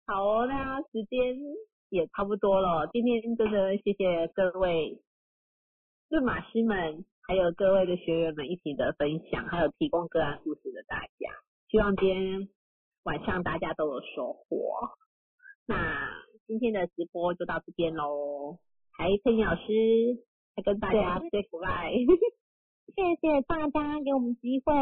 [0.07, 1.37] 好哦，那时间
[1.89, 4.99] 也差不多了，今天真的谢谢各位
[6.09, 11.29] 论马师们，还有各位的学员们一起的分享，还有提供个案故事的大家，
[11.69, 12.49] 希望今天
[13.03, 14.89] 晚上大家都有收获。
[15.67, 16.09] 那
[16.47, 18.57] 今天的直播就到这边喽，
[18.93, 19.61] 还佩妮老师
[20.55, 22.07] 再跟大家 say goodbye。
[22.93, 24.73] 谢谢大家给我们机会，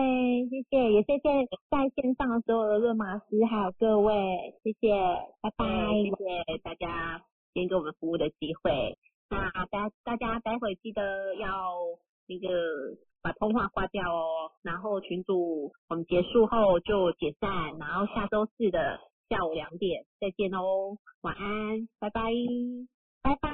[0.50, 4.94] 谢谢，也谢谢在线上所有的论马师还有各位，谢谢，
[5.42, 5.66] 拜拜。
[5.94, 7.22] 谢谢大家
[7.54, 8.98] 今天给我们服务的机会。
[9.30, 11.74] 那大大家待会记得要
[12.28, 19.00] 那个把通话挂掉哦，然后群主我们结束后就解散，然后下周四的
[19.30, 22.32] 下午两点再见哦，晚安，拜拜。
[23.24, 23.50] 拜拜。